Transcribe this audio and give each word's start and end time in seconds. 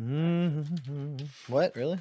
Mhm. 0.00 1.26
What 1.48 1.74
really? 1.74 1.98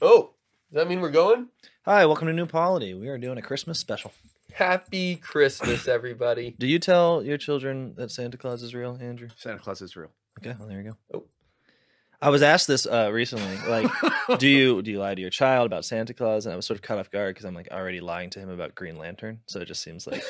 Oh, 0.00 0.30
does 0.70 0.72
that 0.72 0.88
mean 0.88 1.00
we're 1.00 1.10
going? 1.10 1.48
Hi, 1.84 2.06
welcome 2.06 2.26
to 2.28 2.32
New 2.32 2.46
Polity. 2.46 2.94
We 2.94 3.08
are 3.08 3.18
doing 3.18 3.36
a 3.36 3.42
Christmas 3.42 3.78
special. 3.78 4.12
Happy 4.52 5.16
Christmas, 5.16 5.86
everybody. 5.88 6.54
Do 6.58 6.66
you 6.66 6.78
tell 6.78 7.22
your 7.22 7.36
children 7.36 7.94
that 7.96 8.10
Santa 8.10 8.38
Claus 8.38 8.62
is 8.62 8.74
real, 8.74 8.98
Andrew? 9.00 9.28
Santa 9.36 9.58
Claus 9.58 9.82
is 9.82 9.94
real. 9.94 10.10
Okay, 10.38 10.56
well 10.58 10.68
there 10.68 10.80
you 10.80 10.90
go. 10.90 10.96
Oh. 11.18 11.24
I 12.22 12.30
was 12.30 12.42
asked 12.42 12.66
this 12.66 12.86
uh, 12.86 13.10
recently, 13.12 13.56
like, 13.68 13.90
do 14.38 14.48
you 14.48 14.80
do 14.82 14.90
you 14.90 14.98
lie 14.98 15.14
to 15.14 15.20
your 15.20 15.30
child 15.30 15.66
about 15.66 15.84
Santa 15.84 16.14
Claus? 16.14 16.46
And 16.46 16.52
I 16.52 16.56
was 16.56 16.64
sort 16.66 16.78
of 16.78 16.82
caught 16.82 16.98
off 16.98 17.10
guard 17.10 17.34
because 17.34 17.44
I'm 17.44 17.54
like 17.54 17.68
already 17.70 18.00
lying 18.00 18.30
to 18.30 18.38
him 18.38 18.48
about 18.48 18.74
Green 18.74 18.96
Lantern, 18.96 19.40
so 19.46 19.60
it 19.60 19.66
just 19.66 19.82
seems 19.82 20.06
like 20.06 20.22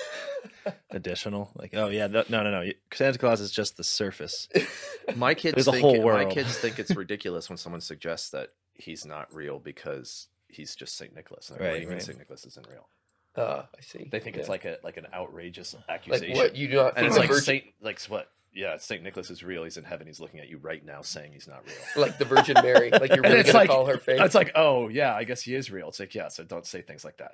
additional. 0.90 1.50
Like, 1.54 1.74
oh 1.74 1.88
yeah, 1.88 2.06
no, 2.06 2.24
no, 2.28 2.42
no, 2.42 2.50
no. 2.50 2.70
Santa 2.92 3.18
Claus 3.18 3.40
is 3.40 3.50
just 3.50 3.76
the 3.76 3.84
surface. 3.84 4.48
My 5.16 5.34
kids 5.34 5.54
There's 5.54 5.68
a 5.68 5.72
think 5.72 5.82
whole 5.82 5.98
my 5.98 6.04
world. 6.04 6.32
kids 6.32 6.56
think 6.56 6.78
it's 6.78 6.94
ridiculous 6.96 7.48
when 7.48 7.56
someone 7.56 7.80
suggests 7.80 8.30
that 8.30 8.48
he's 8.74 9.04
not 9.04 9.32
real 9.34 9.58
because 9.58 10.28
he's 10.48 10.74
just 10.74 10.96
Saint 10.96 11.14
Nicholas. 11.14 11.50
And 11.50 11.58
they're 11.58 11.66
like, 11.66 11.72
Right, 11.72 11.72
what 11.72 11.78
do 11.78 11.82
you 11.82 11.88
mean 11.88 11.96
right. 11.98 12.02
Saint 12.02 12.18
Nicholas 12.18 12.44
isn't 12.46 12.66
real? 12.68 12.88
Uh, 13.36 13.62
I 13.76 13.80
see. 13.82 14.08
They 14.10 14.20
think 14.20 14.36
it's 14.36 14.48
like 14.48 14.64
a 14.64 14.78
like 14.82 14.96
an 14.96 15.06
outrageous 15.14 15.74
like 15.74 15.84
accusation. 15.88 16.36
what 16.36 16.56
you 16.56 16.68
do 16.68 16.76
not 16.76 16.94
and 16.96 17.06
it's 17.06 17.16
like 17.16 17.28
Virgin, 17.28 17.44
Saint 17.44 17.64
like 17.80 18.00
what? 18.08 18.28
Yeah, 18.52 18.78
Saint 18.78 19.02
Nicholas 19.04 19.30
is 19.30 19.44
real. 19.44 19.62
He's 19.62 19.76
in 19.76 19.84
heaven. 19.84 20.06
He's 20.08 20.18
looking 20.18 20.40
at 20.40 20.48
you 20.48 20.58
right 20.58 20.84
now, 20.84 21.02
saying 21.02 21.32
he's 21.32 21.46
not 21.46 21.62
real. 21.66 22.02
like 22.04 22.18
the 22.18 22.24
Virgin 22.24 22.56
Mary. 22.62 22.90
Like 22.90 23.10
you're 23.14 23.22
really 23.22 23.38
it's 23.38 23.52
gonna 23.52 23.58
like- 23.60 23.70
call 23.70 23.86
her 23.86 23.98
fake. 23.98 24.20
It's 24.20 24.34
like, 24.34 24.50
oh 24.56 24.88
yeah, 24.88 25.14
I 25.14 25.24
guess 25.24 25.42
he 25.42 25.54
is 25.54 25.70
real. 25.70 25.88
It's 25.88 26.00
like, 26.00 26.14
yeah, 26.14 26.28
so 26.28 26.42
don't 26.42 26.66
say 26.66 26.82
things 26.82 27.04
like 27.04 27.18
that. 27.18 27.30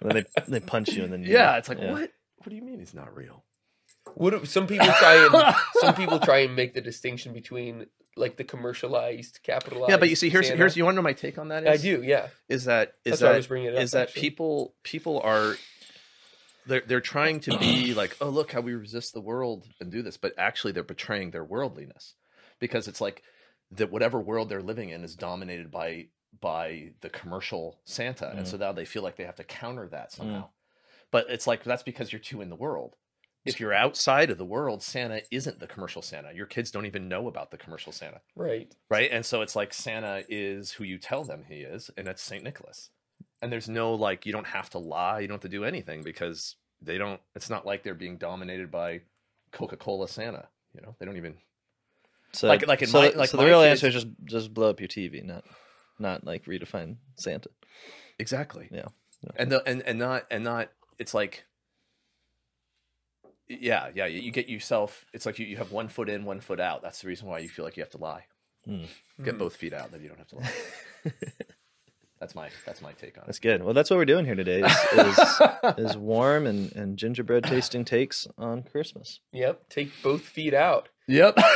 And 0.00 0.10
then 0.10 0.24
they 0.34 0.42
they 0.58 0.60
punch 0.60 0.88
you, 0.90 1.04
and 1.04 1.12
then 1.12 1.22
you, 1.22 1.32
yeah, 1.32 1.56
it's 1.58 1.68
like, 1.68 1.78
yeah. 1.78 1.92
what? 1.92 2.10
What 2.38 2.48
do 2.48 2.56
you 2.56 2.62
mean 2.62 2.78
he's 2.78 2.94
not 2.94 3.14
real? 3.16 3.44
What 4.14 4.48
some 4.48 4.66
people 4.66 4.86
try 4.86 5.26
and 5.26 5.54
some 5.80 5.94
people 5.94 6.18
try 6.18 6.38
and 6.38 6.56
make 6.56 6.74
the 6.74 6.80
distinction 6.80 7.32
between 7.32 7.86
like 8.16 8.36
the 8.36 8.44
commercialized, 8.44 9.40
capitalized. 9.42 9.90
Yeah, 9.90 9.96
but 9.96 10.10
you 10.10 10.16
see, 10.16 10.28
here's 10.28 10.46
Santa. 10.46 10.58
here's 10.58 10.76
you 10.76 10.84
want 10.84 10.94
to 10.94 10.96
know 10.96 11.02
my 11.02 11.12
take 11.12 11.38
on 11.38 11.48
that? 11.48 11.66
I 11.68 11.76
do. 11.76 12.02
Yeah, 12.02 12.28
Is 12.48 12.64
that 12.64 12.94
is 13.04 13.12
that's 13.12 13.22
why 13.22 13.28
I 13.28 13.32
that 13.32 13.36
was 13.38 13.46
bringing 13.46 13.68
it 13.68 13.76
up. 13.76 13.82
is 13.82 13.92
that 13.92 14.08
actually. 14.08 14.20
people 14.22 14.74
people 14.82 15.20
are 15.20 15.54
they're 16.66 16.82
they're 16.86 17.00
trying 17.00 17.40
to 17.40 17.56
be 17.58 17.94
like 17.94 18.16
oh 18.20 18.28
look 18.28 18.52
how 18.52 18.60
we 18.60 18.74
resist 18.74 19.12
the 19.12 19.20
world 19.20 19.66
and 19.80 19.90
do 19.90 20.02
this 20.02 20.16
but 20.16 20.34
actually 20.38 20.72
they're 20.72 20.82
betraying 20.82 21.30
their 21.30 21.44
worldliness 21.44 22.14
because 22.58 22.88
it's 22.88 23.00
like 23.00 23.22
that 23.70 23.90
whatever 23.90 24.20
world 24.20 24.48
they're 24.48 24.62
living 24.62 24.90
in 24.90 25.04
is 25.04 25.14
dominated 25.14 25.70
by 25.70 26.06
by 26.40 26.90
the 27.00 27.10
commercial 27.10 27.80
santa 27.84 28.30
and 28.30 28.46
so 28.46 28.56
mm. 28.56 28.60
now 28.60 28.72
they 28.72 28.84
feel 28.84 29.02
like 29.02 29.16
they 29.16 29.24
have 29.24 29.36
to 29.36 29.44
counter 29.44 29.88
that 29.88 30.10
mm. 30.10 30.16
somehow 30.16 30.48
but 31.10 31.26
it's 31.28 31.46
like 31.46 31.62
that's 31.64 31.82
because 31.82 32.12
you're 32.12 32.20
too 32.20 32.40
in 32.40 32.48
the 32.48 32.56
world 32.56 32.96
if 33.44 33.58
you're 33.58 33.74
outside 33.74 34.30
of 34.30 34.38
the 34.38 34.44
world 34.44 34.82
santa 34.82 35.20
isn't 35.30 35.60
the 35.60 35.66
commercial 35.66 36.00
santa 36.00 36.32
your 36.34 36.46
kids 36.46 36.70
don't 36.70 36.86
even 36.86 37.08
know 37.08 37.28
about 37.28 37.50
the 37.50 37.58
commercial 37.58 37.92
santa 37.92 38.20
right? 38.36 38.74
right? 38.90 39.10
And 39.10 39.24
so 39.24 39.42
it's 39.42 39.56
like 39.56 39.74
Santa 39.74 40.24
is 40.28 40.72
who 40.72 40.84
you 40.84 40.98
tell 40.98 41.24
them 41.24 41.44
he 41.48 41.56
is, 41.56 41.90
and 41.96 42.08
it's 42.08 42.22
Saint 42.22 42.44
Nicholas. 42.44 42.90
And 43.42 43.52
there's 43.52 43.68
no 43.68 43.94
like 43.94 44.24
you 44.24 44.32
don't 44.32 44.46
have 44.46 44.70
to 44.70 44.78
lie, 44.78 45.18
you 45.20 45.26
don't 45.28 45.34
have 45.34 45.50
to 45.50 45.56
do 45.56 45.64
anything 45.64 46.02
because 46.02 46.56
they 46.80 46.96
don't. 46.96 47.20
It's 47.34 47.50
not 47.50 47.66
like 47.66 47.82
they're 47.82 47.94
being 47.94 48.16
dominated 48.16 48.70
by 48.70 49.00
Coca 49.50 49.76
Cola 49.76 50.08
Santa. 50.08 50.48
You 50.74 50.80
know, 50.80 50.94
they 50.98 51.04
don't 51.06 51.16
even. 51.16 51.34
So, 52.32 52.48
Like- 52.48 52.66
like 52.66 52.80
in 52.82 52.88
so, 52.88 53.00
my- 53.00 53.08
the- 53.10 53.18
like 53.18 53.28
so 53.28 53.36
the 53.36 53.42
my 53.42 53.48
real 53.48 53.60
kids- 53.60 53.82
answer 53.82 53.88
is 53.88 53.94
just 54.04 54.06
just 54.24 54.54
blow 54.54 54.70
up 54.70 54.80
your 54.80 54.88
TV, 54.88 55.22
not 55.24 55.44
not 55.98 56.24
like 56.24 56.44
redefine 56.46 56.96
Santa. 57.16 57.50
Exactly. 58.18 58.68
Yeah. 58.70 58.86
Yeah. 59.22 59.30
And 59.36 59.52
the 59.52 59.62
and 59.68 59.82
and 59.82 59.98
not 59.98 60.24
and 60.30 60.44
not. 60.44 60.70
It's 60.98 61.12
like. 61.14 61.44
Yeah, 63.48 63.90
yeah. 63.94 64.06
You 64.06 64.20
you 64.20 64.30
get 64.30 64.48
yourself. 64.48 65.04
It's 65.12 65.26
like 65.26 65.38
you, 65.38 65.46
you 65.46 65.56
have 65.58 65.72
one 65.72 65.88
foot 65.88 66.08
in, 66.08 66.24
one 66.24 66.40
foot 66.40 66.60
out. 66.60 66.82
That's 66.82 67.02
the 67.02 67.08
reason 67.08 67.28
why 67.28 67.40
you 67.40 67.48
feel 67.48 67.64
like 67.64 67.76
you 67.76 67.82
have 67.82 67.90
to 67.90 67.98
lie. 67.98 68.24
Hmm. 68.64 68.84
Get 69.22 69.32
Hmm. 69.34 69.38
both 69.38 69.56
feet 69.56 69.72
out, 69.74 69.90
then 69.90 70.00
you 70.00 70.08
don't 70.08 70.18
have 70.18 70.28
to 70.28 70.36
lie. 70.36 70.52
that's 72.22 72.36
my 72.36 72.48
that's 72.64 72.80
my 72.80 72.92
take 72.92 73.18
on 73.18 73.24
it. 73.24 73.26
That's 73.26 73.40
good. 73.40 73.64
Well, 73.64 73.74
that's 73.74 73.90
what 73.90 73.96
we're 73.96 74.04
doing 74.04 74.24
here 74.24 74.36
today. 74.36 74.62
Is, 74.62 74.76
is, 74.92 75.40
is 75.90 75.96
warm 75.96 76.46
and, 76.46 76.70
and 76.76 76.96
gingerbread 76.96 77.42
tasting 77.42 77.84
takes 77.84 78.28
on 78.38 78.62
Christmas. 78.62 79.18
Yep. 79.32 79.68
Take 79.68 79.90
both 80.04 80.20
feet 80.22 80.54
out. 80.54 80.88
Yep. 81.08 81.36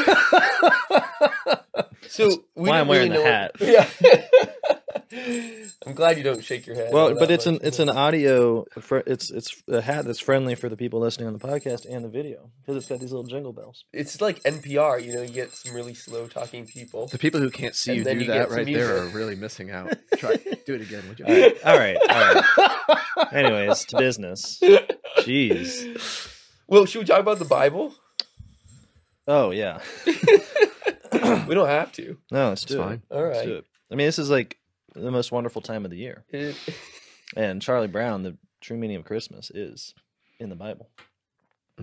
So 2.08 2.28
That's 2.28 2.38
we 2.54 2.70
why 2.70 2.80
I'm 2.80 2.88
wearing 2.88 3.10
really 3.10 3.22
the 3.24 3.28
know- 3.28 3.30
hat. 3.30 3.52
Yeah. 3.60 4.22
I'm 5.86 5.94
glad 5.94 6.16
you 6.18 6.22
don't 6.22 6.42
shake 6.44 6.66
your 6.66 6.76
head. 6.76 6.92
Well, 6.92 7.10
but 7.14 7.20
that 7.28 7.30
it's 7.30 7.46
an 7.46 7.58
it's 7.62 7.78
an 7.78 7.88
audio. 7.88 8.64
It's 9.06 9.30
it's 9.30 9.62
a 9.68 9.80
hat 9.80 10.04
that's 10.04 10.20
friendly 10.20 10.54
for 10.54 10.68
the 10.68 10.76
people 10.76 11.00
listening 11.00 11.26
on 11.28 11.32
the 11.32 11.38
podcast 11.38 11.86
and 11.88 12.04
the 12.04 12.08
video 12.08 12.50
because 12.60 12.76
it's 12.76 12.86
got 12.86 13.00
these 13.00 13.12
little 13.12 13.26
jingle 13.26 13.52
bells. 13.52 13.84
It's 13.92 14.20
like 14.20 14.42
NPR. 14.42 15.04
You 15.04 15.14
know, 15.14 15.22
you 15.22 15.28
get 15.28 15.52
some 15.52 15.74
really 15.74 15.94
slow 15.94 16.26
talking 16.26 16.66
people. 16.66 17.06
the 17.06 17.18
people 17.18 17.40
who 17.40 17.50
can't 17.50 17.74
see 17.74 17.94
you 17.94 18.04
do 18.04 18.10
you 18.10 18.26
that 18.26 18.26
get 18.26 18.48
some 18.48 18.56
right 18.58 18.66
there 18.66 19.02
are 19.02 19.06
really 19.06 19.36
missing 19.36 19.70
out. 19.70 19.94
Try 20.16 20.36
do 20.66 20.74
it 20.74 20.80
again, 20.82 21.04
would 21.08 21.18
you? 21.18 21.26
All 21.26 21.32
right, 21.32 21.56
all 21.64 21.78
right, 21.78 21.96
all 22.08 22.96
right. 23.18 23.32
Anyways, 23.32 23.84
to 23.86 23.98
business. 23.98 24.60
Jeez. 25.18 26.32
Well, 26.68 26.84
should 26.84 26.98
we 26.98 27.04
talk 27.04 27.20
about 27.20 27.38
the 27.38 27.44
Bible? 27.44 27.94
Oh 29.28 29.52
yeah. 29.52 29.78
we 30.04 31.54
don't 31.54 31.68
have 31.68 31.92
to. 31.92 32.16
No, 32.32 32.48
let's 32.48 32.64
It's 32.64 32.72
do 32.72 32.78
fine. 32.78 33.02
it. 33.08 33.14
All 33.14 33.22
Let's 33.24 33.42
do 33.42 33.56
it. 33.58 33.64
I 33.90 33.94
mean, 33.94 34.06
this 34.08 34.18
is 34.18 34.30
like 34.30 34.58
the 34.96 35.10
most 35.10 35.30
wonderful 35.32 35.62
time 35.62 35.84
of 35.84 35.90
the 35.90 35.96
year, 35.98 36.24
and 37.36 37.60
Charlie 37.62 37.86
Brown, 37.88 38.22
the 38.22 38.36
true 38.60 38.76
meaning 38.76 38.96
of 38.96 39.04
Christmas, 39.04 39.50
is 39.50 39.94
in 40.38 40.48
the 40.48 40.56
Bible. 40.56 40.88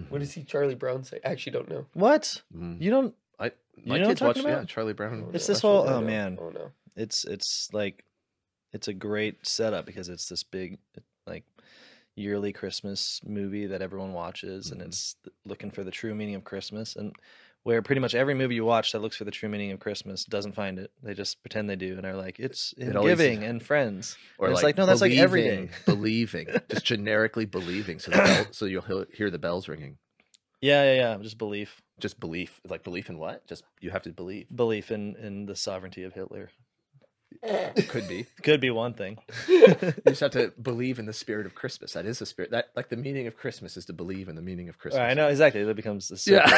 what 0.09 0.19
does 0.19 0.33
he 0.33 0.43
Charlie 0.43 0.75
Brown 0.75 1.03
say? 1.03 1.19
I 1.23 1.29
actually 1.29 1.53
don't 1.53 1.69
know. 1.69 1.85
What 1.93 2.41
Mm. 2.55 2.81
you 2.81 2.89
don't? 2.89 3.15
I 3.39 3.45
You 3.75 3.83
my 3.85 3.99
know 3.99 4.07
kids 4.07 4.21
watch 4.21 4.37
talking 4.37 4.49
yeah? 4.51 4.63
Charlie 4.65 4.93
Brown. 4.93 5.29
It's 5.33 5.47
this 5.47 5.61
whole- 5.61 5.87
I 5.87 5.93
oh, 5.93 5.99
know. 5.99 6.05
man. 6.05 6.37
Oh 6.41 6.49
no. 6.49 6.71
it's 6.95 7.25
it's 7.25 7.69
like 7.73 8.03
it's 8.71 8.87
a 8.87 8.93
great 8.93 9.45
setup 9.45 9.85
because 9.85 10.09
it's 10.09 10.27
this 10.29 10.43
big 10.43 10.77
like 11.27 11.43
yearly 12.15 12.53
Christmas 12.53 13.21
movie 13.25 13.65
that 13.67 13.81
everyone 13.81 14.13
watches 14.13 14.69
and 14.71 14.81
Mhm. 14.81 14.85
it's 14.87 15.15
looking 15.45 15.71
for 15.71 15.83
the 15.83 15.91
true 15.91 16.13
meaning 16.13 16.35
of 16.35 16.43
Christmas 16.43 16.95
and 16.95 17.15
where 17.63 17.81
pretty 17.81 18.01
much 18.01 18.13
every 18.13 18.33
movie 18.33 18.55
you 18.55 18.65
watch 18.65 18.91
that 18.91 18.99
looks 18.99 19.15
for 19.15 19.23
the 19.23 19.31
true 19.31 19.47
meaning 19.49 19.71
of 19.71 19.79
Christmas 19.79 20.25
doesn't 20.25 20.53
find 20.53 20.77
it. 20.79 20.91
They 21.01 21.13
just 21.13 21.41
pretend 21.41 21.69
they 21.69 21.75
do 21.75 21.95
and 21.97 22.05
are 22.05 22.15
like 22.15 22.39
it's 22.39 22.73
in 22.73 22.89
It 22.89 22.95
always- 22.95 23.17
giving 23.17 23.43
and 23.43 23.61
friends. 23.63 24.17
Or 24.37 24.47
And 24.47 24.53
it's 24.53 24.63
like, 24.63 24.77
no, 24.77 24.85
that's 24.85 25.01
like 25.01 25.13
every 25.13 25.43
believing- 25.43 25.65
day. 25.67 25.73
believing, 25.85 26.47
just 26.69 26.85
generically 26.85 27.45
believing, 27.45 27.99
so 27.99 28.11
the 28.11 28.17
bell, 28.17 28.45
so 28.51 28.65
you'll 28.65 28.81
he- 28.81 29.15
hear 29.17 29.29
the 29.29 29.39
bells 29.39 29.67
ringing. 29.67 29.97
Yeah, 30.61 30.83
yeah, 30.83 30.95
yeah. 30.95 31.17
Just 31.21 31.37
belief, 31.37 31.81
Just 31.99 32.19
belief, 32.21 32.61
like 32.69 32.83
belief 32.83 33.09
in 33.09 33.17
what? 33.17 33.45
Just 33.47 33.63
you 33.81 33.89
have 33.91 34.03
to 34.03 34.11
believe. 34.13 34.47
belief 34.53 34.91
in 34.91 35.15
in 35.17 35.45
the 35.45 35.55
sovereignty 35.55 36.03
of 36.03 36.13
Hitler. 36.13 36.49
Could 37.89 38.07
be. 38.07 38.25
Could 38.43 38.61
be 38.61 38.69
one 38.69 38.93
thing. 38.93 39.17
You 39.47 39.75
just 40.07 40.21
have 40.21 40.31
to 40.31 40.51
believe 40.61 40.99
in 40.99 41.05
the 41.05 41.13
spirit 41.13 41.45
of 41.45 41.55
Christmas. 41.55 41.93
That 41.93 42.05
is 42.05 42.19
the 42.19 42.25
spirit. 42.25 42.51
That 42.51 42.69
like 42.75 42.89
the 42.89 42.97
meaning 42.97 43.27
of 43.27 43.37
Christmas 43.37 43.77
is 43.77 43.85
to 43.85 43.93
believe 43.93 44.29
in 44.29 44.35
the 44.35 44.41
meaning 44.41 44.69
of 44.69 44.77
Christmas. 44.77 45.01
I 45.01 45.13
know 45.13 45.27
exactly. 45.27 45.63
That 45.63 45.75
becomes 45.75 46.07
the 46.09 46.31
Yeah. 46.31 46.49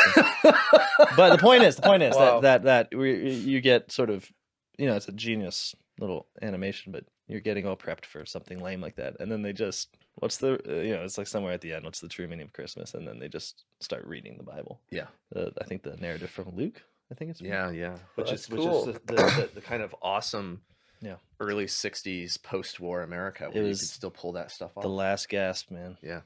but 1.15 1.31
the 1.31 1.37
point 1.37 1.63
is, 1.63 1.75
the 1.75 1.81
point 1.83 2.03
is 2.03 2.15
Wow. 2.15 2.39
that 2.41 2.63
that 2.63 2.89
that 2.91 2.97
we, 2.97 3.31
you 3.31 3.61
get 3.61 3.91
sort 3.91 4.09
of, 4.09 4.29
you 4.77 4.87
know, 4.87 4.95
it's 4.95 5.07
a 5.07 5.11
genius 5.11 5.75
little 5.99 6.27
animation, 6.41 6.91
but 6.91 7.05
you're 7.27 7.39
getting 7.39 7.65
all 7.65 7.75
prepped 7.77 8.05
for 8.05 8.25
something 8.25 8.59
lame 8.61 8.81
like 8.81 8.97
that, 8.97 9.15
and 9.19 9.31
then 9.31 9.41
they 9.41 9.53
just, 9.53 9.95
what's 10.15 10.37
the, 10.37 10.59
uh, 10.69 10.81
you 10.81 10.93
know, 10.93 11.03
it's 11.03 11.17
like 11.17 11.25
somewhere 11.25 11.53
at 11.53 11.61
the 11.61 11.73
end, 11.73 11.83
what's 11.85 12.01
the 12.01 12.07
true 12.07 12.27
meaning 12.27 12.45
of 12.45 12.53
Christmas, 12.53 12.93
and 12.93 13.07
then 13.07 13.17
they 13.17 13.27
just 13.29 13.63
start 13.79 14.05
reading 14.05 14.35
the 14.37 14.43
Bible. 14.43 14.79
Yeah. 14.91 15.07
Uh, 15.35 15.49
I 15.59 15.63
think 15.63 15.81
the 15.83 15.95
narrative 15.97 16.29
from 16.29 16.55
Luke. 16.55 16.81
I 17.11 17.15
think 17.15 17.31
it's 17.31 17.39
from- 17.39 17.49
Yeah, 17.49 17.69
yeah. 17.71 17.97
Which 18.15 18.29
that's 18.29 18.43
is 18.43 18.49
which 18.49 18.61
cool. 18.61 18.89
is 18.89 18.93
the, 18.95 19.01
the, 19.05 19.15
the, 19.15 19.49
the 19.55 19.61
kind 19.61 19.81
of 19.83 19.93
awesome 20.01 20.61
Yeah. 21.01 21.15
early 21.39 21.65
'60s 21.65 22.41
post-war 22.41 23.01
America 23.03 23.45
where 23.51 23.63
you 23.63 23.69
was 23.69 23.79
could 23.79 23.89
still 23.89 24.11
pull 24.11 24.31
that 24.33 24.51
stuff 24.51 24.71
off. 24.77 24.81
the 24.83 24.89
last 24.89 25.29
gasp, 25.29 25.71
man. 25.71 25.97
yeah. 26.01 26.21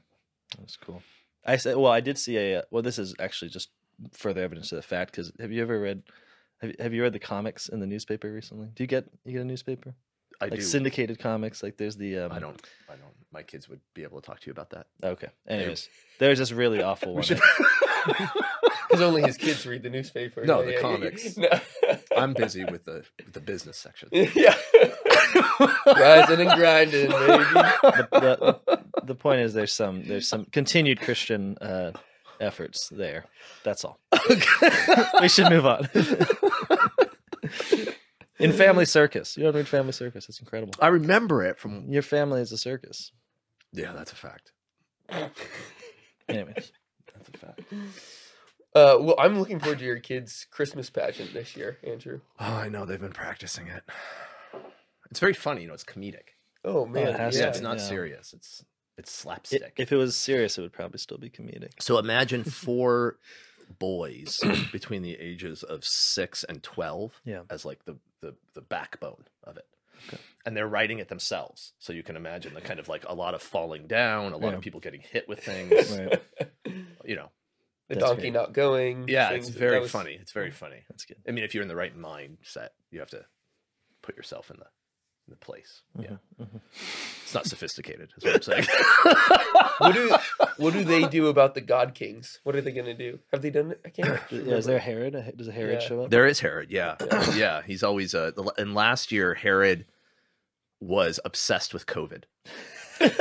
That's 0.58 0.76
cool. 0.76 1.02
I 1.44 1.56
said, 1.56 1.76
well, 1.76 1.92
I 1.92 2.00
did 2.00 2.18
see 2.18 2.36
a. 2.36 2.58
uh, 2.58 2.62
Well, 2.70 2.82
this 2.82 2.98
is 2.98 3.14
actually 3.20 3.50
just 3.50 3.68
further 4.12 4.42
evidence 4.42 4.72
of 4.72 4.76
the 4.76 4.82
fact. 4.82 5.12
Because 5.12 5.32
have 5.40 5.52
you 5.52 5.62
ever 5.62 5.78
read? 5.80 6.02
Have, 6.60 6.74
have 6.80 6.92
you 6.94 7.02
read 7.02 7.12
the 7.12 7.18
comics 7.20 7.68
in 7.68 7.78
the 7.80 7.86
newspaper 7.86 8.30
recently? 8.32 8.68
Do 8.74 8.82
you 8.82 8.86
get 8.88 9.06
you 9.24 9.32
get 9.32 9.42
a 9.42 9.44
newspaper? 9.44 9.94
I 10.40 10.46
like 10.46 10.54
do. 10.56 10.60
syndicated 10.62 11.18
comics. 11.18 11.62
Like 11.62 11.76
there's 11.76 11.96
the. 11.96 12.18
Um, 12.18 12.32
I 12.32 12.38
don't. 12.40 12.60
I 12.88 12.92
don't. 12.96 13.14
My 13.32 13.42
kids 13.42 13.68
would 13.68 13.80
be 13.94 14.02
able 14.02 14.20
to 14.20 14.26
talk 14.26 14.40
to 14.40 14.46
you 14.46 14.52
about 14.52 14.70
that. 14.70 14.86
Okay. 15.04 15.28
Anyways, 15.46 15.88
there's 16.18 16.38
this 16.40 16.50
really 16.52 16.82
awful 16.82 17.14
one. 17.14 17.22
should- 17.22 17.40
Because 18.90 19.02
only 19.02 19.22
his 19.22 19.36
kids 19.36 19.64
read 19.66 19.82
the 19.84 19.90
newspaper. 19.90 20.44
No, 20.44 20.60
Yeah, 20.60 20.64
the 20.66 20.70
yeah, 20.72 20.76
yeah. 20.76 20.82
comics. 20.82 21.36
No. 21.36 21.48
I'm 22.16 22.34
busy 22.34 22.64
with 22.64 22.84
the 22.84 23.04
with 23.24 23.32
the 23.32 23.40
business 23.40 23.78
section. 23.78 24.08
yeah. 24.12 24.56
Rising 25.86 26.40
and 26.40 26.50
grinding, 26.58 27.10
baby. 27.10 27.44
the, 27.52 28.60
the, 28.66 28.80
the 29.04 29.14
point 29.14 29.40
is, 29.42 29.54
there's 29.54 29.72
some 29.72 30.02
there's 30.06 30.28
some 30.28 30.46
continued 30.46 31.00
Christian 31.00 31.56
uh, 31.58 31.92
efforts 32.40 32.88
there. 32.90 33.26
That's 33.64 33.84
all. 33.84 34.00
we 35.20 35.28
should 35.28 35.50
move 35.50 35.66
on. 35.66 35.88
In 38.38 38.52
Family 38.52 38.86
Circus, 38.86 39.36
you 39.36 39.44
don't 39.44 39.54
read 39.54 39.68
Family 39.68 39.92
Circus. 39.92 40.28
It's 40.28 40.40
incredible. 40.40 40.72
I 40.80 40.88
remember 40.88 41.42
it 41.44 41.58
from. 41.58 41.86
Your 41.90 42.02
family 42.02 42.40
is 42.40 42.50
a 42.52 42.58
circus. 42.58 43.12
Yeah, 43.72 43.92
that's 43.92 44.12
a 44.12 44.16
fact. 44.16 44.52
Anyways, 46.28 46.72
That's 47.14 47.28
a 47.28 47.38
fact. 47.38 47.60
Uh, 48.74 48.96
well, 49.00 49.16
I'm 49.18 49.38
looking 49.38 49.58
forward 49.58 49.78
to 49.80 49.84
your 49.84 49.98
kids' 49.98 50.46
Christmas 50.50 50.90
pageant 50.90 51.32
this 51.34 51.56
year, 51.56 51.78
Andrew. 51.84 52.20
Oh, 52.38 52.44
I 52.54 52.68
know 52.68 52.84
they've 52.84 53.00
been 53.00 53.10
practicing 53.12 53.66
it. 53.66 53.82
It's 55.10 55.18
very 55.20 55.32
funny, 55.34 55.62
you 55.62 55.68
know. 55.68 55.74
It's 55.74 55.84
comedic. 55.84 56.34
Oh 56.64 56.86
man, 56.86 57.14
has 57.14 57.34
Yeah, 57.34 57.40
to 57.40 57.46
yeah. 57.46 57.50
it's 57.50 57.60
not 57.60 57.78
yeah. 57.78 57.84
serious. 57.84 58.32
It's 58.32 58.64
it's 58.96 59.18
I- 59.18 59.22
slapstick. 59.22 59.72
if 59.76 59.90
it 59.92 59.96
was 59.96 60.14
serious, 60.14 60.56
it 60.56 60.62
would 60.62 60.72
probably 60.72 60.98
still 60.98 61.18
be 61.18 61.30
comedic. 61.30 61.70
So 61.80 61.98
imagine 61.98 62.44
four 62.44 63.18
boys 63.78 64.38
between 64.72 65.02
the 65.02 65.14
ages 65.18 65.62
of 65.62 65.84
six 65.84 66.44
and 66.44 66.62
twelve 66.62 67.20
Yeah. 67.24 67.42
as 67.50 67.64
like 67.64 67.84
the 67.86 67.96
the, 68.20 68.34
the 68.54 68.60
backbone 68.60 69.24
of 69.42 69.56
it. 69.56 69.66
And 70.46 70.56
they're 70.56 70.68
writing 70.68 70.98
it 70.98 71.08
themselves. 71.08 71.72
So 71.78 71.92
you 71.92 72.02
can 72.02 72.16
imagine 72.16 72.54
the 72.54 72.60
kind 72.62 72.78
of 72.80 72.88
like 72.88 73.04
a 73.06 73.14
lot 73.14 73.34
of 73.34 73.42
falling 73.42 73.86
down, 73.86 74.32
a 74.32 74.36
lot 74.38 74.50
Yeah. 74.50 74.56
of 74.56 74.60
people 74.62 74.80
getting 74.80 75.00
hit 75.02 75.28
with 75.28 75.40
things. 75.42 75.98
Right. 75.98 76.22
You 77.04 77.16
know. 77.16 77.30
The 77.90 77.96
That's 77.96 78.06
donkey 78.06 78.22
great. 78.22 78.32
not 78.32 78.52
going. 78.54 79.06
Yeah, 79.08 79.28
things 79.28 79.48
it's 79.48 79.56
very 79.58 79.80
was- 79.80 79.90
funny. 79.90 80.16
It's 80.18 80.32
very 80.32 80.50
funny. 80.50 80.84
That's 80.88 81.04
good. 81.04 81.18
I 81.28 81.32
mean, 81.32 81.44
if 81.44 81.54
you're 81.54 81.62
in 81.62 81.68
the 81.68 81.76
right 81.76 81.94
mindset, 81.96 82.68
you 82.90 83.00
have 83.00 83.10
to 83.10 83.24
put 84.02 84.16
yourself 84.16 84.50
in 84.50 84.56
the 84.58 84.64
in 85.28 85.32
the 85.32 85.36
place. 85.36 85.82
Yeah. 85.98 86.16
Mhm. 86.40 86.60
It's 87.22 87.34
not 87.34 87.46
sophisticated, 87.46 88.12
is 88.16 88.24
what 88.24 88.34
I'm 88.36 88.42
saying. 88.42 88.66
What 89.78 89.94
do 89.94 90.16
what 90.58 90.72
do 90.74 90.84
they 90.84 91.04
do 91.08 91.28
about 91.28 91.54
the 91.54 91.60
God 91.62 91.94
Kings? 91.94 92.38
What 92.44 92.54
are 92.54 92.60
they 92.60 92.72
gonna 92.72 92.92
do? 92.94 93.18
Have 93.32 93.40
they 93.42 93.50
done 93.50 93.70
it? 93.72 93.80
I 93.84 93.88
can't. 93.88 94.20
Yeah, 94.30 94.56
is 94.56 94.66
there 94.66 94.76
a. 94.76 94.80
Herod? 94.80 95.32
Does 95.36 95.48
a 95.48 95.52
Herod 95.52 95.80
Yeah. 95.80 95.88
show 95.88 96.02
up? 96.04 96.10
There 96.10 96.26
is 96.26 96.40
Herod, 96.40 96.70
yeah, 96.70 96.96
yeah. 97.34 97.62
He's 97.62 97.82
always 97.82 98.14
uh, 98.14 98.30
the- 98.32 98.52
and 98.58 98.74
last 98.74 99.10
year 99.10 99.34
Herod 99.34 99.86
was 100.80 101.18
obsessed 101.24 101.72
with 101.74 101.86
COVID. 101.86 102.24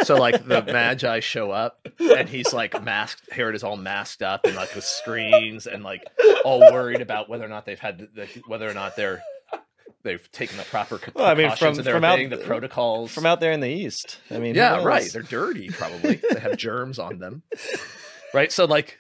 So 0.04 0.16
like 0.16 0.46
the 0.46 0.62
Magi 0.64 1.20
show 1.22 1.52
up 1.52 1.88
and 2.00 2.28
he's 2.28 2.54
like 2.54 2.82
masked. 2.84 3.32
Herod 3.32 3.56
is 3.56 3.64
all 3.64 3.78
masked 3.78 4.22
up 4.22 4.46
and 4.46 4.56
like 4.56 4.74
with 4.76 4.84
screens 4.84 5.68
and 5.68 5.84
like 5.84 6.04
all 6.44 6.60
worried 6.60 7.02
about 7.02 7.30
whether 7.30 7.46
or 7.46 7.50
not 7.50 7.66
they've 7.66 7.80
had 7.80 8.00
the, 8.00 8.08
the 8.14 8.42
whether 8.48 8.70
or 8.70 8.74
not 8.74 8.96
they're 8.96 9.22
they've 10.04 10.32
taken 10.32 10.58
the 10.58 10.64
proper 10.64 11.00
Well, 11.14 11.26
I 11.26 11.34
mean, 11.34 11.50
precautions 11.50 11.78
from- 11.86 11.94
from 11.96 12.04
out- 12.04 12.30
the 12.30 12.38
protocols 12.38 13.12
From 13.12 13.26
out 13.26 13.40
there 13.40 13.52
in 13.52 13.60
the 13.60 13.70
east. 13.70 14.20
I 14.32 14.38
mean, 14.40 14.56
yeah, 14.56 14.84
right. 14.84 15.10
They're 15.12 15.22
dirty, 15.22 15.70
probably. 15.70 16.22
they 16.32 16.40
have 16.40 16.58
germs 16.58 17.00
on 17.00 17.20
them, 17.20 17.44
right? 18.34 18.52
So, 18.52 18.66
like, 18.66 18.98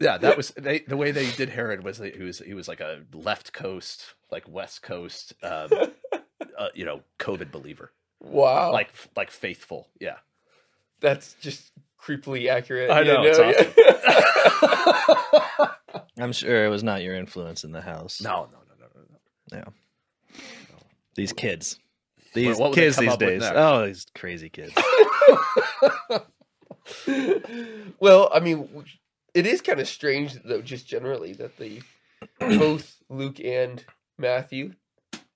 yeah, 0.00 0.18
that 0.18 0.36
was 0.36 0.48
they, 0.50 0.80
the 0.80 0.96
way 0.96 1.10
they 1.12 1.30
did 1.32 1.48
Herod 1.50 1.84
was 1.84 1.98
that 1.98 2.16
he 2.16 2.22
was 2.22 2.38
he 2.38 2.54
was 2.54 2.66
like 2.68 2.80
a 2.80 3.02
left 3.12 3.52
coast, 3.52 4.14
like 4.30 4.48
West 4.48 4.82
Coast, 4.82 5.34
um, 5.42 5.68
uh, 6.58 6.68
you 6.74 6.84
know, 6.84 7.02
COVID 7.18 7.50
believer, 7.52 7.92
Wow, 8.22 8.72
like 8.72 8.90
like 9.16 9.30
faithful. 9.30 9.88
Yeah, 10.00 10.16
that's 11.00 11.34
just 11.40 11.72
creepily 12.00 12.48
accurate. 12.48 12.90
I 12.90 13.00
you 13.00 13.06
know, 13.12 13.22
it's 13.24 13.38
I'm 16.18 16.32
sure 16.32 16.64
it 16.64 16.68
was 16.68 16.82
not 16.82 17.02
your 17.02 17.14
influence 17.16 17.64
in 17.64 17.72
the 17.72 17.80
house. 17.80 18.20
no, 18.22 18.48
no, 18.52 18.58
no, 18.68 18.74
no, 18.80 18.86
no, 18.94 19.02
no. 19.10 19.58
Yeah. 19.58 19.64
These 21.14 21.32
kids. 21.32 21.78
These 22.34 22.58
what 22.58 22.70
would 22.70 22.74
kids 22.76 22.96
these 22.96 23.16
days. 23.16 23.42
Oh, 23.44 23.86
these 23.86 24.06
crazy 24.14 24.48
kids. 24.48 24.72
well, 28.00 28.30
I 28.32 28.40
mean, 28.40 28.84
it 29.34 29.46
is 29.46 29.60
kind 29.60 29.80
of 29.80 29.88
strange 29.88 30.34
though, 30.42 30.62
just 30.62 30.86
generally 30.86 31.34
that 31.34 31.58
the 31.58 31.82
both 32.38 32.96
Luke 33.10 33.40
and 33.40 33.84
Matthew 34.18 34.72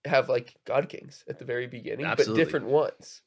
have 0.07 0.29
like 0.29 0.55
God 0.65 0.89
Kings 0.89 1.25
at 1.29 1.39
the 1.39 1.45
very 1.45 1.67
beginning, 1.67 2.07
Absolutely. 2.07 2.35
but 2.43 2.45
different 2.45 2.67
ones. 2.67 3.23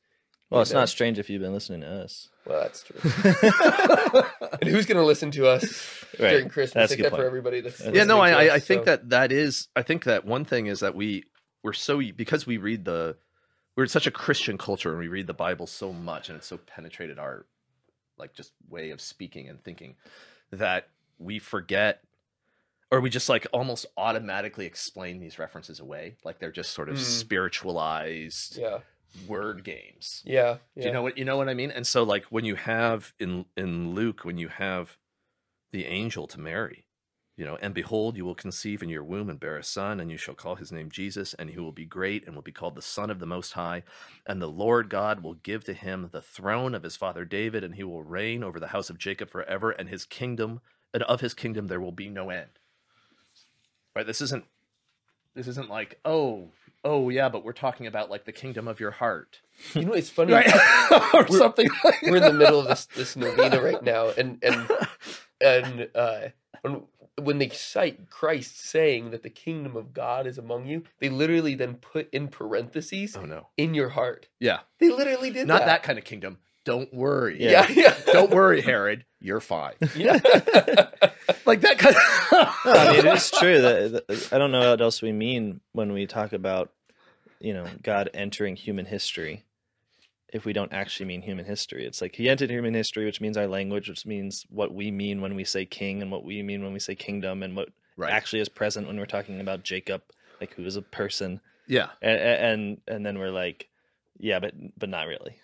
Well, 0.49 0.61
it's 0.61 0.73
know? 0.73 0.79
not 0.79 0.89
strange 0.89 1.19
if 1.19 1.29
you've 1.29 1.41
been 1.41 1.53
listening 1.53 1.81
to 1.81 2.01
us. 2.03 2.29
Well, 2.45 2.59
that's 2.61 2.83
true. 2.83 2.97
and 4.61 4.69
who's 4.69 4.87
going 4.87 4.97
to 4.97 5.05
listen 5.05 5.29
to 5.31 5.47
us 5.47 6.03
Right. 6.19 6.31
during 6.31 6.49
Christmas 6.49 6.81
That's 6.89 6.93
a 6.93 6.95
good 6.97 7.05
except 7.05 7.21
for 7.21 7.25
everybody 7.25 7.61
that's 7.61 7.79
Yeah, 7.79 7.91
yeah, 7.93 8.03
no, 8.03 8.19
I, 8.19 8.29
to 8.31 8.35
I, 8.37 8.55
I 8.55 8.59
think 8.59 8.81
so- 8.81 8.85
that 8.85 9.09
that 9.09 9.31
is. 9.31 9.67
I 9.75 9.83
think 9.83 10.05
that 10.05 10.25
one 10.25 10.45
thing 10.45 10.65
is 10.65 10.79
that 10.79 10.95
we 10.95 11.23
we're 11.63 11.73
so 11.73 12.01
because 12.15 12.47
we 12.47 12.57
read 12.57 12.85
the 12.85 13.15
we're 13.77 13.85
such 13.85 14.07
a 14.07 14.11
Christian 14.11 14.57
culture 14.57 14.89
and 14.89 14.99
we 14.99 15.07
read 15.07 15.27
the 15.27 15.33
Bible 15.33 15.67
so 15.67 15.93
much 15.93 16.29
and 16.29 16.37
it's 16.37 16.47
so 16.47 16.57
penetrated 16.57 17.19
our 17.19 17.45
like 18.17 18.33
just 18.33 18.51
way 18.67 18.89
of 18.89 18.99
speaking 18.99 19.47
and 19.47 19.63
thinking 19.63 19.95
that 20.51 20.89
we 21.19 21.39
forget 21.39 22.01
or 22.91 22.99
we 23.01 23.09
just 23.09 23.29
like 23.29 23.45
almost 23.53 23.85
automatically 23.97 24.65
explain 24.65 25.19
these 25.19 25.37
references 25.39 25.79
away 25.79 26.15
like 26.23 26.39
they're 26.39 26.51
just 26.51 26.71
sort 26.71 26.89
of 26.89 26.95
Mm. 26.95 26.99
spiritualized 26.99 28.57
yeah, 28.57 28.79
word 29.27 29.63
games 29.63 30.21
yeah, 30.25 30.57
yeah. 30.75 30.81
do 30.83 30.87
you 30.87 30.93
know 30.93 31.01
what 31.01 31.17
you 31.17 31.25
know 31.25 31.37
what 31.37 31.49
I 31.49 31.53
mean? 31.53 31.71
And 31.71 31.85
so 31.85 32.03
like 32.03 32.25
when 32.25 32.45
you 32.45 32.55
have 32.55 33.13
in 33.19 33.45
in 33.57 33.93
Luke 33.93 34.21
when 34.23 34.37
you 34.37 34.47
have 34.49 34.97
the 35.71 35.85
angel 35.85 36.25
to 36.27 36.39
Mary, 36.39 36.85
you 37.37 37.45
know, 37.45 37.57
and 37.61 37.73
behold, 37.73 38.17
you 38.17 38.25
will 38.25 38.35
conceive 38.35 38.81
in 38.83 38.89
your 38.89 39.03
womb 39.03 39.29
and 39.29 39.39
bear 39.39 39.55
a 39.55 39.63
son, 39.63 39.99
and 39.99 40.09
you 40.11 40.17
shall 40.17 40.33
call 40.33 40.55
his 40.55 40.71
name 40.71 40.89
Jesus, 40.89 41.33
and 41.35 41.49
he 41.51 41.59
will 41.59 41.71
be 41.71 41.85
great 41.85 42.25
and 42.25 42.35
will 42.35 42.41
be 42.41 42.51
called 42.51 42.75
the 42.75 42.81
Son 42.81 43.09
of 43.09 43.19
the 43.19 43.25
Most 43.27 43.53
High, 43.53 43.83
and 44.25 44.41
the 44.41 44.47
Lord 44.47 44.89
God 44.89 45.23
will 45.23 45.35
give 45.35 45.63
to 45.65 45.73
him 45.73 46.09
the 46.11 46.21
throne 46.21 46.73
of 46.75 46.83
his 46.83 46.97
father 46.97 47.23
David, 47.23 47.63
and 47.63 47.75
he 47.75 47.83
will 47.83 48.03
reign 48.03 48.43
over 48.43 48.59
the 48.59 48.67
house 48.67 48.89
of 48.89 48.97
Jacob 48.97 49.29
forever, 49.29 49.71
and 49.71 49.87
his 49.89 50.05
kingdom 50.05 50.59
and 50.93 51.03
of 51.03 51.21
his 51.21 51.33
kingdom 51.33 51.67
there 51.67 51.79
will 51.79 51.91
be 51.93 52.09
no 52.09 52.29
end. 52.29 52.58
Right? 53.99 54.07
This 54.07 54.21
isn't 54.21 54.45
this 55.35 55.45
isn't 55.49 55.69
like, 55.69 55.99
oh, 56.05 56.47
oh 56.85 57.09
yeah, 57.09 57.27
but 57.27 57.43
we're 57.43 57.51
talking 57.51 57.85
about 57.85 58.09
like 58.09 58.23
the 58.23 58.31
kingdom 58.31 58.65
of 58.65 58.79
your 58.79 58.91
heart. 58.91 59.41
You 59.73 59.83
know, 59.83 59.91
it's 59.91 60.09
funny. 60.09 60.31
or 61.13 61.27
something 61.27 61.67
like 61.83 62.01
We're 62.03 62.15
in 62.15 62.23
the 62.23 62.31
middle 62.31 62.61
of 62.61 62.67
this 62.69 62.85
this 62.95 63.17
novena 63.17 63.61
right 63.61 63.83
now, 63.83 64.07
and 64.17 64.41
and 64.41 64.69
and 65.43 65.89
uh, 65.93 66.19
when, 66.61 66.83
when 67.21 67.37
they 67.39 67.49
cite 67.49 68.09
Christ 68.09 68.57
saying 68.61 69.11
that 69.11 69.21
the 69.23 69.29
kingdom 69.29 69.75
of 69.75 69.93
God 69.93 70.25
is 70.25 70.37
among 70.37 70.65
you, 70.65 70.83
they 70.99 71.09
literally 71.09 71.55
then 71.55 71.75
put 71.75 72.09
in 72.13 72.29
parentheses 72.29 73.17
Oh 73.17 73.25
no. 73.25 73.47
in 73.57 73.73
your 73.73 73.89
heart. 73.89 74.29
Yeah. 74.39 74.59
They 74.79 74.87
literally 74.91 75.29
did 75.29 75.45
Not 75.45 75.59
that 75.59 75.65
that. 75.65 75.83
kind 75.83 75.99
of 75.99 76.05
kingdom. 76.05 76.37
Don't 76.63 76.93
worry. 76.93 77.41
Yeah, 77.43 77.67
yeah. 77.69 77.95
Don't 78.13 78.31
worry, 78.31 78.61
Herod. 78.61 79.03
You're 79.19 79.41
fine. 79.41 79.73
yeah. 79.95 80.19
Like 81.49 81.61
that 81.61 81.77
kind 81.79 81.95
of 81.95 82.01
I 82.65 82.91
mean, 82.91 83.05
it 83.05 83.13
is 83.13 83.31
true 83.31 83.59
that, 83.61 84.07
that- 84.07 84.29
I 84.33 84.37
don't 84.37 84.51
know 84.51 84.69
what 84.71 84.81
else 84.81 85.01
we 85.01 85.11
mean 85.11 85.59
when 85.73 85.91
we 85.91 86.05
talk 86.05 86.31
about, 86.33 86.71
you 87.39 87.53
know, 87.53 87.65
God 87.83 88.09
entering 88.13 88.55
human 88.55 88.85
history. 88.85 89.43
If 90.31 90.45
we 90.45 90.53
don't 90.53 90.71
actually 90.71 91.07
mean 91.07 91.23
human 91.23 91.45
history, 91.45 91.85
it's 91.87 92.01
like 92.01 92.15
he 92.15 92.29
entered 92.29 92.51
human 92.51 92.75
history, 92.75 93.05
which 93.05 93.19
means 93.19 93.35
our 93.35 93.47
language, 93.47 93.89
which 93.89 94.05
means 94.05 94.45
what 94.51 94.71
we 94.73 94.91
mean 94.91 95.21
when 95.21 95.33
we 95.35 95.43
say 95.43 95.65
king, 95.65 96.03
and 96.03 96.11
what 96.11 96.23
we 96.23 96.43
mean 96.43 96.63
when 96.63 96.71
we 96.71 96.79
say 96.79 96.93
kingdom, 96.95 97.41
and 97.43 97.55
what 97.55 97.69
Right. 97.97 98.13
actually 98.13 98.39
is 98.39 98.47
present 98.47 98.85
when 98.87 98.97
we're 98.97 99.05
talking 99.07 99.41
about 99.41 99.63
Jacob, 99.63 100.03
like 100.39 100.53
who 100.53 100.63
is 100.65 100.75
a 100.77 100.81
person, 100.83 101.41
yeah. 101.67 101.87
and 102.01 102.19
and 102.21 102.81
and 102.87 103.05
then 103.05 103.17
we're 103.17 103.31
like, 103.31 103.67
yeah, 104.19 104.39
but 104.39 104.53
but 104.77 104.87
not 104.89 105.07
really. 105.07 105.35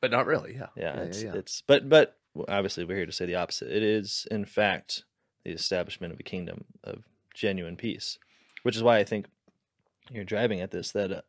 But 0.00 0.10
not 0.10 0.24
really. 0.26 0.54
Yeah. 0.54 0.68
Yeah, 0.74 0.96
Yeah. 0.96 1.02
it's 1.02 1.22
yeah, 1.22 1.32
yeah. 1.34 1.38
it's 1.38 1.62
but 1.66 1.88
but 1.90 2.16
obviously 2.48 2.84
we're 2.84 2.96
here 2.96 3.06
to 3.06 3.12
say 3.12 3.26
the 3.26 3.34
opposite. 3.36 3.70
It 3.70 3.82
is 3.82 4.26
in 4.30 4.44
fact 4.46 5.04
the 5.44 5.50
establishment 5.50 6.12
of 6.12 6.20
a 6.20 6.24
kingdom 6.24 6.64
of 6.84 7.04
genuine 7.34 7.76
peace, 7.76 8.18
which 8.62 8.76
is 8.76 8.82
why 8.82 8.98
I 8.98 9.04
think 9.04 9.26
you're 10.10 10.24
driving 10.24 10.60
at 10.60 10.70
this 10.70 10.92
that 10.92 11.10
uh, 11.12 11.20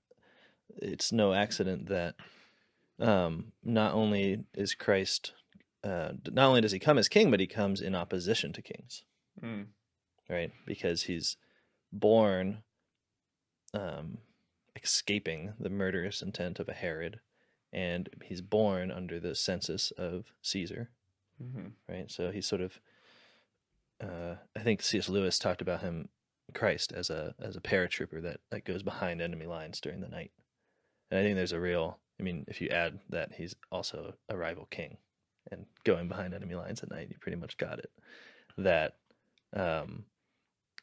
it's 0.78 1.12
no 1.12 1.34
accident 1.34 1.88
that 1.88 2.16
um, 3.00 3.52
not 3.64 3.94
only 3.94 4.44
is 4.54 4.74
Christ 4.74 5.34
uh, 5.84 6.12
not 6.32 6.48
only 6.48 6.62
does 6.62 6.72
he 6.74 6.80
come 6.80 7.00
as 7.00 7.08
king, 7.10 7.32
but 7.32 7.40
he 7.40 7.48
comes 7.48 7.82
in 7.82 7.96
opposition 7.96 8.54
to 8.54 8.62
kings, 8.62 9.04
Mm. 9.44 9.66
right? 10.30 10.52
Because 10.68 11.04
he's 11.04 11.38
born 11.92 12.62
um, 13.74 14.20
escaping 14.82 15.54
the 15.60 15.70
murderous 15.70 16.22
intent 16.22 16.60
of 16.60 16.70
a 16.70 16.74
Herod, 16.74 17.20
and 17.74 18.10
he's 18.24 18.42
born 18.42 18.92
under 18.92 19.20
the 19.20 19.34
census 19.34 19.92
of 19.92 20.26
Caesar, 20.44 20.90
Mhm. 21.42 21.72
right? 21.88 22.12
So 22.12 22.32
he's 22.32 22.46
sort 22.46 22.62
of, 22.62 22.80
uh, 24.02 24.36
I 24.56 24.60
think 24.62 24.82
C.S. 24.82 25.10
Lewis 25.10 25.40
talked 25.40 25.62
about 25.62 25.82
him, 25.82 26.10
Christ, 26.54 26.92
as 26.92 27.10
a 27.10 27.36
as 27.42 27.56
a 27.56 27.62
paratrooper 27.62 28.22
that 28.22 28.40
that 28.50 28.66
goes 28.66 28.84
behind 28.84 29.22
enemy 29.22 29.46
lines 29.46 29.80
during 29.80 30.02
the 30.02 30.08
night, 30.08 30.32
and 31.10 31.20
I 31.20 31.24
think 31.24 31.36
there's 31.36 31.52
a 31.52 31.60
real, 31.60 32.00
I 32.20 32.24
mean, 32.24 32.46
if 32.48 32.62
you 32.62 32.70
add 32.70 33.00
that 33.10 33.34
he's 33.34 33.56
also 33.72 34.14
a 34.30 34.38
rival 34.38 34.68
king, 34.72 34.98
and 35.52 35.66
going 35.84 36.08
behind 36.08 36.34
enemy 36.34 36.56
lines 36.56 36.82
at 36.82 36.92
night, 36.92 37.08
you 37.10 37.18
pretty 37.20 37.38
much 37.38 37.58
got 37.58 37.80
it. 37.80 37.92
That 38.58 38.98
um, 39.54 40.06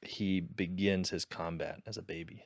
he 0.03 0.41
begins 0.41 1.11
his 1.11 1.25
combat 1.25 1.81
as 1.87 1.97
a 1.97 2.03
baby 2.03 2.45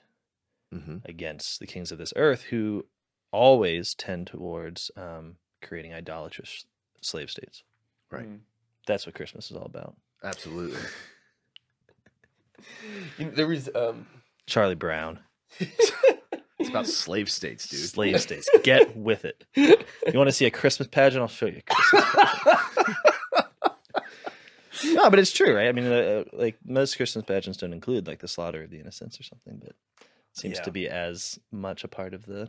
hmm 0.73 0.99
against 1.05 1.61
the 1.61 1.67
kings 1.67 1.93
of 1.93 1.99
this 1.99 2.15
earth 2.17 2.45
who 2.45 2.87
always 3.31 3.95
tend 3.95 4.27
towards 4.27 4.91
um, 4.97 5.37
creating 5.63 5.93
idolatrous 5.93 6.65
slave 7.03 7.31
states. 7.31 7.63
Right. 8.11 8.29
Mm. 8.29 8.41
That's 8.87 9.05
what 9.07 9.15
Christmas 9.15 9.51
is 9.51 9.57
all 9.57 9.67
about. 9.67 9.97
Absolutely. 10.25 10.79
You 13.19 13.27
know, 13.27 13.31
there 13.33 13.47
was 13.47 13.69
um 13.75 14.07
Charlie 14.47 14.75
Brown, 14.77 15.19
It's 15.59 16.69
about 16.69 16.87
slave 16.87 17.31
states, 17.31 17.69
dude. 17.69 17.81
slave 17.81 18.21
states. 18.21 18.49
Get 18.63 18.97
with 18.97 19.25
it. 19.25 19.45
You 19.57 19.77
want 20.15 20.29
to 20.29 20.33
see 20.33 20.47
a 20.47 20.51
Christmas 20.51 20.89
pageant? 20.89 21.23
I'll 21.23 21.29
show 21.29 21.47
you. 21.47 21.61
A 21.69 21.75
Christmas 21.75 22.05
no, 24.95 25.11
but 25.11 25.19
it's 25.19 25.33
true, 25.33 25.55
right? 25.57 25.69
I 25.69 25.73
mean, 25.73 25.87
uh, 25.87 26.25
like 26.33 26.57
most 26.65 26.97
Christmas 26.97 27.25
pageants 27.25 27.59
don't 27.59 27.73
include 27.73 28.07
like 28.07 28.21
the 28.21 28.29
slaughter 28.29 28.63
of 28.63 28.71
the 28.71 28.79
innocents 28.81 29.19
or 29.21 29.23
something, 29.25 29.59
but 29.59 29.71
it 29.71 30.07
seems 30.33 30.59
Yeah. 30.59 30.63
to 30.65 30.71
be 30.71 30.89
as 30.89 31.39
much 31.51 31.85
a 31.85 31.89
part 31.89 32.15
of 32.15 32.27
the 32.27 32.49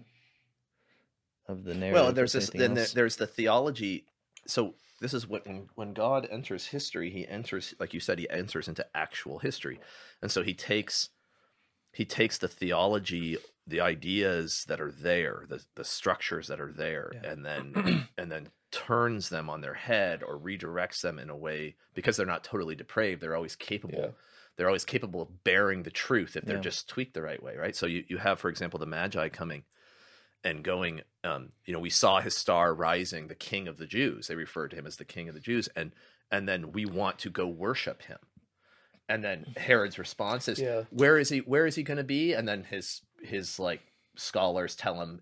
of 1.48 1.64
the 1.64 1.74
narrative. 1.74 1.94
well 2.02 2.14
there's 2.14 2.32
this 2.34 2.50
then 2.52 2.74
there- 2.76 2.88
there's 2.94 3.18
the 3.18 3.28
theology 3.28 4.06
so 4.48 4.76
this 5.04 5.14
is 5.14 5.28
what 5.28 5.46
when, 5.46 5.68
when 5.76 5.94
god 5.94 6.28
enters 6.32 6.66
history 6.66 7.10
he 7.12 7.28
enters 7.28 7.76
like 7.80 7.94
you 7.94 8.00
said 8.00 8.18
he 8.18 8.30
enters 8.30 8.68
into 8.68 8.86
actual 8.96 9.38
history 9.40 9.80
and 10.22 10.32
so 10.32 10.42
he 10.42 10.54
takes 10.54 11.10
he 11.92 12.06
takes 12.06 12.38
the 12.40 12.48
theology 12.48 13.38
the 13.68 13.80
ideas 13.82 14.66
that 14.68 14.82
are 14.82 14.92
there 14.92 15.46
the, 15.50 15.64
the 15.76 15.84
structures 15.84 16.48
that 16.48 16.60
are 16.60 16.72
there 16.72 17.12
Yeah. 17.14 17.32
and 17.32 17.46
then 17.46 18.08
and 18.18 18.32
then 18.32 18.48
turns 18.72 19.30
them 19.30 19.50
on 19.50 19.62
their 19.62 19.76
head 19.76 20.24
or 20.24 20.40
redirects 20.40 21.02
them 21.02 21.20
in 21.20 21.30
a 21.30 21.38
way 21.38 21.76
because 21.94 22.18
they're 22.18 22.26
not 22.26 22.44
totally 22.44 22.76
depraved 22.76 23.22
they're 23.22 23.36
always 23.36 23.56
capable 23.56 24.00
Yeah. 24.00 24.10
they're 24.58 24.68
always 24.68 24.86
capable 24.86 25.22
of 25.22 25.44
bearing 25.44 25.84
the 25.84 25.92
truth 25.92 26.36
if 26.36 26.46
they're 26.46 26.56
Yeah. 26.56 26.62
just 26.72 26.88
tweaked 26.90 27.14
the 27.14 27.22
right 27.22 27.44
way 27.44 27.56
right 27.58 27.76
so 27.76 27.86
you, 27.86 28.04
you 28.08 28.18
have 28.18 28.40
for 28.40 28.50
example 28.50 28.80
the 28.80 28.86
magi 28.88 29.30
coming 29.30 29.64
and 30.44 30.64
going 30.64 31.02
um, 31.24 31.52
you 31.66 31.74
know 31.74 31.80
we 31.80 31.90
saw 31.90 32.20
his 32.20 32.36
star 32.36 32.74
rising 32.74 33.28
the 33.28 33.36
king 33.36 33.68
of 33.68 33.78
the 33.78 33.86
jews. 33.88 34.28
They 34.28 34.36
referred 34.36 34.70
to 34.72 34.76
him 34.78 34.86
as 34.88 34.98
the 34.98 35.06
king 35.06 35.28
of 35.30 35.36
the 35.36 35.42
jews 35.42 35.70
and 35.76 35.92
and 36.32 36.48
then 36.50 36.72
we 36.72 36.86
want 36.86 37.20
to 37.20 37.30
go 37.30 37.48
worship 37.48 38.02
him. 38.04 38.18
And 39.10 39.24
then 39.24 39.54
herod's 39.58 40.00
response 40.00 40.48
is 40.48 40.60
Yeah. 40.60 40.84
where 40.90 41.18
is 41.20 41.30
he 41.30 41.40
where 41.40 41.66
is 41.66 41.76
he 41.76 41.84
going 41.84 41.98
to 41.98 42.04
be? 42.04 42.34
And 42.34 42.48
then 42.48 42.64
his 42.64 43.02
his 43.22 43.60
like 43.60 43.82
scholars 44.16 44.76
tell 44.76 45.02
him 45.02 45.22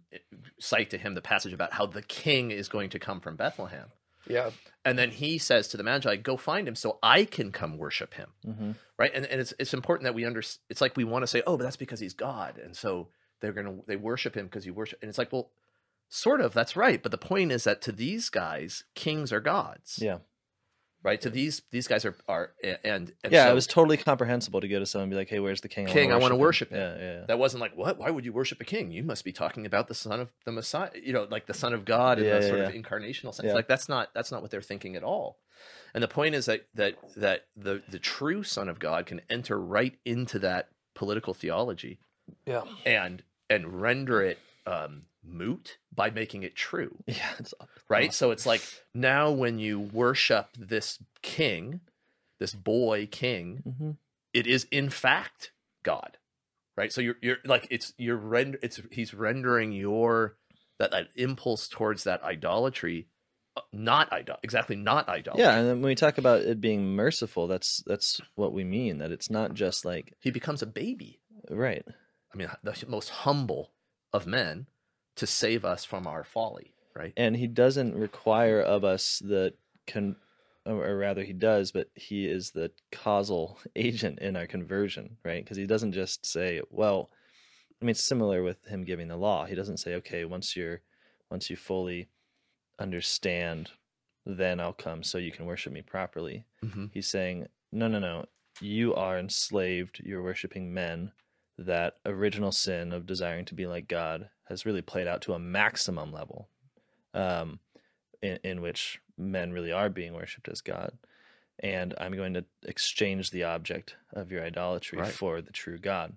cite 0.60 0.90
to 0.92 0.98
him 0.98 1.16
the 1.16 1.22
passage 1.22 1.54
about 1.54 1.74
how 1.74 1.86
the 1.86 2.02
king 2.02 2.52
is 2.52 2.68
going 2.70 2.90
to 2.92 3.00
come 3.00 3.20
from 3.20 3.36
bethlehem. 3.36 3.88
Yeah. 4.28 4.52
and 4.86 5.00
then 5.00 5.10
he 5.10 5.40
says 5.40 5.68
to 5.70 5.78
the 5.78 5.84
magi 5.84 6.16
go 6.18 6.38
find 6.38 6.68
him 6.68 6.76
so 6.76 7.00
i 7.02 7.26
can 7.26 7.52
come 7.52 7.78
worship 7.78 8.14
him. 8.14 8.30
Mhm. 8.46 8.76
right? 8.98 9.12
And, 9.16 9.26
and 9.26 9.42
it's 9.42 9.54
it's 9.60 9.74
important 9.74 10.04
that 10.06 10.14
we 10.14 10.26
under 10.26 10.42
it's 10.70 10.82
like 10.82 10.96
we 10.96 11.04
want 11.04 11.24
to 11.24 11.28
say 11.28 11.42
oh 11.48 11.58
but 11.58 11.64
that's 11.64 11.76
because 11.78 12.00
he's 12.00 12.14
god. 12.14 12.58
And 12.64 12.76
so 12.76 13.08
they're 13.40 13.52
gonna 13.54 13.78
they 13.88 13.96
worship 13.96 14.36
him 14.38 14.46
because 14.46 14.66
you 14.66 14.74
worship 14.74 15.00
and 15.02 15.10
it's 15.10 15.18
like 15.18 15.32
well 15.34 15.50
sort 16.14 16.42
of 16.42 16.54
that's 16.54 16.76
right 16.76 17.02
but 17.02 17.12
the 17.12 17.18
point 17.18 17.52
is 17.54 17.64
that 17.64 17.82
to 17.82 17.92
these 17.92 18.30
guys 18.30 18.84
kings 18.96 19.32
are 19.32 19.40
gods 19.40 19.98
Yeah, 20.02 20.18
right 21.04 21.22
to 21.22 21.30
these 21.30 21.62
these 21.72 21.88
guys 21.88 22.04
are 22.04 22.16
are 22.28 22.52
and, 22.84 23.14
and 23.24 23.32
yeah. 23.34 23.46
so 23.46 23.52
it 23.52 23.56
was 23.56 23.66
totally 23.66 23.96
comprehensible 23.96 24.60
to 24.60 24.68
go 24.68 24.78
to 24.78 24.86
someone 24.86 25.04
and 25.06 25.12
be 25.12 25.16
like, 25.16 25.30
"Hey, 25.30 25.40
where's 25.40 25.62
the 25.62 25.70
king? 25.70 25.88
King, 25.88 26.12
I 26.12 26.18
wanna 26.18 26.36
worship 26.36 26.70
him." 26.70 26.78
Yeah, 26.80 26.96
yeah, 26.98 27.14
yeah. 27.20 27.26
that 27.28 27.40
wasn't 27.40 27.62
like 27.62 27.78
what 27.78 27.98
why 27.98 28.10
would 28.10 28.26
you 28.26 28.34
worship 28.34 28.60
a 28.60 28.66
king 28.66 28.92
you 28.92 29.04
must 29.04 29.24
be 29.24 29.32
talking 29.32 29.66
about 29.66 29.88
the 29.88 29.96
son 29.96 30.20
of 30.20 30.30
the 30.46 30.52
messiah 30.52 30.90
you 31.02 31.14
know 31.14 31.26
like 31.32 31.46
the 31.48 31.54
son 31.54 31.74
of 31.74 31.86
god 31.86 32.20
in 32.20 32.26
Yeah, 32.26 32.36
the 32.40 32.42
yeah, 32.42 32.48
sort 32.50 32.60
yeah. 32.60 32.68
of 32.68 32.74
incarnational 32.76 33.34
sense 33.34 33.48
Yeah. 33.48 33.54
like 33.54 33.70
that's 33.70 33.88
not 33.88 34.10
that's 34.14 34.32
not 34.34 34.42
what 34.42 34.52
they're 34.52 34.62
thinking 34.62 34.96
at 34.98 35.04
all 35.04 35.40
and 35.94 36.04
the 36.04 36.08
point 36.10 36.36
is 36.36 36.46
that 36.48 36.68
that 36.76 36.96
that 37.16 37.46
the 37.56 37.82
the 37.90 38.00
true 38.00 38.44
son 38.44 38.68
of 38.68 38.80
god 38.80 39.06
can 39.06 39.22
enter 39.30 39.58
right 39.60 39.96
into 40.06 40.40
that 40.40 40.68
political 40.94 41.34
theology 41.34 42.00
yeah, 42.46 42.64
and 42.86 43.24
and 43.50 43.82
render 43.82 44.22
it 44.22 44.38
um 44.68 45.04
moot 45.24 45.78
by 45.94 46.10
making 46.10 46.44
it 46.44 46.56
true 46.56 46.98
yeah. 47.08 47.32
It's, 47.40 47.54
right 47.90 48.14
so 48.14 48.32
it's 48.32 48.46
like 48.46 48.62
now 48.94 49.32
when 49.32 49.60
you 49.60 49.80
worship 49.80 50.48
this 50.58 50.98
king 51.22 51.82
this 52.40 52.54
boy 52.54 53.08
king 53.08 53.64
Mhm. 53.68 53.98
it 54.34 54.48
is 54.48 54.66
in 54.72 54.90
fact 54.90 55.52
god 55.84 56.18
right 56.78 56.92
so 56.92 57.02
you're 57.02 57.18
you're 57.22 57.38
like 57.46 57.68
it's 57.70 57.94
you're 57.98 58.18
render 58.18 58.58
it's 58.64 58.82
he's 58.92 59.14
rendering 59.14 59.72
your 59.72 60.38
that, 60.80 60.92
that 60.92 61.10
impulse 61.16 61.68
towards 61.68 62.04
that 62.06 62.24
idolatry 62.24 63.08
uh, 63.56 63.62
not 63.72 64.12
idol 64.12 64.38
exactly 64.42 64.76
not 64.76 65.08
idolatry 65.10 65.44
Yeah, 65.44 65.58
and 65.60 65.68
then 65.68 65.76
when 65.82 65.90
we 65.90 65.96
talk 65.96 66.18
about 66.18 66.42
it 66.42 66.62
being 66.62 66.96
merciful, 66.96 67.48
that's 67.48 67.84
that's 67.86 68.22
what 68.36 68.54
we 68.54 68.64
mean. 68.64 68.98
That 69.00 69.12
it's 69.12 69.30
not 69.30 69.54
just 69.54 69.84
like 69.84 70.14
he 70.22 70.32
becomes 70.32 70.62
a 70.62 70.66
baby 70.66 71.20
right. 71.50 71.86
i 72.34 72.38
mean 72.38 72.50
the 72.64 72.74
most 72.88 73.10
humble 73.10 73.74
of 74.14 74.26
men 74.26 74.68
to 75.22 75.28
save 75.28 75.64
us 75.64 75.86
from 75.86 76.08
our 76.08 76.24
folly 76.24 76.74
right? 76.96 77.14
And 77.16 77.36
he 77.36 77.48
doesn't 77.48 77.96
require 77.96 78.60
of 78.60 78.84
us 78.84 79.22
the 79.24 79.54
con 79.88 80.16
or 80.66 80.86
or 80.88 80.98
rather 80.98 81.24
he 81.24 81.34
does 81.34 81.72
but 81.72 81.90
he 81.96 82.26
is 82.28 82.52
the 82.52 82.72
causal 82.92 83.60
agent 83.76 84.20
in 84.20 84.36
our 84.36 84.48
conversion 84.48 85.18
right? 85.24 85.44
Because 85.44 85.58
he 85.58 85.66
doesn't 85.68 85.94
just 85.94 86.26
say 86.26 86.62
well 86.70 87.10
i 87.82 87.86
mean 87.86 87.92
it's 87.92 88.04
similar 88.04 88.44
with 88.44 88.66
him 88.66 88.84
giving 88.84 89.08
the 89.08 89.18
law. 89.18 89.46
He 89.46 89.56
doesn't 89.56 89.78
say 89.78 89.96
okay 89.96 90.26
once 90.26 90.56
you're 90.56 90.82
once 91.30 91.50
you 91.50 91.56
fully 91.56 92.10
understand 92.80 93.72
then 94.26 94.60
i'll 94.60 94.74
come 94.74 95.04
so 95.04 95.18
you 95.18 95.32
can 95.32 95.46
worship 95.46 95.72
me 95.72 95.82
properly. 95.82 96.46
Mm-hmm. 96.66 96.86
he's 96.94 97.08
saying 97.08 97.48
no 97.72 97.88
no 97.88 98.00
no. 98.00 98.26
You 98.60 98.94
are 98.96 99.18
enslaved. 99.18 100.02
You're 100.04 100.22
worshiping 100.22 100.74
men 100.74 101.12
that 101.58 101.96
original 102.06 102.52
sin 102.52 102.92
of 102.92 103.06
desiring 103.06 103.46
to 103.46 103.56
be 103.56 103.66
like 103.68 103.88
god 103.88 104.30
has 104.52 104.66
really 104.66 104.82
played 104.84 105.08
out 105.08 105.22
to 105.24 105.34
a 105.34 105.40
maximum 105.40 106.12
level 106.14 106.48
um, 107.14 107.60
in, 108.22 108.38
in 108.44 108.62
which 108.62 109.02
men 109.18 109.52
really 109.52 109.72
are 109.72 109.90
being 109.90 110.14
worshipped 110.14 110.48
as 110.50 110.62
god. 110.62 110.92
And 111.64 111.94
i'm 112.00 112.14
going 112.14 112.34
to 112.36 112.46
exchange 112.64 113.30
the 113.32 113.44
object 113.44 113.96
of 114.14 114.32
your 114.32 114.44
idolatry 114.44 115.00
Right. 115.00 115.12
for 115.12 115.42
the 115.42 115.52
true 115.52 115.78
god. 115.78 116.16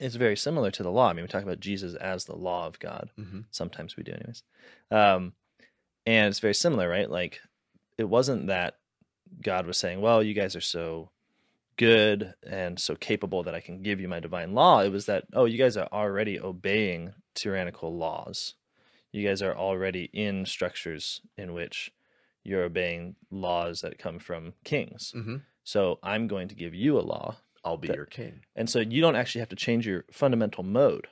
It's 0.00 0.14
very 0.14 0.36
similar 0.36 0.70
to 0.72 0.82
the 0.82 0.90
law. 0.90 1.08
I 1.08 1.12
mean 1.12 1.24
we 1.24 1.28
talk 1.28 1.42
about 1.42 1.60
jesus 1.60 1.94
as 1.94 2.24
the 2.24 2.36
law 2.36 2.66
of 2.66 2.78
god. 2.78 3.10
Mm-hmm. 3.18 3.40
sometimes 3.50 3.96
we 3.96 4.02
do 4.02 4.12
anyways. 4.12 4.42
Um 4.90 5.32
and 6.06 6.28
it's 6.28 6.40
very 6.40 6.54
similar 6.54 6.88
right? 6.88 7.10
Like 7.10 7.40
it 7.98 8.08
wasn't 8.08 8.46
that 8.48 8.78
god 9.40 9.66
was 9.66 9.78
saying 9.78 10.00
well 10.00 10.22
you 10.22 10.34
guys 10.34 10.54
are 10.54 10.60
so 10.60 11.10
good 11.76 12.34
and 12.46 12.78
so 12.78 12.94
capable 12.94 13.42
that 13.44 13.54
i 13.54 13.60
can 13.60 13.82
give 13.82 13.98
you 14.00 14.06
my 14.08 14.20
divine 14.20 14.52
law. 14.54 14.80
It 14.82 14.90
was 14.92 15.06
that 15.06 15.24
oh 15.32 15.46
you 15.46 15.58
guys 15.58 15.76
are 15.76 15.88
already 15.92 16.38
obeying 16.38 17.14
tyrannical 17.34 17.96
laws 17.96 18.54
you 19.12 19.26
guys 19.26 19.42
are 19.42 19.54
already 19.56 20.08
in 20.12 20.46
structures 20.46 21.20
in 21.36 21.52
which 21.52 21.90
you're 22.44 22.62
obeying 22.64 23.14
laws 23.30 23.80
that 23.82 23.98
come 23.98 24.18
from 24.18 24.52
kings 24.64 25.12
Mm-hmm. 25.14 25.36
so 25.64 25.98
i'm 26.02 26.26
going 26.26 26.48
to 26.48 26.54
give 26.54 26.74
you 26.74 26.98
a 26.98 27.00
law 27.02 27.36
i'll 27.64 27.76
be 27.76 27.88
That- 27.88 27.96
your 27.96 28.06
king 28.06 28.40
and 28.56 28.68
so 28.68 28.80
you 28.80 29.00
don't 29.00 29.16
actually 29.16 29.40
have 29.40 29.48
to 29.50 29.56
change 29.56 29.86
your 29.86 30.04
fundamental 30.10 30.62
mode 30.64 31.08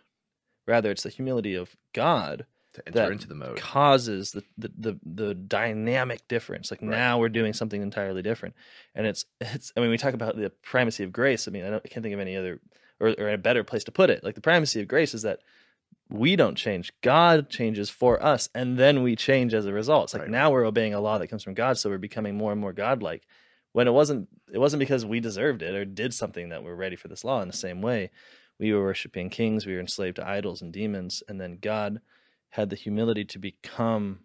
rather 0.66 0.90
it's 0.90 1.02
the 1.02 1.08
humility 1.10 1.54
of 1.54 1.76
god 1.94 2.46
to 2.72 2.86
enter 2.86 2.98
that 3.00 3.10
into 3.12 3.26
the 3.26 3.34
mode 3.34 3.56
causes 3.56 4.30
the, 4.30 4.44
the 4.56 4.70
the 4.78 5.00
the 5.04 5.34
dynamic 5.34 6.26
difference. 6.28 6.70
Like 6.70 6.80
Right. 6.80 6.90
now 6.90 7.18
we're 7.18 7.28
doing 7.28 7.52
something 7.52 7.82
entirely 7.82 8.22
different, 8.22 8.54
and 8.94 9.08
it's 9.08 9.24
it's. 9.40 9.72
I 9.76 9.80
mean, 9.80 9.90
we 9.90 9.98
talk 9.98 10.14
about 10.14 10.36
the 10.36 10.50
primacy 10.62 11.02
of 11.02 11.12
grace. 11.12 11.48
I 11.48 11.50
mean, 11.50 11.64
I, 11.64 11.70
don't, 11.70 11.82
I 11.84 11.88
can't 11.88 12.04
think 12.04 12.14
of 12.14 12.20
any 12.20 12.36
other 12.36 12.60
or, 13.00 13.08
or 13.18 13.30
a 13.30 13.36
better 13.38 13.64
place 13.64 13.82
to 13.84 13.90
put 13.90 14.08
it. 14.08 14.22
Like 14.22 14.36
the 14.36 14.40
primacy 14.40 14.80
of 14.80 14.86
grace 14.86 15.14
is 15.14 15.22
that 15.22 15.40
we 16.10 16.36
don't 16.36 16.56
change; 16.56 16.92
God 17.02 17.48
changes 17.48 17.88
for 17.90 18.22
us, 18.22 18.48
and 18.54 18.76
then 18.78 19.02
we 19.02 19.16
change 19.16 19.54
as 19.54 19.66
a 19.66 19.72
result. 19.72 20.04
It's 20.04 20.14
like 20.14 20.22
Right. 20.22 20.30
now 20.30 20.50
we're 20.50 20.64
obeying 20.66 20.94
a 20.94 21.00
law 21.00 21.18
that 21.18 21.28
comes 21.28 21.42
from 21.42 21.54
God, 21.54 21.78
so 21.78 21.88
we're 21.90 21.98
becoming 21.98 22.36
more 22.36 22.52
and 22.52 22.60
more 22.60 22.72
godlike. 22.72 23.26
When 23.72 23.86
it 23.86 23.92
wasn't, 23.92 24.28
it 24.52 24.58
wasn't 24.58 24.80
because 24.80 25.06
we 25.06 25.20
deserved 25.20 25.62
it 25.62 25.74
or 25.74 25.84
did 25.84 26.12
something 26.12 26.48
that 26.48 26.64
we're 26.64 26.74
ready 26.74 26.96
for 26.96 27.08
this 27.08 27.24
law. 27.24 27.40
In 27.40 27.48
the 27.48 27.54
same 27.54 27.80
way, 27.82 28.10
we 28.58 28.72
were 28.72 28.82
worshiping 28.82 29.30
kings, 29.30 29.64
we 29.66 29.74
were 29.74 29.80
enslaved 29.80 30.16
to 30.16 30.28
idols 30.28 30.60
and 30.60 30.72
demons, 30.72 31.22
and 31.28 31.40
then 31.40 31.58
God 31.60 32.00
had 32.50 32.70
the 32.70 32.76
humility 32.76 33.24
to 33.24 33.38
become 33.38 34.20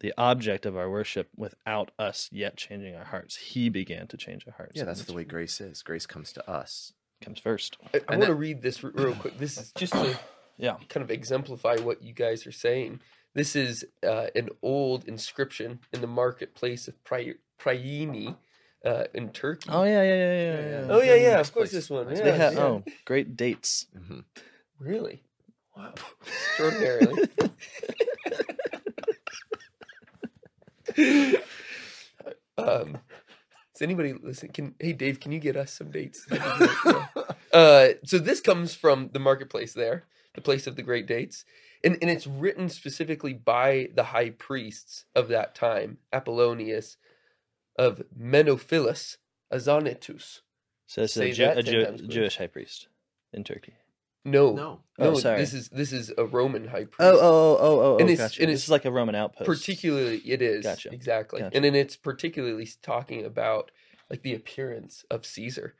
the 0.00 0.12
object 0.18 0.66
of 0.66 0.76
our 0.76 0.90
worship 0.90 1.28
without 1.36 1.90
us 1.98 2.28
yet 2.32 2.56
changing 2.56 2.94
our 2.96 3.04
hearts. 3.04 3.36
He 3.36 3.68
began 3.68 4.08
to 4.08 4.16
change 4.16 4.44
our 4.46 4.52
hearts. 4.54 4.72
yeah 4.74 4.84
that's 4.84 5.04
the 5.04 5.12
way 5.14 5.24
grace 5.24 5.60
is 5.60 5.82
grace 5.82 6.06
comes 6.06 6.32
to 6.34 6.50
us 6.50 6.92
comes 7.22 7.38
first. 7.38 7.78
I, 7.94 8.00
I 8.08 8.16
want 8.16 8.26
to 8.26 8.34
read 8.34 8.60
this 8.60 8.84
real 8.84 9.14
quick. 9.14 9.38
This 9.38 9.56
is 9.56 9.72
just 9.72 9.94
to 9.94 10.18
Yeah. 10.58 10.76
kind 10.88 11.02
of 11.04 11.10
exemplify 11.10 11.76
what 11.76 12.02
you 12.02 12.12
guys 12.12 12.46
are 12.46 12.52
saying. 12.52 13.00
This 13.34 13.54
is 13.56 13.84
uh, 14.02 14.26
an 14.34 14.48
old 14.62 15.04
inscription 15.06 15.80
in 15.92 16.00
the 16.00 16.06
marketplace 16.06 16.88
of 16.88 17.02
Pri- 17.04 17.34
Priene 17.58 18.36
uh, 18.84 19.04
in 19.14 19.28
Turkey. 19.30 19.68
Oh 19.70 19.84
yeah, 19.84 20.02
yeah, 20.02 20.08
yeah, 20.14 20.16
yeah. 20.16 20.36
Yeah, 20.54 20.60
yeah. 20.60 20.80
yeah. 20.80 20.86
Oh, 20.90 21.02
yeah, 21.02 21.14
yeah. 21.16 21.36
Nice 21.36 21.48
Of 21.48 21.54
course, 21.54 21.70
place. 21.70 21.72
this 21.72 21.90
one. 21.90 22.08
Nice 22.08 22.18
Yeah, 22.18 22.24
They 22.24 22.36
had 22.36 22.52
yeah. 22.54 22.60
oh 22.64 22.84
great 23.04 23.36
dates. 23.36 23.86
mm-hmm. 23.96 24.20
Really? 24.78 25.22
Wow. 25.76 25.92
Extraordinarily. 26.26 27.22
um, 32.58 32.98
does 33.74 33.82
anybody 33.82 34.14
listen? 34.14 34.48
Can 34.48 34.74
hey 34.78 34.92
Dave, 34.92 35.20
can 35.20 35.32
you 35.32 35.38
get 35.38 35.56
us 35.56 35.72
some 35.72 35.90
dates? 35.90 36.24
That'd 36.30 36.58
be 36.58 36.66
great, 36.82 36.96
yeah. 37.14 37.58
uh, 37.58 37.88
so 38.04 38.18
this 38.18 38.40
comes 38.40 38.74
from 38.74 39.10
the 39.12 39.18
marketplace 39.18 39.74
there, 39.74 40.04
the 40.36 40.40
place 40.42 40.66
of 40.68 40.76
the 40.76 40.82
great 40.82 41.06
dates, 41.06 41.44
and 41.82 41.98
and 42.00 42.10
it's 42.10 42.26
written 42.26 42.68
specifically 42.68 43.32
by 43.34 43.88
the 43.94 44.04
high 44.04 44.30
priests 44.30 45.04
of 45.14 45.28
that 45.28 45.54
time, 45.56 45.98
Apollonius 46.12 46.96
of 47.78 48.02
Menophilus 48.18 49.16
Azanetus. 49.52 50.40
So 50.86 51.00
this 51.00 51.16
is 51.16 51.22
a, 51.22 51.32
Jew, 51.32 51.44
that 51.46 51.58
a 51.58 51.62
10 51.62 51.72
Jew, 51.72 51.84
times, 51.84 52.00
please. 52.02 52.14
Jewish 52.14 52.36
high 52.38 52.46
priest 52.46 52.88
in 53.32 53.42
Turkey. 53.44 53.74
No, 54.24 54.52
no 54.54 54.80
Oh, 54.98 55.10
no, 55.10 55.14
sorry. 55.18 55.38
this 55.40 55.52
is 55.54 55.68
this 55.68 55.92
is 55.92 56.12
a 56.18 56.24
Roman 56.24 56.66
high 56.68 56.84
priest. 56.86 56.96
Oh, 57.00 57.18
oh, 57.20 57.20
oh, 57.20 57.56
oh, 57.60 57.80
oh, 57.94 57.98
And 57.98 58.08
oh 58.08 58.12
it's- 58.12 58.18
gotcha. 58.18 58.42
and 58.42 58.50
This 58.52 58.64
is 58.64 58.68
like 58.70 58.84
a 58.84 58.90
Roman 58.90 59.14
outpost. 59.14 59.46
particularly 59.46 60.18
it 60.18 60.42
is 60.42 60.64
Gotcha. 60.64 60.90
exactly 60.92 61.40
Gotcha. 61.40 61.54
and 61.54 61.64
then 61.64 61.74
it's 61.74 61.96
particularly 61.96 62.68
talking 62.82 63.24
about 63.24 63.70
like 64.10 64.22
the 64.22 64.34
appearance 64.34 65.04
of 65.10 65.24
Caesar. 65.26 65.74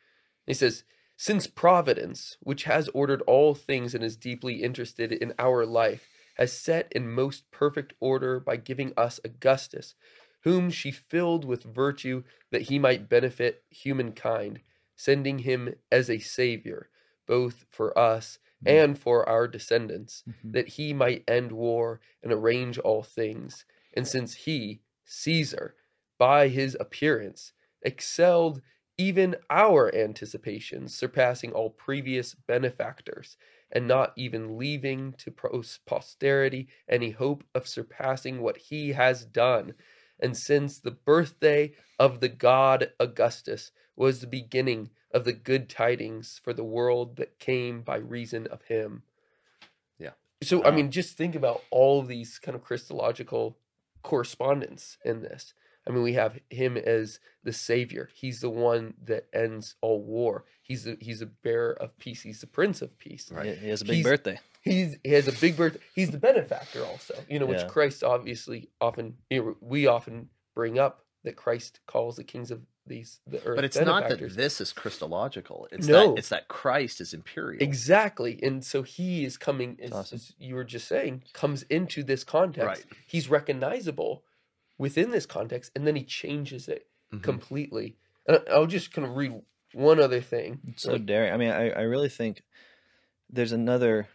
He 0.46 0.54
says, 0.54 0.84
Since 1.16 1.46
Providence, 1.46 2.36
which 2.40 2.64
has 2.64 2.88
ordered 2.90 3.22
all 3.22 3.54
things 3.54 3.94
and 3.94 4.04
is 4.04 4.16
deeply 4.16 4.62
interested 4.62 5.12
in 5.12 5.34
our 5.38 5.64
life, 5.66 6.08
has 6.36 6.52
set 6.52 6.92
in 6.92 7.10
most 7.10 7.50
perfect 7.50 7.94
order 8.00 8.38
by 8.40 8.56
giving 8.56 8.92
us 8.96 9.18
Augustus, 9.24 9.94
whom 10.42 10.70
she 10.70 10.90
filled 10.90 11.44
with 11.44 11.62
virtue 11.64 12.22
that 12.50 12.62
he 12.62 12.78
might 12.78 13.08
benefit 13.08 13.64
humankind, 13.70 14.60
sending 14.94 15.40
him 15.40 15.74
as 15.90 16.08
a 16.10 16.18
savior, 16.18 16.90
both 17.26 17.64
for 17.70 17.96
us 17.98 18.38
Mhm. 18.62 18.82
and 18.82 18.98
for 18.98 19.26
our 19.28 19.48
descendants, 19.48 20.24
Mhm. 20.26 20.52
that 20.52 20.68
he 20.68 20.92
might 20.92 21.24
end 21.28 21.52
war 21.52 22.00
and 22.22 22.32
arrange 22.32 22.78
all 22.78 23.02
things. 23.02 23.64
And 23.94 24.06
since 24.06 24.34
he, 24.34 24.82
Caesar, 25.04 25.76
by 26.18 26.48
his 26.48 26.76
appearance, 26.78 27.52
excelled 27.82 28.62
even 28.98 29.36
our 29.50 29.94
anticipations, 29.94 30.96
surpassing 30.96 31.52
all 31.52 31.70
previous 31.70 32.34
benefactors, 32.34 33.36
and 33.70 33.86
not 33.86 34.12
even 34.16 34.56
leaving 34.56 35.12
to 35.18 35.32
posterity 35.86 36.68
any 36.88 37.10
hope 37.10 37.44
of 37.54 37.68
surpassing 37.68 38.40
what 38.40 38.56
he 38.56 38.92
has 38.92 39.24
done. 39.24 39.74
And 40.20 40.36
since 40.36 40.78
the 40.78 40.92
birthday 40.92 41.72
of 41.98 42.20
the 42.20 42.28
god 42.28 42.92
Augustus 42.98 43.72
was 43.96 44.20
the 44.20 44.26
beginning 44.26 44.90
of 45.12 45.24
the 45.24 45.32
good 45.32 45.68
tidings 45.68 46.40
for 46.42 46.52
the 46.52 46.64
world 46.64 47.16
that 47.16 47.38
came 47.38 47.82
by 47.82 47.96
reason 47.96 48.46
of 48.48 48.62
him. 48.62 49.02
Yeah. 49.98 50.10
So, 50.42 50.62
I 50.62 50.68
uh, 50.68 50.72
mean, 50.72 50.90
just 50.90 51.16
think 51.16 51.34
about 51.34 51.62
all 51.70 52.00
of 52.00 52.08
these 52.08 52.38
kind 52.38 52.54
of 52.54 52.62
Christological 52.62 53.56
correspondence 54.02 54.98
in 55.04 55.22
this. 55.22 55.54
I 55.86 55.92
mean, 55.92 56.02
we 56.02 56.14
have 56.14 56.38
him 56.50 56.76
as 56.76 57.20
the 57.44 57.52
savior. 57.52 58.08
He's 58.12 58.40
the 58.40 58.50
one 58.50 58.94
that 59.04 59.26
ends 59.32 59.76
all 59.80 60.02
war. 60.02 60.44
He's 60.62 60.84
the, 60.84 60.96
he's 61.00 61.22
a 61.22 61.26
bearer 61.26 61.72
of 61.80 61.96
peace. 61.98 62.22
He's 62.22 62.40
the 62.40 62.46
prince 62.48 62.82
of 62.82 62.98
peace. 62.98 63.30
Right. 63.30 63.46
He, 63.46 63.54
he 63.54 63.68
has 63.68 63.82
a 63.82 63.84
big 63.84 63.94
He's- 63.96 64.04
birthday. 64.04 64.40
He's 64.62 64.96
he 65.04 65.12
has 65.12 65.28
a 65.28 65.32
big 65.40 65.56
birth. 65.56 65.76
He's 65.94 66.10
the 66.10 66.18
benefactor 66.18 66.84
also. 66.84 67.14
You 67.30 67.38
know, 67.38 67.46
which 67.46 67.60
Yeah. 67.60 67.68
Christ 67.68 68.02
obviously 68.02 68.68
often 68.80 69.14
you 69.30 69.40
know, 69.44 69.56
we 69.60 69.86
often 69.86 70.28
bring 70.56 70.76
up 70.76 71.04
that 71.22 71.36
Christ 71.36 71.78
calls 71.86 72.16
the 72.16 72.24
kings 72.24 72.50
of 72.50 72.62
these 72.84 73.20
the 73.28 73.38
earth 73.46 73.54
But 73.54 73.64
it's 73.64 73.78
not 73.78 74.08
that 74.08 74.18
this 74.34 74.60
is 74.60 74.72
Christological. 74.72 75.68
It's 75.70 75.86
No. 75.86 76.14
that 76.14 76.18
it's 76.18 76.30
that 76.30 76.48
Christ 76.48 77.00
is 77.00 77.14
imperial. 77.14 77.62
Exactly. 77.62 78.40
And 78.42 78.64
so 78.64 78.82
he 78.82 79.24
is 79.24 79.36
coming, 79.36 79.78
as, 79.80 79.92
awesome. 79.92 80.16
as 80.16 80.32
you 80.40 80.56
were 80.56 80.64
just 80.64 80.88
saying, 80.88 81.22
comes 81.32 81.62
into 81.64 82.02
this 82.02 82.24
context. 82.24 82.66
Right. 82.66 82.84
He's 83.06 83.28
recognizable 83.28 84.24
within 84.78 85.10
this 85.10 85.26
context, 85.26 85.72
and 85.74 85.86
then 85.86 85.96
he 85.96 86.04
changes 86.04 86.68
it 86.68 86.86
Mhm. 87.12 87.22
completely. 87.22 87.96
And 88.26 88.38
I- 88.38 88.52
I'll 88.52 88.66
just 88.66 88.92
kind 88.92 89.06
of 89.06 89.16
read 89.16 89.40
one 89.72 90.00
other 90.00 90.20
thing. 90.20 90.60
It's 90.68 90.82
so 90.84 90.92
right? 90.92 91.04
daring. 91.06 91.32
I 91.32 91.36
mean, 91.36 91.50
I, 91.50 91.70
I 91.70 91.82
really 91.82 92.08
think 92.08 92.42
there's 93.30 93.52
another. 93.52 94.08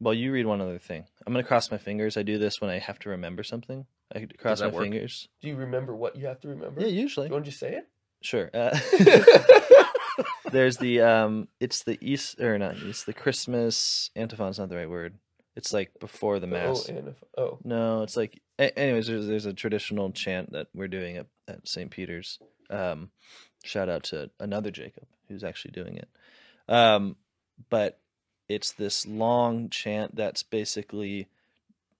Well, 0.00 0.12
you 0.14 0.30
read 0.32 0.44
one 0.46 0.60
other 0.60 0.78
thing. 0.78 1.06
I'm 1.26 1.32
gonna 1.32 1.42
cross 1.44 1.70
my 1.70 1.78
fingers. 1.78 2.16
I 2.16 2.22
do 2.22 2.36
this 2.38 2.60
when 2.60 2.68
I 2.70 2.78
have 2.78 2.98
to 3.00 3.08
remember 3.10 3.42
something. 3.42 3.86
I 4.14 4.26
cross 4.38 4.60
my 4.60 4.68
work? 4.68 4.82
fingers. 4.84 5.28
Do 5.40 5.48
you 5.48 5.56
remember 5.56 5.94
what 5.96 6.16
you 6.16 6.26
have 6.26 6.40
to 6.40 6.48
remember? 6.48 6.80
Yeah, 6.80 6.88
Do 6.88 6.94
usually. 6.94 7.26
you 7.28 7.32
want 7.32 7.44
to 7.44 7.50
just 7.50 7.58
say 7.60 7.74
it? 7.76 7.88
Sure. 8.22 8.50
Uh, 8.54 8.78
there's 10.52 10.76
the 10.78 11.00
um. 11.00 11.48
It's 11.60 11.82
the 11.82 11.98
East 12.00 12.40
or 12.40 12.58
not 12.58 12.76
East. 12.78 13.06
The 13.06 13.12
Christmas 13.12 14.10
antiphon's 14.16 14.58
not 14.58 14.68
the 14.68 14.76
right 14.76 14.88
word. 14.88 15.14
It's 15.54 15.72
like 15.72 15.98
before 16.00 16.38
the 16.38 16.46
mass. 16.46 16.88
Oh, 16.90 17.14
oh, 17.38 17.58
No, 17.64 18.02
it's 18.02 18.16
like. 18.16 18.40
A- 18.58 18.78
Anyways, 18.78 19.06
there's 19.06 19.26
there's 19.26 19.46
a 19.46 19.52
traditional 19.52 20.10
chant 20.12 20.52
that 20.52 20.68
we're 20.74 20.88
doing 20.88 21.16
at, 21.16 21.26
at 21.48 21.66
St. 21.68 21.90
Peter's. 21.90 22.38
Um, 22.70 23.10
shout 23.64 23.88
out 23.88 24.04
to 24.04 24.30
another 24.40 24.70
Jacob 24.70 25.04
who's 25.28 25.44
actually 25.44 25.72
doing 25.72 25.96
it. 25.96 26.08
Um, 26.68 27.16
but 27.70 27.98
it's 28.48 28.72
this 28.72 29.06
long 29.06 29.68
chant 29.70 30.14
that's 30.16 30.42
basically 30.42 31.28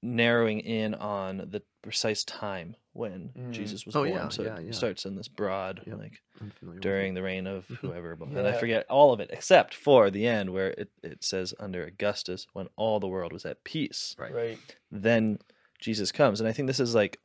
narrowing 0.02 0.60
in 0.60 0.94
on 0.94 1.38
the 1.50 1.62
precise 1.82 2.22
time 2.24 2.76
when 2.92 3.30
Mm. 3.36 3.50
Jesus 3.52 3.84
was 3.84 3.94
Oh, 3.96 4.00
born. 4.04 4.10
yeah, 4.10 4.28
so 4.28 4.42
yeah, 4.42 4.58
it 4.58 4.66
yeah. 4.66 4.72
starts 4.72 5.04
in 5.04 5.16
this 5.16 5.28
broad, 5.28 5.82
Yep. 5.86 5.98
like 5.98 6.22
I'm 6.40 6.50
familiar 6.50 6.76
with 6.76 6.82
during 6.82 7.14
the 7.14 7.22
reign 7.22 7.46
of 7.46 7.66
whoever. 7.80 8.16
but- 8.16 8.28
And 8.28 8.46
I 8.46 8.52
forget 8.58 8.86
all 8.88 9.12
of 9.12 9.20
it 9.20 9.30
except 9.32 9.74
for 9.74 10.10
the 10.10 10.26
end 10.26 10.52
where 10.52 10.70
it, 10.70 10.90
it 11.02 11.22
says 11.24 11.52
under 11.58 11.84
Augustus 11.84 12.46
when 12.52 12.68
all 12.76 13.00
the 13.00 13.08
world 13.08 13.32
was 13.32 13.44
at 13.44 13.64
peace 13.64 14.14
Right. 14.18 14.32
right. 14.32 14.58
then 14.90 15.38
Jesus 15.80 16.12
comes. 16.12 16.40
And 16.40 16.48
I 16.48 16.52
think 16.52 16.66
this 16.66 16.80
is 16.80 16.94
like 16.94 17.18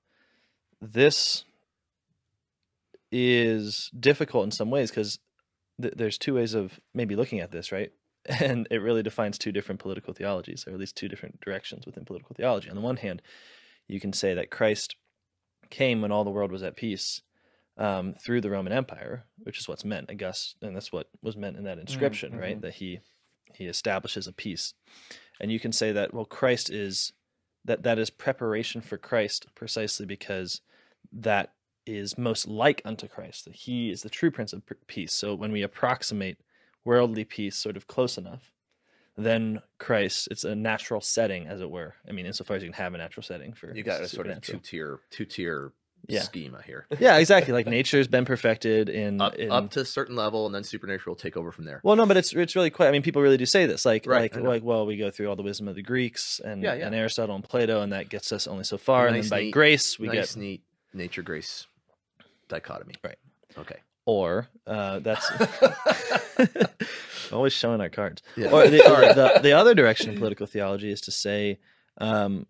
this 0.82 1.44
is 3.12 3.90
difficult 3.98 4.46
in 4.46 4.52
some 4.52 4.70
ways 4.70 4.90
because 4.90 5.20
th- 5.82 5.94
there's 5.96 6.18
two 6.18 6.36
ways 6.36 6.54
of 6.54 6.80
maybe 6.94 7.16
looking 7.16 7.40
at 7.40 7.52
this, 7.52 7.72
right? 7.72 7.92
And 8.40 8.68
it 8.70 8.84
really 8.84 9.02
defines 9.02 9.38
two 9.40 9.52
different 9.52 9.82
political 9.82 10.14
theologies, 10.14 10.66
or 10.68 10.74
at 10.74 10.80
least 10.80 10.96
two 10.96 11.08
different 11.08 11.42
directions 11.42 11.88
within 11.88 12.06
political 12.06 12.36
theology. 12.36 12.70
On 12.70 12.76
the 12.76 12.82
one 12.82 12.98
hand, 12.98 13.20
you 13.88 14.00
can 14.00 14.14
say 14.14 14.36
that 14.36 14.52
Christ 14.52 14.96
came 15.72 16.02
when 16.02 16.12
all 16.12 16.24
the 16.24 16.30
world 16.30 16.52
was 16.52 16.62
at 16.62 16.76
peace 16.76 17.24
um, 17.78 18.14
through 18.14 18.42
the 18.42 18.52
Roman 18.52 18.74
Empire, 18.74 19.24
which 19.40 19.58
is 19.60 19.68
what's 19.68 19.84
meant, 19.84 20.12
August, 20.12 20.56
and 20.62 20.76
that's 20.76 20.92
what 20.92 21.08
was 21.24 21.36
meant 21.36 21.58
in 21.58 21.64
that 21.64 21.80
inscription, 21.80 22.38
right? 22.38 22.58
mhm. 22.58 22.62
That 22.62 22.76
he 22.76 23.00
he 23.56 23.66
establishes 23.66 24.28
a 24.28 24.34
peace, 24.34 24.76
and 25.40 25.52
you 25.52 25.60
can 25.60 25.72
say 25.72 25.92
that 25.92 26.14
well, 26.14 26.26
Christ 26.26 26.70
is 26.70 27.14
that 27.66 27.84
that 27.84 28.00
is 28.00 28.10
preparation 28.10 28.82
for 28.82 28.98
Christ 28.98 29.48
precisely 29.56 30.06
because 30.06 30.62
that 31.12 31.54
is 31.86 32.18
most 32.18 32.48
like 32.48 32.82
unto 32.86 33.08
Christ 33.08 33.46
that 33.46 33.56
he 33.56 33.90
is 33.90 34.04
the 34.04 34.10
true 34.10 34.32
prince 34.32 34.54
of 34.54 34.64
peace. 34.88 35.14
So 35.14 35.34
when 35.34 35.52
we 35.52 35.62
approximate 35.62 36.38
worldly 36.84 37.24
peace 37.24 37.56
sort 37.56 37.78
of 37.78 37.88
close 37.88 38.18
enough 38.18 38.52
then 39.18 39.62
Christ 39.78 40.28
it's 40.32 40.44
a 40.44 40.56
natural 40.56 41.02
setting 41.02 41.48
as 41.48 41.62
it 41.62 41.70
were. 41.70 41.96
I 42.08 42.12
mean 42.12 42.26
insofar 42.26 42.58
as 42.58 42.64
you 42.64 42.70
can 42.70 42.82
have 42.82 42.94
a 42.94 42.98
natural 42.98 43.24
setting 43.24 43.54
for 43.54 43.76
You 43.76 43.84
got 43.84 44.02
a 44.02 44.08
sort 44.08 44.28
of 44.28 44.42
two 44.42 44.60
tier, 44.60 45.00
two 45.10 45.26
tier 45.26 45.74
Yeah. 46.08 46.22
schema 46.22 46.62
here. 46.66 46.88
yeah 47.00 47.18
exactly 47.18 47.54
like 47.54 47.68
nature's 47.68 48.08
been 48.08 48.26
perfected 48.26 48.90
in, 48.90 49.22
Up, 49.22 49.36
in 49.36 49.52
up 49.52 49.70
to 49.72 49.82
a 49.82 49.86
certain 49.86 50.16
level, 50.16 50.46
and 50.46 50.54
then 50.54 50.64
supernatural 50.64 51.14
will 51.14 51.20
take 51.20 51.38
over 51.38 51.52
from 51.52 51.66
there. 51.66 51.80
Well, 51.84 51.96
no, 51.96 52.06
but 52.06 52.18
it's 52.18 52.34
it's 52.34 52.56
really 52.56 52.70
quite. 52.70 52.88
I 52.88 52.92
mean, 52.92 53.02
people 53.04 53.22
really 53.22 53.38
do 53.38 53.46
say 53.46 53.66
this, 53.66 53.86
like 53.86 54.06
Right, 54.06 54.34
like 54.36 54.44
like 54.44 54.64
well, 54.64 54.86
we 54.86 54.98
go 54.98 55.12
through 55.12 55.30
all 55.30 55.36
the 55.36 55.44
wisdom 55.44 55.68
of 55.68 55.76
the 55.76 55.84
Greeks 55.84 56.42
and 56.44 56.64
Yeah, 56.64 56.74
yeah. 56.74 56.86
and 56.88 56.96
Aristotle 56.96 57.36
and 57.36 57.44
Plato, 57.44 57.82
and 57.82 57.94
that 57.94 58.10
gets 58.10 58.32
us 58.32 58.48
only 58.48 58.64
so 58.64 58.78
far, 58.78 59.08
and 59.08 59.16
then 59.16 59.30
by 59.30 59.42
neat- 59.44 59.52
grace 59.52 59.98
we 60.00 60.08
nice, 60.08 60.34
get 60.36 60.42
neat 60.42 60.64
nature 60.94 61.22
grace 61.22 61.68
dichotomy. 62.50 62.96
Right. 63.04 63.18
Okay. 63.58 63.78
or 64.06 64.48
uh, 64.68 65.00
that's 65.00 65.30
always 67.32 67.54
showing 67.54 67.82
our 67.82 67.90
cards. 67.90 68.22
Yeah. 68.36 68.48
Or 68.52 68.64
the, 68.68 68.78
the 68.78 69.40
the 69.42 69.52
other 69.54 69.74
direction 69.74 70.10
in 70.10 70.18
political 70.18 70.48
theology 70.48 70.92
is 70.92 71.02
to 71.02 71.12
say. 71.12 71.60
Um, 71.98 72.46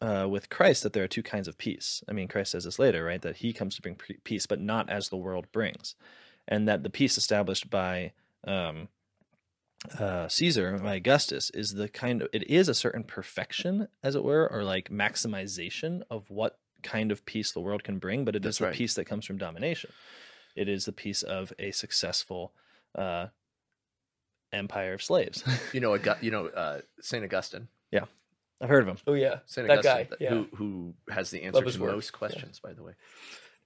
uh, 0.00 0.26
with 0.28 0.48
Christ, 0.50 0.82
that 0.82 0.92
there 0.92 1.04
are 1.04 1.08
two 1.08 1.22
kinds 1.22 1.48
of 1.48 1.58
peace. 1.58 2.02
I 2.08 2.12
mean, 2.12 2.28
Christ 2.28 2.52
says 2.52 2.64
this 2.64 2.78
later, 2.78 3.04
right? 3.04 3.22
That 3.22 3.36
he 3.38 3.52
comes 3.52 3.76
to 3.76 3.82
bring 3.82 3.96
peace, 4.24 4.46
but 4.46 4.60
not 4.60 4.90
as 4.90 5.08
the 5.08 5.16
world 5.16 5.46
brings, 5.52 5.94
and 6.46 6.68
that 6.68 6.82
the 6.82 6.90
peace 6.90 7.16
established 7.16 7.70
by 7.70 8.12
um, 8.46 8.88
uh, 9.98 10.28
Caesar, 10.28 10.78
by 10.78 10.96
Augustus, 10.96 11.50
is 11.50 11.74
the 11.74 11.88
kind 11.88 12.22
of 12.22 12.28
it 12.32 12.48
is 12.50 12.68
a 12.68 12.74
certain 12.74 13.04
perfection, 13.04 13.88
as 14.02 14.14
it 14.14 14.24
were, 14.24 14.50
or 14.50 14.62
like 14.64 14.90
maximization 14.90 16.02
of 16.10 16.30
what 16.30 16.58
kind 16.82 17.10
of 17.10 17.24
peace 17.24 17.52
the 17.52 17.60
world 17.60 17.82
can 17.82 17.98
bring. 17.98 18.24
But 18.24 18.36
it 18.36 18.44
is 18.44 18.44
That's 18.44 18.58
the 18.58 18.64
right. 18.66 18.74
peace 18.74 18.94
that 18.94 19.06
comes 19.06 19.24
from 19.24 19.38
domination. 19.38 19.90
It 20.54 20.68
is 20.68 20.84
the 20.84 20.92
peace 20.92 21.22
of 21.22 21.52
a 21.58 21.70
successful 21.70 22.52
uh, 22.94 23.26
empire 24.52 24.94
of 24.94 25.02
slaves. 25.02 25.42
You 25.72 25.80
know, 25.80 25.94
you 26.20 26.30
know, 26.30 26.46
uh, 26.46 26.80
Saint 27.00 27.24
Augustine. 27.24 27.68
I've 28.60 28.68
heard 28.68 28.82
of 28.82 28.88
him. 28.88 28.96
Oh 29.06 29.14
yeah, 29.14 29.40
Saint 29.46 29.68
that 29.68 29.78
Augustine, 29.78 29.96
guy. 29.96 30.04
th- 30.04 30.20
Yeah. 30.20 30.30
who 30.30 30.46
who 30.56 30.94
has 31.10 31.30
the 31.30 31.42
answer 31.42 31.62
to 31.62 31.80
work, 31.80 31.92
most 31.92 32.10
yeah. 32.12 32.18
questions, 32.18 32.60
by 32.60 32.72
the 32.72 32.82
way. 32.82 32.92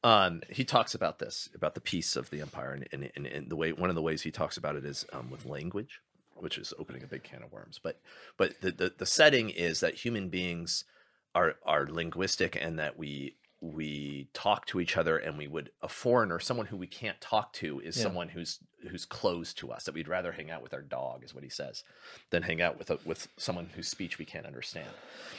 Um, 0.03 0.41
he 0.49 0.65
talks 0.65 0.95
about 0.95 1.19
this 1.19 1.49
about 1.55 1.75
the 1.75 1.81
peace 1.81 2.17
of 2.17 2.31
the 2.31 2.41
empire, 2.41 2.73
and, 2.73 2.89
and, 2.93 3.11
and, 3.17 3.27
and 3.27 3.51
the 3.51 3.57
way 3.57 3.73
one 3.73 3.91
of 3.91 3.95
the 3.97 4.03
ways 4.03 4.23
he 4.23 4.31
talks 4.31 4.57
about 4.57 4.75
it 4.77 4.85
is 4.85 5.05
um, 5.13 5.31
with 5.31 5.45
language, 5.47 6.01
which 6.37 6.57
is 6.59 6.73
opening 6.79 7.03
a 7.03 7.07
big 7.07 7.23
can 7.23 7.43
of 7.43 7.53
worms. 7.53 7.79
But 7.83 8.01
but 8.37 8.61
the, 8.63 8.73
the 8.73 8.93
the 8.97 9.07
setting 9.07 9.51
is 9.51 9.81
that 9.81 9.95
human 9.95 10.29
beings 10.31 10.85
are 11.35 11.55
are 11.65 11.87
linguistic, 11.87 12.57
and 12.61 12.79
that 12.79 12.99
we 12.99 13.37
we 13.61 14.29
talk 14.33 14.67
to 14.67 14.81
each 14.81 14.97
other, 14.97 15.19
and 15.19 15.37
we 15.37 15.47
would 15.47 15.71
a 15.83 15.89
foreigner, 15.89 16.39
someone 16.41 16.67
who 16.67 16.77
we 16.77 16.87
can't 16.87 17.21
talk 17.21 17.53
to, 17.55 17.81
is 17.81 17.97
Yeah. 17.97 18.05
someone 18.05 18.29
who's 18.29 18.59
who's 18.89 19.05
close 19.05 19.53
to 19.55 19.71
us. 19.71 19.85
That 19.85 19.95
we'd 19.95 20.09
rather 20.09 20.33
hang 20.33 20.51
out 20.51 20.63
with 20.63 20.73
our 20.73 20.83
dog, 20.83 21.25
is 21.25 21.35
what 21.35 21.45
he 21.45 21.51
says, 21.51 21.85
than 22.31 22.43
hang 22.43 22.63
out 22.63 22.79
with 22.79 22.91
a, 22.91 22.99
with 23.05 23.29
someone 23.37 23.71
whose 23.75 23.89
speech 23.89 24.19
we 24.19 24.25
can't 24.25 24.47
understand 24.47 24.89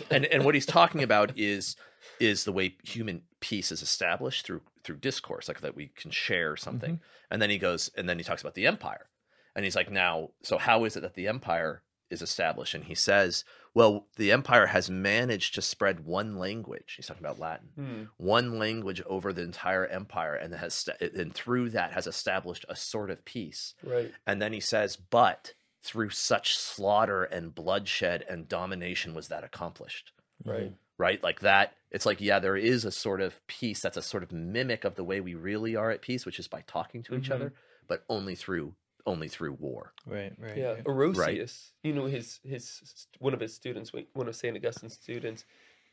and 0.10 0.26
and 0.26 0.44
what 0.44 0.56
he's 0.56 0.66
talking 0.66 1.04
about 1.04 1.32
is 1.38 1.76
is 2.20 2.44
the 2.44 2.52
way 2.52 2.76
human 2.84 3.22
peace 3.40 3.72
is 3.72 3.82
established 3.82 4.46
through 4.46 4.62
through 4.84 4.98
discourse 4.98 5.48
like 5.48 5.62
that 5.62 5.76
we 5.76 5.88
can 5.96 6.12
share 6.12 6.56
something 6.56 6.96
mm-hmm. 6.96 7.34
and 7.34 7.42
then 7.42 7.50
he 7.50 7.58
goes 7.58 7.90
and 7.96 8.08
then 8.08 8.18
he 8.18 8.24
talks 8.24 8.42
about 8.42 8.56
the 8.56 8.68
empire 8.68 9.08
and 9.56 9.66
he's 9.66 9.76
like 9.76 9.92
now 9.92 10.30
so 10.44 10.58
how 10.58 10.84
is 10.86 10.96
it 10.96 11.02
that 11.02 11.14
the 11.14 11.28
empire 11.28 11.84
is 12.12 12.22
established, 12.22 12.76
and 12.76 12.84
he 12.84 12.96
says, 12.96 13.44
"Well, 13.74 14.08
the 14.18 14.32
empire 14.32 14.68
has 14.68 14.90
managed 14.90 15.56
to 15.56 15.62
spread 15.62 16.02
one 16.02 16.38
language." 16.38 16.94
He's 16.98 17.08
talking 17.08 17.24
about 17.24 17.40
Latin, 17.40 17.70
Hmm. 17.76 18.04
one 18.18 18.60
language 18.60 19.02
over 19.06 19.32
the 19.34 19.44
entire 19.44 19.86
empire, 19.88 20.36
and 20.36 20.54
has 20.54 20.88
and 21.00 21.34
through 21.34 21.70
that 21.72 21.94
has 21.94 22.08
established 22.08 22.66
a 22.70 22.76
sort 22.76 23.10
of 23.10 23.24
peace. 23.26 23.74
Right. 23.84 24.14
And 24.28 24.42
then 24.42 24.54
he 24.54 24.60
says, 24.60 24.96
"But 24.96 25.54
through 25.84 26.10
such 26.12 26.58
slaughter 26.58 27.24
and 27.24 27.56
bloodshed 27.56 28.24
and 28.30 28.48
domination 28.48 29.14
was 29.14 29.30
that 29.30 29.44
accomplished." 29.44 30.12
Right. 30.44 30.74
right? 30.98 31.24
Like 31.24 31.40
that, 31.40 31.76
it's 31.90 32.06
like, 32.06 32.22
yeah, 32.22 32.38
there 32.38 32.56
is 32.56 32.86
a 32.86 32.92
sort 32.92 33.22
of 33.22 33.42
peace 33.48 33.82
that's 33.82 33.98
a 33.98 34.04
sort 34.04 34.22
of 34.22 34.32
mimic 34.32 34.84
of 34.84 34.94
the 34.94 35.04
way 35.04 35.20
we 35.20 35.34
really 35.34 35.76
are 35.76 35.90
at 35.90 36.04
peace, 36.04 36.28
which 36.28 36.38
is 36.38 36.48
by 36.48 36.62
talking 36.68 37.02
to 37.04 37.16
each 37.16 37.30
Mhm. 37.30 37.34
other, 37.36 37.54
but 37.88 38.06
only 38.08 38.36
through 38.36 38.76
only 39.06 39.28
through 39.28 39.54
war. 39.54 39.94
Right, 40.06 40.34
right. 40.38 40.58
Yeah, 40.58 40.74
right. 40.74 40.84
Orosius, 40.84 41.72
you 41.84 41.94
know, 41.94 42.06
his 42.06 42.40
his 42.44 43.08
one 43.20 43.34
of 43.34 43.40
his 43.40 43.54
students, 43.54 43.92
one 44.14 44.28
of 44.28 44.36
Saint 44.36 44.56
Augustine's 44.56 44.94
students, 44.94 45.46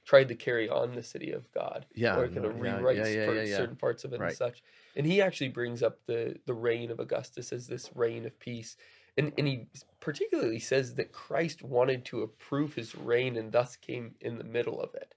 tried 0.05 0.29
to 0.29 0.35
carry 0.35 0.69
on 0.69 0.95
the 0.95 1.03
city 1.03 1.33
of 1.33 1.51
God. 1.53 1.87
Yeah, 1.95 2.17
or 2.19 2.29
kind 2.29 2.43
no, 2.43 2.49
of 2.49 2.57
yeah, 2.57 2.77
rewrite 2.77 2.97
yeah, 2.97 3.07
yeah, 3.07 3.27
for 3.27 3.35
yeah, 3.35 3.43
yeah. 3.43 3.57
certain 3.57 3.77
parts 3.77 4.05
of 4.05 4.13
it 4.13 4.21
Right. 4.21 4.29
and 4.29 4.37
such. 4.37 4.63
And 4.97 5.07
he 5.07 5.21
actually 5.21 5.51
brings 5.51 5.83
up 5.83 5.99
the 6.07 6.37
the 6.47 6.55
reign 6.55 6.91
of 6.91 7.01
Augustus 7.01 7.53
as 7.53 7.67
this 7.67 7.91
reign 7.95 8.25
of 8.27 8.39
peace. 8.39 8.77
And, 9.17 9.33
and 9.37 9.49
he 9.49 9.67
particularly 9.99 10.61
says 10.61 10.95
that 10.95 11.11
Christ 11.11 11.65
wanted 11.65 12.05
to 12.07 12.23
approve 12.23 12.75
his 12.75 12.95
reign 12.95 13.37
and 13.37 13.51
thus 13.51 13.75
came 13.75 14.15
in 14.21 14.39
the 14.39 14.45
middle 14.45 14.81
of 14.81 14.95
it, 14.95 15.13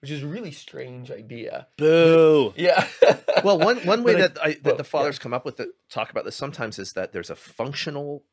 which 0.00 0.10
is 0.10 0.22
a 0.22 0.26
really 0.26 0.52
strange 0.52 1.10
idea. 1.10 1.66
Boo. 1.76 2.52
Yeah. 2.56 2.86
Well, 3.44 3.58
one 3.58 3.76
one 3.86 4.02
way 4.02 4.14
But 4.14 4.34
that 4.34 4.42
I, 4.44 4.52
that 4.54 4.64
well, 4.64 4.76
the 4.76 4.82
yeah. 4.82 4.88
fathers 4.88 5.18
come 5.18 5.34
up 5.34 5.44
with 5.44 5.56
to 5.56 5.68
talk 5.90 6.10
about 6.10 6.24
this 6.24 6.34
sometimes 6.34 6.78
is 6.78 6.94
that 6.94 7.12
there's 7.12 7.28
a 7.30 7.36
functional 7.36 8.24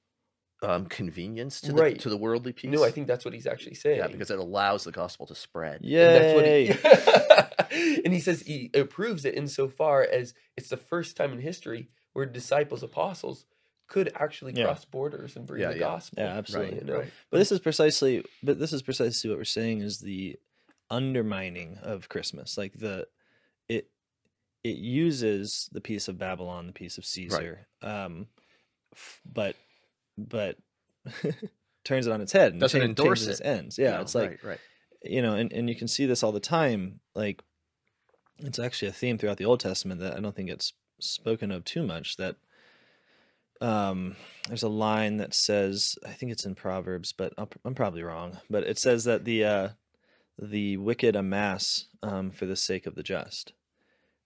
um, 0.63 0.85
convenience 0.85 1.59
to 1.61 1.73
the 1.73 1.81
Right. 1.81 1.99
to 1.99 2.09
the 2.09 2.15
worldly 2.17 2.53
peace. 2.53 2.71
no, 2.71 2.83
I 2.85 2.89
think 2.89 3.07
that's 3.07 3.25
what 3.25 3.33
he's 3.33 3.45
actually 3.45 3.75
saying. 3.75 3.97
yeah, 3.97 4.07
because 4.07 4.31
it 4.31 4.39
allows 4.39 4.85
the 4.85 4.91
gospel 4.93 5.27
to 5.27 5.35
spread. 5.35 5.81
And 5.81 5.91
that's 5.91 6.35
what 6.35 6.45
he, 7.75 7.99
and 8.05 8.13
he 8.13 8.21
says 8.21 8.41
he 8.41 8.71
approves 8.73 9.25
it 9.25 9.35
insofar 9.35 10.03
as 10.03 10.33
it's 10.55 10.69
the 10.69 10.77
first 10.77 11.17
time 11.17 11.33
in 11.33 11.39
history 11.41 11.89
where 12.13 12.25
disciples, 12.25 12.81
apostles, 12.81 13.45
could 13.87 14.09
actually 14.15 14.53
Yeah. 14.55 14.65
cross 14.65 14.85
borders 14.85 15.35
and 15.35 15.45
bring 15.45 15.61
Yeah, 15.61 15.69
the 15.71 15.75
yeah. 15.75 15.79
gospel. 15.81 16.23
Yeah, 16.23 16.37
absolutely. 16.37 16.77
You 16.79 16.85
know? 16.85 16.97
right. 16.99 17.11
But 17.29 17.37
this 17.39 17.51
is 17.51 17.59
precisely 17.59 18.23
but 18.41 18.57
this 18.57 18.71
is 18.73 18.81
precisely 18.81 19.29
what 19.29 19.37
we're 19.37 19.43
saying 19.43 19.81
is 19.81 19.99
the 19.99 20.37
undermining 20.93 21.77
of 21.81 22.09
Christmas. 22.09 22.57
Like 22.57 22.73
the 22.77 23.07
it 23.67 23.89
it 24.63 24.77
uses 24.77 25.69
the 25.71 25.81
peace 25.81 26.07
of 26.07 26.17
Babylon, 26.17 26.67
the 26.67 26.73
peace 26.73 26.97
of 26.97 27.05
Caesar, 27.05 27.67
um 27.81 28.27
f- 28.93 29.21
but 29.25 29.55
but 30.17 30.57
turns 31.83 32.07
it 32.07 32.13
on 32.13 32.21
its 32.21 32.31
head 32.31 32.51
and 32.53 32.61
Doesn't 32.61 32.79
chan- 32.79 32.89
endorse 32.89 33.25
it. 33.27 33.41
ends. 33.43 33.77
Yeah, 33.77 33.95
No, 33.95 34.01
it's 34.01 34.15
like 34.15 34.29
right, 34.29 34.43
right. 34.43 34.59
you 35.03 35.21
know, 35.21 35.33
and, 35.35 35.51
and 35.51 35.67
you 35.69 35.75
can 35.75 35.87
see 35.87 36.05
this 36.05 36.23
all 36.23 36.31
the 36.31 36.39
time. 36.39 36.99
Like 37.15 37.43
it's 38.39 38.59
actually 38.59 38.87
a 38.89 38.93
theme 38.93 39.17
throughout 39.17 39.37
the 39.37 39.45
Old 39.45 39.59
Testament 39.59 39.99
that 40.01 40.15
I 40.15 40.19
don't 40.21 40.35
think 40.35 40.49
it's 40.49 40.73
spoken 40.99 41.51
of 41.51 41.65
too 41.65 41.83
much. 41.83 42.17
That 42.17 42.35
um, 43.61 44.15
there's 44.47 44.63
a 44.63 44.69
line 44.69 45.17
that 45.17 45.33
says, 45.33 45.95
I 46.05 46.09
think 46.11 46.31
it's 46.31 46.45
in 46.45 46.55
Proverbs, 46.55 47.13
but 47.13 47.33
I'm, 47.37 47.47
I'm 47.63 47.75
probably 47.75 48.03
wrong. 48.03 48.39
But 48.49 48.63
it 48.63 48.77
says 48.77 49.03
that 49.05 49.23
the 49.25 49.45
uh, 49.45 49.69
the 50.39 50.77
wicked 50.77 51.15
amass 51.15 51.87
um, 52.01 52.31
for 52.31 52.45
the 52.45 52.55
sake 52.55 52.85
of 52.85 52.95
the 52.95 53.03
just. 53.03 53.53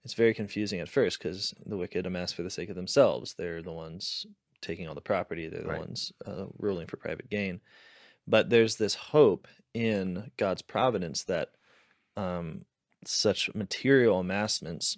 It's 0.04 0.14
very 0.14 0.34
confusing 0.34 0.80
at 0.80 0.90
first 0.90 1.20
because 1.20 1.54
the 1.66 1.78
wicked 1.78 2.06
amass 2.06 2.32
for 2.32 2.44
the 2.44 2.50
sake 2.50 2.70
of 2.70 2.76
themselves. 2.76 3.36
They're 3.38 3.62
the 3.62 3.74
ones 3.74 4.26
taking 4.62 4.88
all 4.88 4.96
the 4.96 5.02
property. 5.02 5.48
They're 5.48 5.64
the 5.64 5.68
Right. 5.68 5.80
ones 5.80 6.12
uh, 6.26 6.46
ruling 6.58 6.88
for 6.88 6.98
private 6.98 7.30
gain. 7.30 7.60
But 8.26 8.50
there's 8.50 8.78
this 8.78 8.96
hope 8.96 9.48
in 9.74 10.32
God's 10.38 10.62
providence 10.62 11.24
that 11.26 11.50
um, 12.16 12.66
such 13.06 13.54
material 13.54 14.20
amassments, 14.20 14.98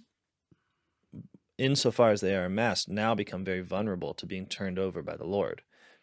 insofar 1.57 2.11
as 2.11 2.21
they 2.21 2.35
are 2.35 2.45
amassed, 2.45 2.87
now 2.89 3.13
become 3.15 3.43
very 3.43 3.61
vulnerable 3.61 4.13
to 4.15 4.25
being 4.25 4.45
turned 4.45 4.79
over 4.79 5.01
by 5.01 5.17
the 5.17 5.25
Lord 5.27 5.61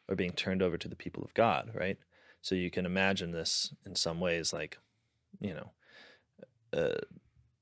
or 0.08 0.14
being 0.14 0.32
turned 0.32 0.62
over 0.62 0.76
to 0.78 0.88
the 0.88 0.96
people 0.96 1.24
of 1.24 1.34
God, 1.34 1.70
right? 1.74 1.96
So 2.42 2.54
you 2.54 2.70
can 2.70 2.86
imagine 2.86 3.32
this 3.32 3.74
in 3.84 3.96
some 3.96 4.20
ways 4.20 4.52
like, 4.52 4.78
you 5.40 5.54
know, 5.54 5.70
uh, 6.72 6.98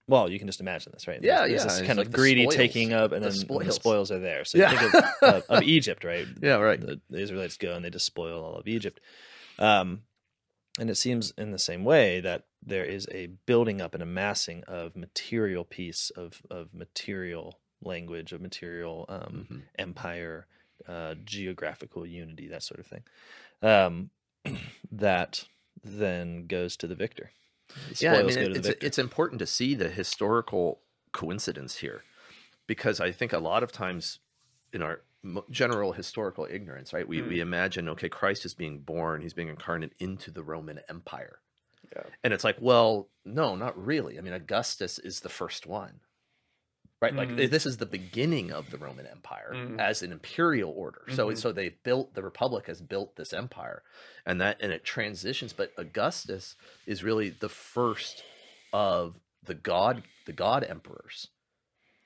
well, 0.06 0.28
you 0.30 0.38
can 0.38 0.46
just 0.48 0.60
imagine 0.60 0.92
this, 0.92 1.08
right? 1.08 1.22
Yeah, 1.22 1.46
There's- 1.46 1.48
there's 1.48 1.62
yeah, 1.62 1.64
This 1.68 1.78
it's 1.78 1.87
kind 1.87 1.98
like 1.98 2.06
of 2.08 2.12
greedy 2.12 2.42
spoils. 2.42 2.54
taking 2.56 2.92
up, 2.92 3.12
and 3.12 3.22
The 3.24 3.28
then 3.30 3.38
the 3.38 3.44
spoils. 3.44 3.74
spoils 3.74 4.10
are 4.10 4.18
there. 4.18 4.44
So 4.44 4.58
Yeah. 4.58 4.72
you 4.72 4.78
think 4.78 4.94
of, 4.94 5.04
of, 5.22 5.42
of 5.48 5.62
Egypt, 5.62 6.04
right? 6.04 6.26
Yeah, 6.42 6.56
right. 6.56 6.80
The, 6.80 7.00
the 7.08 7.18
Israelites 7.20 7.56
go 7.56 7.74
and 7.74 7.84
they 7.84 7.90
despoil 7.90 8.42
all 8.44 8.56
of 8.56 8.68
Egypt. 8.68 9.00
Um, 9.58 10.02
and 10.78 10.90
it 10.90 10.96
seems 10.96 11.32
in 11.38 11.52
the 11.52 11.58
same 11.58 11.84
way 11.84 12.20
that 12.20 12.44
there 12.60 12.84
is 12.84 13.06
a 13.12 13.26
building 13.46 13.80
up 13.80 13.94
and 13.94 14.02
amassing 14.02 14.64
of 14.64 14.96
material 14.96 15.64
peace 15.64 16.10
of 16.16 16.42
of 16.50 16.74
material 16.74 17.60
language, 17.82 18.32
of 18.32 18.40
material 18.40 19.04
um, 19.08 19.46
Mhm. 19.50 19.62
empire, 19.78 20.46
uh, 20.88 21.14
geographical 21.24 22.04
unity, 22.04 22.48
that 22.48 22.62
sort 22.62 22.80
of 22.80 22.87
thing. 22.87 23.04
Um, 23.62 24.10
that 24.90 25.44
then 25.82 26.46
goes 26.46 26.76
to 26.78 26.87
the 26.87 26.94
victor. 26.94 27.30
Yeah, 27.98 28.14
I 28.14 28.22
mean, 28.22 28.38
it's, 28.38 28.68
it's 28.68 28.98
important 28.98 29.38
to 29.40 29.46
see 29.46 29.74
the 29.74 29.88
historical 29.88 30.81
coincidence 31.12 31.77
here 31.77 32.03
because 32.66 33.00
I 33.00 33.12
think 33.12 33.33
a 33.33 33.38
lot 33.38 33.62
of 33.62 33.72
times 33.72 34.20
in 34.72 34.83
our 34.83 35.03
general 35.50 35.92
historical 35.92 36.46
ignorance, 36.50 36.92
right, 36.92 37.07
we, 37.09 37.20
Hmm. 37.20 37.29
we 37.29 37.40
imagine, 37.40 37.88
okay, 37.90 38.09
Christ 38.09 38.44
is 38.44 38.55
being 38.55 38.81
born, 38.81 39.22
he's 39.22 39.33
being 39.35 39.48
incarnate 39.48 39.92
into 39.98 40.31
the 40.31 40.42
Roman 40.42 40.81
Empire. 40.88 41.40
Yeah. 41.94 42.03
And 42.22 42.33
it's 42.35 42.44
like, 42.44 42.57
well, 42.61 43.09
no, 43.24 43.55
not 43.57 43.77
really. 43.83 44.18
I 44.18 44.20
mean, 44.20 44.35
Augustus 44.35 44.98
is 44.98 45.20
the 45.20 45.29
first 45.29 45.66
one. 45.66 46.00
Right, 47.02 47.14
like 47.14 47.28
Mhm. 47.30 47.50
this 47.50 47.66
is 47.66 47.76
the 47.76 47.87
beginning 47.87 48.50
of 48.52 48.70
the 48.70 48.78
Roman 48.78 49.07
Empire 49.07 49.52
Mhm. 49.52 49.78
as 49.80 50.02
an 50.02 50.12
imperial 50.12 50.70
order. 50.70 51.02
So, 51.11 51.28
Mhm. 51.28 51.37
so 51.37 51.52
they've 51.52 51.83
built 51.83 52.14
the 52.14 52.22
Republic 52.22 52.66
has 52.66 52.80
built 52.80 53.16
this 53.16 53.33
empire, 53.33 53.83
and 54.24 54.40
that 54.40 54.57
and 54.61 54.72
it 54.72 54.85
transitions. 54.85 55.52
But 55.52 55.72
Augustus 55.76 56.57
is 56.87 57.02
really 57.04 57.30
the 57.30 57.48
first 57.48 58.22
of 58.72 59.20
the 59.42 59.54
god 59.54 60.02
the 60.24 60.33
god 60.33 60.64
emperors 60.64 61.28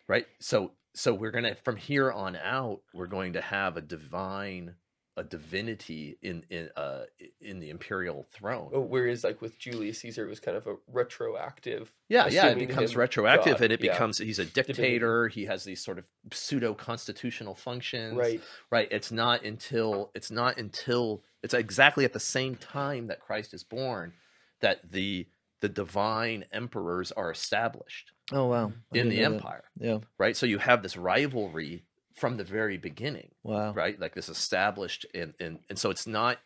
right 0.09 0.27
so 0.41 0.73
so 0.93 1.15
we're 1.15 1.31
gonna 1.31 1.55
from 1.55 1.77
here 1.77 2.11
on 2.11 2.35
out 2.35 2.83
we're 2.93 3.07
going 3.07 3.33
to 3.35 3.41
have 3.41 3.77
a 3.77 3.81
divine 3.81 4.75
a 5.19 5.25
divinity 5.25 6.17
in 6.23 6.45
in 6.49 6.69
uh 6.77 7.03
in 7.41 7.59
the 7.59 7.71
imperial 7.71 8.27
throne 8.33 8.71
Oh, 8.73 8.81
whereas 8.81 9.25
like 9.25 9.43
with 9.43 9.59
Julius 9.59 9.99
Caesar, 10.01 10.25
it 10.25 10.29
was 10.29 10.41
kind 10.41 10.57
of 10.57 10.67
a 10.67 10.77
retroactive. 10.87 11.93
yeah 12.09 12.29
yeah 12.29 12.47
it 12.49 12.59
becomes 12.59 12.95
retroactive 12.97 13.55
God, 13.55 13.63
and 13.63 13.73
it 13.73 13.81
yeah. 13.83 13.93
becomes 13.93 14.19
he's 14.19 14.39
a 14.39 14.45
dictator 14.45 15.29
he 15.29 15.45
has 15.47 15.65
these 15.65 15.83
sort 15.85 15.99
of 15.99 16.05
pseudo 16.33 16.73
constitutional 16.75 17.55
functions 17.55 18.17
Right. 18.17 18.41
right 18.71 18.89
it's 18.91 19.11
not 19.13 19.45
until 19.45 20.11
it's 20.15 20.31
not 20.31 20.57
until 20.59 21.23
it's 21.43 21.55
exactly 21.55 22.05
at 22.05 22.13
the 22.13 22.21
same 22.21 22.55
time 22.57 23.09
that 23.09 23.21
christ 23.21 23.53
is 23.55 23.65
born 23.65 24.13
that 24.61 24.91
the 24.91 25.27
the 25.61 25.69
divine 25.69 26.45
emperors 26.53 27.11
are 27.13 27.31
established 27.33 28.13
oh 28.33 28.47
wow! 28.47 28.73
I 28.95 28.99
in 28.99 29.09
the 29.09 29.17
know 29.23 29.31
that. 29.31 29.35
empire 29.37 29.65
Yeah. 29.81 29.99
right 30.19 30.37
so 30.37 30.47
you 30.47 30.59
have 30.59 30.83
this 30.83 30.97
rivalry 30.97 31.85
from 32.19 32.37
the 32.37 32.45
very 32.45 32.77
beginning 32.79 33.31
Wow. 33.43 33.73
right 33.73 33.99
like 34.01 34.15
this 34.15 34.29
established 34.29 35.07
and 35.15 35.35
and, 35.41 35.59
and 35.69 35.79
so 35.79 35.91
it's 35.91 36.07
not 36.07 36.39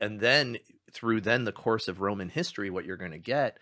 and 0.00 0.20
then 0.20 0.58
through 0.92 1.20
then 1.20 1.44
the 1.44 1.52
course 1.52 1.88
of 1.88 2.00
roman 2.00 2.28
history 2.28 2.70
what 2.70 2.84
you're 2.84 2.96
going 2.96 3.12
to 3.12 3.18
get 3.18 3.58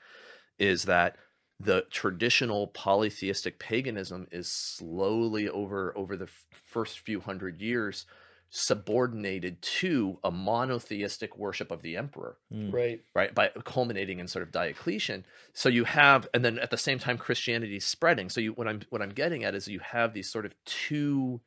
is 0.58 0.84
that 0.84 1.16
the 1.60 1.84
traditional 1.90 2.66
polytheistic 2.68 3.58
paganism 3.58 4.26
is 4.32 4.48
slowly 4.48 5.48
over 5.48 5.96
over 5.96 6.16
the 6.16 6.24
f- 6.24 6.46
first 6.64 6.98
few 7.00 7.20
hundred 7.20 7.60
years 7.60 8.06
subordinated 8.56 9.60
to 9.60 10.16
a 10.22 10.30
monotheistic 10.30 11.36
worship 11.36 11.72
of 11.72 11.82
the 11.82 11.96
emperor 11.96 12.38
Mm. 12.52 12.72
Right. 12.72 13.00
right 13.12 13.34
by 13.34 13.48
culminating 13.64 14.20
in 14.20 14.28
sort 14.28 14.44
of 14.44 14.52
diocletian 14.52 15.26
so 15.52 15.68
you 15.68 15.82
have 15.84 16.28
and 16.32 16.44
then 16.44 16.60
at 16.60 16.70
the 16.70 16.76
same 16.76 17.00
time 17.00 17.18
christianity 17.18 17.76
is 17.78 17.84
spreading 17.84 18.28
so 18.28 18.40
you 18.40 18.52
what 18.52 18.68
i'm 18.68 18.80
what 18.90 19.02
i'm 19.02 19.10
getting 19.10 19.42
at 19.42 19.56
is 19.56 19.66
you 19.66 19.80
have 19.80 20.14
these 20.14 20.30
sort 20.30 20.46
of 20.46 20.54
two 20.64 21.40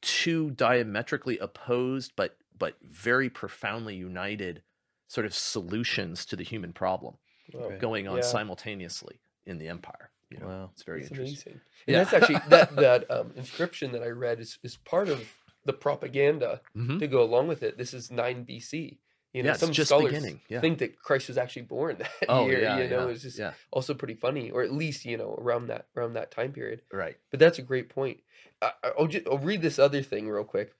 two 0.00 0.52
diametrically 0.52 1.38
opposed 1.38 2.12
but 2.14 2.36
but 2.56 2.76
very 2.82 3.28
profoundly 3.28 3.96
united 3.96 4.62
sort 5.08 5.26
of 5.26 5.34
solutions 5.34 6.24
to 6.24 6.36
the 6.36 6.44
human 6.44 6.72
problem 6.72 7.16
Okay. 7.52 7.78
going 7.78 8.06
on 8.06 8.16
Yeah. 8.16 8.22
simultaneously 8.22 9.18
in 9.44 9.58
the 9.58 9.66
empire 9.66 10.10
you 10.30 10.38
know 10.38 10.46
Wow. 10.46 10.70
it's 10.72 10.84
very 10.84 11.00
That's 11.00 11.10
interesting 11.10 11.52
amazing. 11.52 11.60
And 11.88 11.94
Yeah. 11.96 11.98
that's 11.98 12.12
actually 12.14 12.40
that 12.48 12.76
that 12.76 13.10
um, 13.10 13.32
inscription 13.36 13.90
that 13.92 14.02
I 14.04 14.08
read 14.08 14.38
is, 14.38 14.58
is 14.62 14.76
part 14.76 15.08
of 15.08 15.20
the 15.64 15.72
propaganda 15.72 16.60
Mhm. 16.76 16.98
to 16.98 17.06
go 17.06 17.22
along 17.22 17.48
with 17.48 17.62
it. 17.62 17.78
This 17.78 17.94
is 17.94 18.10
nine 18.10 18.44
BC. 18.44 18.98
You 19.32 19.42
know, 19.42 19.50
Yeah, 19.50 19.56
some 19.56 19.72
just 19.72 19.88
scholars 19.88 20.12
beginning, 20.12 20.42
yeah. 20.48 20.60
think 20.60 20.78
that 20.80 20.98
Christ 20.98 21.28
was 21.28 21.38
actually 21.38 21.62
born 21.62 21.96
that 22.00 22.10
oh 22.28 22.46
year. 22.48 22.60
yeah 22.62 22.78
you 22.82 22.88
know, 22.88 23.08
it's 23.08 23.22
just 23.22 23.38
also 23.70 23.94
pretty 23.94 24.14
funny, 24.14 24.50
or 24.50 24.62
at 24.62 24.72
least 24.72 25.04
you 25.06 25.16
know 25.16 25.34
around 25.38 25.68
that 25.68 25.86
around 25.96 26.12
that 26.14 26.30
time 26.30 26.52
period. 26.52 26.82
right 26.92 27.16
But 27.30 27.40
that's 27.40 27.58
a 27.58 27.62
great 27.62 27.88
point. 27.88 28.20
I, 28.60 28.72
I- 28.84 28.92
I'll 28.98 29.06
just 29.06 29.26
I'll 29.26 29.38
read 29.38 29.62
this 29.62 29.78
other 29.78 30.02
thing 30.02 30.28
real 30.28 30.44
quick. 30.44 30.74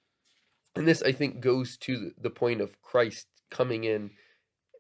and 0.77 0.87
this 0.88 1.03
I 1.03 1.12
think 1.12 1.40
goes 1.40 1.77
to 1.79 2.12
the- 2.18 2.31
point 2.31 2.61
of 2.61 2.81
Christ 2.83 3.27
coming 3.51 3.85
in 3.85 4.11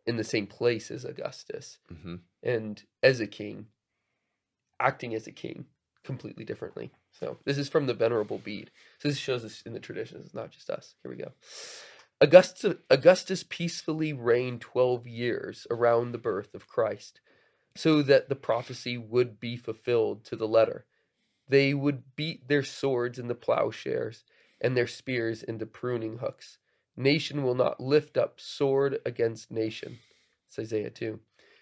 in 0.06 0.16
the 0.16 0.24
same 0.24 0.46
place 0.46 0.90
as 0.90 1.04
Augustus 1.04 1.78
hmm 1.88 2.16
and 2.42 2.82
as 3.02 3.20
a 3.20 3.26
king, 3.26 3.68
acting 4.80 5.14
as 5.14 5.26
a 5.26 5.32
king 5.32 5.66
completely 6.02 6.44
differently. 6.44 6.90
So 7.12 7.38
this 7.44 7.58
is 7.58 7.68
from 7.68 7.86
the 7.86 7.94
Venerable 7.94 8.38
Bede. 8.38 8.70
So 8.98 9.08
this 9.08 9.18
shows 9.18 9.44
us 9.44 9.62
in 9.64 9.72
the 9.72 9.80
traditions, 9.80 10.26
it's 10.26 10.34
not 10.34 10.50
just 10.50 10.70
us. 10.70 10.94
Here 11.02 11.10
we 11.10 11.18
go. 11.18 11.32
Augustus, 12.20 12.76
Augustus 12.88 13.44
peacefully 13.48 14.12
reigned 14.12 14.60
12 14.60 15.06
years 15.06 15.66
around 15.70 16.12
the 16.12 16.18
birth 16.18 16.54
of 16.54 16.68
Christ, 16.68 17.20
so 17.74 18.00
that 18.02 18.28
the 18.28 18.36
prophecy 18.36 18.96
would 18.96 19.40
be 19.40 19.56
fulfilled 19.56 20.24
to 20.26 20.36
the 20.36 20.46
letter. 20.46 20.86
They 21.48 21.74
would 21.74 22.14
beat 22.16 22.48
their 22.48 22.62
swords 22.62 23.18
into 23.18 23.34
plowshares 23.34 24.24
and 24.60 24.76
their 24.76 24.86
spears 24.86 25.42
into 25.42 25.66
pruning 25.66 26.18
hooks. 26.18 26.58
Nation 26.96 27.42
will 27.42 27.54
not 27.54 27.80
lift 27.80 28.16
up 28.16 28.38
sword 28.38 29.00
against 29.04 29.50
nation. 29.50 29.98
It's 30.46 30.58
Isaiah 30.58 30.90
2. 30.90 31.18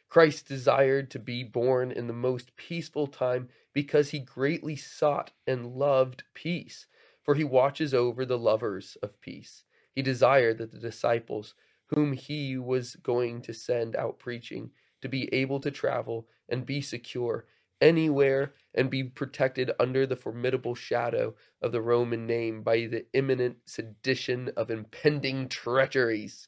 Christ 0.09 0.47
desired 0.47 1.11
to 1.13 1.19
be 1.19 1.45
born 1.45 1.93
in 1.93 2.09
the 2.09 2.13
most 2.13 2.57
peaceful 2.57 3.07
time 3.07 3.49
because 3.73 4.11
he 4.11 4.19
greatly 4.19 4.77
sought 4.77 5.31
and 5.47 5.75
loved 5.75 6.25
peace, 6.35 6.87
for 7.23 7.35
he 7.35 7.45
watches 7.45 7.95
over 7.95 8.25
the 8.25 8.39
lovers 8.39 8.97
of 9.03 9.21
peace. 9.21 9.65
He 9.95 10.03
desired 10.03 10.59
that 10.59 10.73
the 10.73 10.79
disciples, 10.79 11.55
whom 11.87 12.13
he 12.13 12.57
was 12.57 12.97
going 12.97 13.43
to 13.43 13.53
send 13.53 13.97
out 13.97 14.19
preaching, 14.19 14.71
to 15.03 15.09
be 15.09 15.33
able 15.35 15.61
to 15.61 15.71
travel 15.71 16.29
and 16.49 16.67
be 16.67 16.81
secure 16.81 17.47
anywhere 17.81 18.53
and 18.75 18.91
be 18.91 19.03
protected 19.03 19.71
under 19.81 20.07
the 20.07 20.17
formidable 20.17 20.75
shadow 20.75 21.35
of 21.63 21.73
the 21.73 21.81
Roman 21.81 22.27
name 22.27 22.63
by 22.63 22.87
the 22.87 23.07
imminent 23.15 23.57
sedition 23.65 24.51
of 24.57 24.71
impending 24.71 25.49
treacheries. 25.49 26.47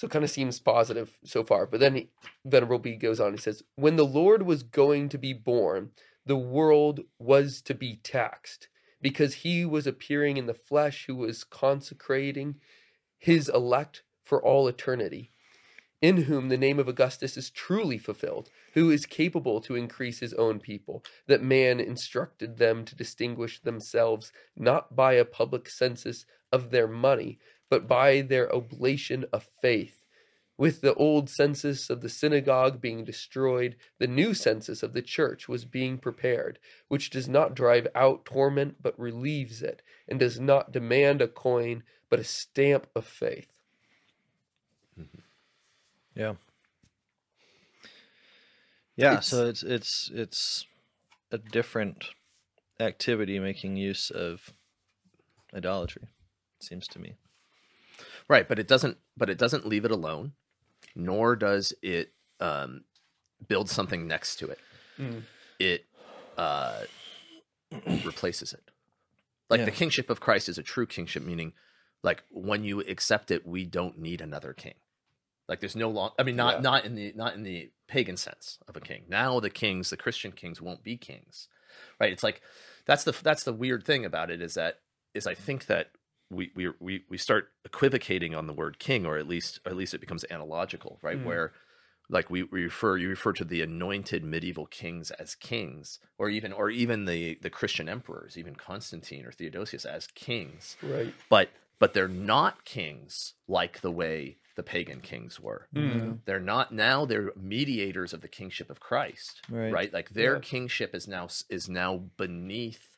So 0.00 0.06
it 0.06 0.12
kind 0.12 0.24
of 0.24 0.30
seems 0.30 0.58
positive 0.58 1.18
so 1.26 1.44
far. 1.44 1.66
But 1.66 1.80
then 1.80 1.94
he, 1.94 2.08
Venerable 2.46 2.78
Bede 2.78 3.02
goes 3.02 3.20
on. 3.20 3.32
He 3.32 3.38
says, 3.38 3.62
When 3.76 3.96
the 3.96 4.06
Lord 4.06 4.44
was 4.44 4.62
going 4.62 5.10
to 5.10 5.18
be 5.18 5.34
born, 5.34 5.90
the 6.24 6.38
world 6.38 7.00
was 7.18 7.60
to 7.60 7.74
be 7.74 7.96
taxed, 8.02 8.68
because 9.02 9.34
he 9.34 9.66
was 9.66 9.86
appearing 9.86 10.38
in 10.38 10.46
the 10.46 10.54
flesh 10.54 11.04
who 11.06 11.16
was 11.16 11.44
consecrating 11.44 12.54
his 13.18 13.50
elect 13.50 14.02
for 14.24 14.42
all 14.42 14.66
eternity, 14.68 15.32
in 16.00 16.22
whom 16.22 16.48
the 16.48 16.56
name 16.56 16.78
of 16.78 16.88
Augustus 16.88 17.36
is 17.36 17.50
truly 17.50 17.98
fulfilled, 17.98 18.48
who 18.72 18.90
is 18.90 19.04
capable 19.04 19.60
to 19.60 19.76
increase 19.76 20.20
his 20.20 20.32
own 20.32 20.60
people, 20.60 21.04
that 21.26 21.42
man 21.42 21.78
instructed 21.78 22.56
them 22.56 22.86
to 22.86 22.96
distinguish 22.96 23.60
themselves 23.60 24.32
not 24.56 24.96
by 24.96 25.12
a 25.12 25.26
public 25.26 25.68
census 25.68 26.24
of 26.50 26.70
their 26.70 26.88
money, 26.88 27.38
but 27.70 27.88
by 27.88 28.20
their 28.20 28.54
oblation 28.54 29.24
of 29.32 29.48
faith. 29.62 29.96
With 30.58 30.82
the 30.82 30.92
old 30.92 31.30
census 31.30 31.88
of 31.88 32.02
the 32.02 32.10
synagogue 32.10 32.82
being 32.82 33.02
destroyed, 33.02 33.76
the 33.98 34.06
new 34.06 34.34
census 34.34 34.82
of 34.82 34.92
the 34.92 35.00
church 35.00 35.48
was 35.48 35.64
being 35.64 35.96
prepared, 35.96 36.58
which 36.88 37.08
does 37.08 37.26
not 37.26 37.54
drive 37.54 37.86
out 37.94 38.26
torment 38.26 38.82
but 38.82 38.98
relieves 39.00 39.62
it, 39.62 39.80
and 40.06 40.20
does 40.20 40.38
not 40.38 40.70
demand 40.70 41.22
a 41.22 41.28
coin 41.28 41.82
but 42.10 42.18
a 42.18 42.24
stamp 42.24 42.88
of 42.94 43.06
faith. 43.06 43.48
Mm-hmm. 45.00 45.20
Yeah. 46.14 46.34
Yeah, 48.96 49.20
so 49.20 49.46
it's 49.46 49.62
it's 49.62 50.10
it's 50.12 50.66
a 51.32 51.38
different 51.38 52.10
activity 52.78 53.38
making 53.38 53.76
use 53.76 54.10
of 54.10 54.52
idolatry, 55.54 56.02
it 56.60 56.64
seems 56.66 56.86
to 56.88 56.98
me. 56.98 57.14
Right, 58.30 58.46
but 58.48 58.60
it 58.60 58.68
doesn't. 58.68 58.96
But 59.16 59.28
it 59.28 59.38
doesn't 59.38 59.66
leave 59.66 59.84
it 59.84 59.90
alone, 59.90 60.34
nor 60.94 61.34
does 61.34 61.74
it 61.82 62.12
um, 62.38 62.84
build 63.48 63.68
something 63.68 64.06
next 64.06 64.36
to 64.36 64.48
it. 64.48 64.58
Mm. 65.00 65.22
It 65.58 65.84
uh, 66.38 66.82
replaces 68.04 68.52
it. 68.52 68.62
Like 69.50 69.64
the 69.64 69.72
kingship 69.72 70.10
of 70.10 70.20
Christ 70.20 70.48
is 70.48 70.58
a 70.58 70.62
true 70.62 70.86
kingship, 70.86 71.24
meaning, 71.24 71.54
like 72.04 72.22
when 72.30 72.62
you 72.62 72.78
accept 72.82 73.32
it, 73.32 73.44
we 73.44 73.64
don't 73.64 73.98
need 73.98 74.20
another 74.20 74.52
king. 74.52 74.74
Like 75.48 75.58
there's 75.58 75.74
no 75.74 75.90
long. 75.90 76.12
I 76.16 76.22
mean, 76.22 76.36
not 76.36 76.54
Yeah. 76.54 76.60
not 76.60 76.84
in 76.84 76.94
the 76.94 77.12
not 77.16 77.34
in 77.34 77.42
the 77.42 77.70
pagan 77.88 78.16
sense 78.16 78.60
of 78.68 78.76
a 78.76 78.80
king. 78.80 79.06
Now 79.08 79.40
the 79.40 79.50
kings, 79.50 79.90
the 79.90 79.96
Christian 79.96 80.30
kings, 80.30 80.62
won't 80.62 80.84
be 80.84 80.96
kings, 80.96 81.48
right? 81.98 82.12
It's 82.12 82.22
like 82.22 82.42
that's 82.86 83.02
the 83.02 83.10
that's 83.10 83.42
the 83.42 83.52
weird 83.52 83.84
thing 83.84 84.04
about 84.04 84.30
it 84.30 84.40
is 84.40 84.54
that 84.54 84.78
is 85.14 85.26
I 85.26 85.34
think 85.34 85.66
that 85.66 85.90
we 86.30 86.50
we 86.54 86.70
we 86.80 87.04
we 87.08 87.18
start 87.18 87.48
equivocating 87.64 88.34
on 88.34 88.46
the 88.46 88.52
word 88.52 88.78
king, 88.78 89.04
or 89.06 89.18
at 89.18 89.26
least 89.26 89.60
at 89.66 89.76
least 89.76 89.94
it 89.94 90.00
becomes 90.00 90.24
analogical, 90.30 90.98
right? 91.02 91.18
Mm. 91.18 91.24
Where 91.24 91.52
like 92.08 92.28
we, 92.30 92.42
we 92.42 92.64
refer 92.64 92.96
you 92.96 93.08
refer 93.08 93.32
to 93.34 93.44
the 93.44 93.62
anointed 93.62 94.24
medieval 94.24 94.66
kings 94.66 95.10
as 95.12 95.34
kings, 95.34 95.98
or 96.18 96.28
even 96.28 96.52
or 96.52 96.70
even 96.70 97.04
the 97.04 97.38
the 97.42 97.50
Christian 97.50 97.88
emperors, 97.88 98.36
even 98.38 98.54
Constantine 98.54 99.24
or 99.26 99.32
Theodosius 99.32 99.84
as 99.84 100.06
kings, 100.08 100.76
Right. 100.82 101.14
but 101.28 101.50
but 101.78 101.94
they're 101.94 102.08
not 102.08 102.64
kings 102.64 103.34
like 103.48 103.80
the 103.80 103.90
way 103.92 104.36
the 104.56 104.62
pagan 104.62 105.00
kings 105.00 105.40
were. 105.40 105.68
Mm. 105.74 106.18
They're 106.26 106.40
not 106.40 106.72
now. 106.72 107.06
They're 107.06 107.32
mediators 107.36 108.12
of 108.12 108.20
the 108.20 108.28
kingship 108.28 108.68
of 108.70 108.80
Christ, 108.80 109.40
Right. 109.48 109.72
right? 109.72 109.92
Like 109.92 110.10
their 110.10 110.34
Yeah. 110.34 110.40
kingship 110.40 110.94
is 110.94 111.08
now 111.08 111.28
is 111.48 111.68
now 111.68 111.96
beneath 112.16 112.88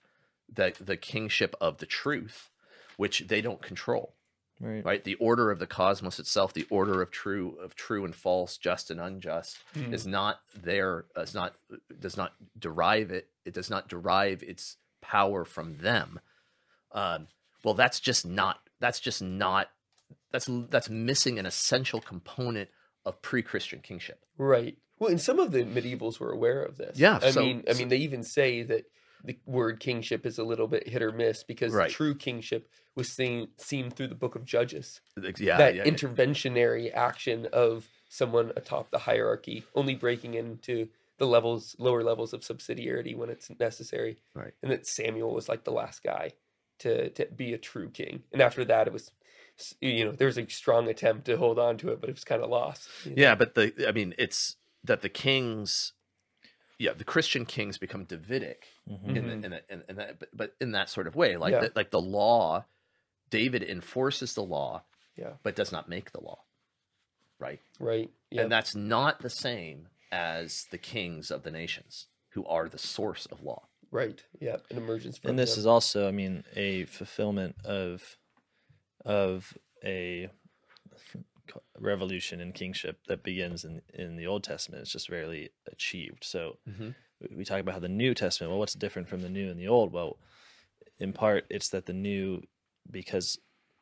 the 0.53 0.75
the 0.81 0.97
kingship 0.97 1.55
of 1.61 1.79
the 1.79 1.87
truth, 1.87 2.51
which 2.97 3.21
they 3.29 3.41
don't 3.41 3.63
control. 3.63 4.15
Right. 4.61 4.85
Right, 4.85 5.03
the 5.03 5.17
order 5.17 5.51
of 5.51 5.59
the 5.59 5.67
cosmos 5.67 6.21
itself, 6.21 6.53
the 6.53 6.67
order 6.71 7.03
of 7.03 7.11
true 7.11 7.57
of 7.61 7.75
true 7.75 8.05
and 8.05 8.15
false, 8.15 8.57
just 8.57 8.93
and 8.93 9.01
unjust, 9.01 9.59
Mm. 9.75 9.93
is 9.93 10.07
not 10.07 10.41
there. 10.55 11.07
uh, 11.17 11.27
not 11.35 11.57
does 11.99 12.17
not 12.17 12.35
derive 12.57 13.11
it. 13.11 13.29
It 13.45 13.55
does 13.55 13.71
not 13.71 13.89
derive 13.89 14.43
its 14.45 14.77
power 15.01 15.45
from 15.45 15.79
them. 15.79 16.21
Um, 16.93 17.27
well, 17.65 17.75
that's 17.75 17.99
just 17.99 18.25
not. 18.25 18.61
That's 18.79 19.01
just 19.01 19.21
not. 19.21 19.69
That's 20.31 20.49
that's 20.71 20.89
missing 20.89 21.41
an 21.41 21.47
essential 21.47 22.01
component 22.01 22.69
of 23.05 23.21
pre-Christian 23.21 23.81
kingship. 23.81 24.25
Right. 24.39 24.79
Well, 25.01 25.11
and 25.11 25.21
some 25.21 25.41
of 25.41 25.51
the 25.51 25.65
medievals 25.65 26.21
were 26.21 26.31
aware 26.31 26.63
of 26.63 26.77
this. 26.77 26.97
Yeah, 26.99 27.19
I 27.21 27.31
so- 27.33 27.41
mean, 27.41 27.65
I 27.69 27.73
so- 27.73 27.79
mean, 27.81 27.89
they 27.89 27.97
even 27.97 28.23
say 28.23 28.63
that 28.63 28.85
the 29.25 29.39
word 29.47 29.81
kingship 29.81 30.27
is 30.27 30.39
a 30.39 30.45
little 30.45 30.67
bit 30.67 30.89
hit 30.89 31.03
or 31.03 31.13
miss 31.13 31.43
because 31.45 31.73
Right. 31.73 31.91
true 31.91 32.15
kingship 32.15 32.69
was 32.95 33.09
seen 33.09 33.49
seen 33.57 33.91
through 33.91 34.09
the 34.09 34.15
Book 34.15 34.35
of 34.35 34.45
Judges. 34.45 35.01
Yeah, 35.39 35.59
that 35.59 35.75
yeah, 35.77 35.85
interventionary 35.85 36.93
action 36.93 37.47
of 37.53 37.89
someone 38.09 38.53
atop 38.57 38.91
the 38.91 38.99
hierarchy, 38.99 39.65
only 39.75 39.95
breaking 39.95 40.35
into 40.35 40.89
the 41.19 41.27
levels, 41.27 41.77
lower 41.79 42.03
levels 42.03 42.33
of 42.33 42.41
subsidiarity 42.41 43.17
when 43.17 43.31
it's 43.31 43.49
necessary. 43.61 44.19
Right. 44.35 44.53
And 44.63 44.71
that 44.73 44.87
Samuel 44.87 45.33
was 45.33 45.49
like 45.49 45.65
the 45.65 45.71
last 45.73 46.03
guy 46.03 46.33
to 46.81 47.11
to 47.11 47.27
be 47.27 47.53
a 47.55 47.59
true 47.59 47.91
king. 47.91 48.25
And 48.33 48.43
after 48.43 48.65
that, 48.65 48.87
it 48.89 48.93
was, 48.93 49.13
you 49.81 50.05
know, 50.05 50.13
there 50.13 50.27
was 50.27 50.39
a 50.39 50.49
strong 50.49 50.89
attempt 50.89 51.27
to 51.27 51.37
hold 51.37 51.59
on 51.59 51.77
to 51.79 51.91
it, 51.91 52.01
but 52.01 52.11
it 52.11 52.15
was 52.15 52.25
kind 52.25 52.43
of 52.43 52.51
lost. 52.51 52.89
you 53.05 53.11
know? 53.15 53.23
Yeah, 53.23 53.35
but 53.37 53.55
the 53.55 53.73
I 53.89 53.93
mean, 53.93 54.15
it's 54.19 54.57
that 54.85 55.01
the 55.03 55.09
kings, 55.09 55.93
yeah, 56.83 56.93
the 56.93 57.05
Christian 57.05 57.47
kings 57.47 57.79
become 57.79 58.05
Davidic 58.05 58.67
Mhm. 58.91 59.17
in, 59.17 59.27
the, 59.27 59.33
in, 59.33 59.41
the, 59.43 59.63
in, 59.73 59.83
in 59.89 59.97
that, 59.97 60.19
but, 60.19 60.29
but 60.35 60.55
in 60.61 60.73
that 60.73 60.89
sort 60.91 61.07
of 61.07 61.15
way, 61.15 61.37
like 61.37 61.53
Yeah. 61.53 61.61
the, 61.61 61.73
like 61.77 61.91
the 61.91 62.01
law, 62.01 62.65
David 63.31 63.63
enforces 63.63 64.35
the 64.35 64.43
law, 64.43 64.83
Yeah. 65.17 65.35
but 65.45 65.55
does 65.55 65.71
not 65.71 65.89
make 65.89 66.11
the 66.11 66.21
law, 66.21 66.41
right? 67.39 67.61
Right. 67.79 68.11
Yeah. 68.31 68.43
And 68.43 68.51
that's 68.53 68.75
not 68.75 69.21
the 69.21 69.31
same 69.31 69.89
as 70.11 70.67
the 70.73 70.79
kings 70.79 71.31
of 71.31 71.45
the 71.45 71.51
nations, 71.53 72.09
who 72.31 72.45
are 72.47 72.69
the 72.69 72.79
source 72.79 73.27
of 73.27 73.43
law. 73.45 73.69
Right. 73.93 74.25
Yeah. 74.41 74.57
An 74.71 74.79
emergence 74.79 75.19
from 75.19 75.31
and 75.31 75.39
this 75.39 75.55
them. 75.55 75.61
is 75.61 75.67
also 75.67 76.09
i 76.09 76.11
mean 76.11 76.45
a 76.57 76.85
fulfillment 76.87 77.55
of 77.65 78.17
of 79.05 79.57
a 79.85 80.31
revolution 81.79 82.41
in 82.41 82.53
kingship 82.53 82.99
that 83.09 83.23
begins 83.23 83.65
in 83.65 83.83
in 83.93 84.17
the 84.17 84.27
old 84.27 84.45
testament 84.45 84.83
it's 84.83 84.93
just 84.93 85.09
rarely 85.11 85.51
achieved. 85.71 86.25
So 86.25 86.59
Mhm. 86.69 86.95
we- 87.37 87.45
talk 87.45 87.61
about 87.61 87.75
how 87.75 87.81
the 87.81 87.89
new 87.89 88.15
testament 88.15 88.51
well 88.51 88.59
what's 88.59 88.75
different 88.75 89.09
from 89.09 89.23
the 89.23 89.29
new 89.29 89.51
and 89.51 89.59
the 89.59 89.69
old? 89.69 89.93
Well 89.93 90.19
in 90.99 91.13
part 91.13 91.47
it's 91.51 91.69
that 91.71 91.87
the 91.87 91.93
new 91.93 92.43
because 92.91 93.39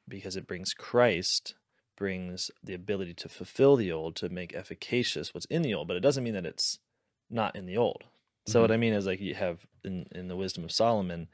because 0.09 0.37
it 0.37 0.47
brings 0.47 0.75
christ 0.75 1.55
brings 1.97 2.51
the 2.63 2.75
ability 2.75 3.15
to 3.15 3.29
fulfill 3.29 3.77
the 3.77 3.93
old 3.93 4.17
to 4.17 4.29
make 4.29 4.55
efficacious 4.55 5.33
what's 5.35 5.47
in 5.47 5.63
the 5.63 5.75
old 5.75 5.87
but 5.89 5.97
it 5.97 6.01
doesn't 6.01 6.25
mean 6.25 6.35
that 6.35 6.47
it's 6.47 6.79
not 7.29 7.55
in 7.55 7.67
the 7.67 7.77
old. 7.77 8.05
So 8.47 8.61
what 8.63 8.73
i 8.73 8.77
mean 8.77 8.93
is 8.95 9.07
like 9.07 9.21
you 9.21 9.35
have 9.35 9.67
in 9.85 10.07
in 10.13 10.29
the 10.29 10.37
wisdom 10.37 10.65
of 10.65 10.73
solomon 10.73 11.29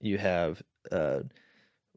you 0.00 0.18
have 0.18 0.62
uh 0.90 1.20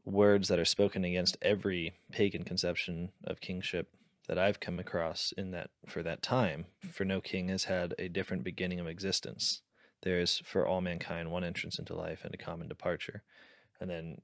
words 0.04 0.48
that 0.48 0.58
are 0.58 0.64
spoken 0.64 1.04
against 1.04 1.36
every 1.42 1.94
pagan 2.10 2.44
conception 2.44 3.10
of 3.24 3.40
kingship 3.40 3.88
that 4.28 4.38
I've 4.38 4.60
come 4.60 4.78
across 4.78 5.32
in 5.36 5.50
that 5.52 5.70
for 5.86 6.02
that 6.02 6.22
time. 6.22 6.66
For 6.90 7.04
no 7.04 7.20
king 7.20 7.48
has 7.48 7.64
had 7.64 7.94
a 7.98 8.08
different 8.08 8.44
beginning 8.44 8.80
of 8.80 8.86
existence. 8.86 9.62
There 10.02 10.20
is 10.20 10.38
for 10.44 10.66
all 10.66 10.80
mankind 10.80 11.30
one 11.30 11.44
entrance 11.44 11.78
into 11.78 11.94
life 11.94 12.24
and 12.24 12.34
a 12.34 12.38
common 12.38 12.68
departure. 12.68 13.22
And 13.80 13.88
then 13.90 14.20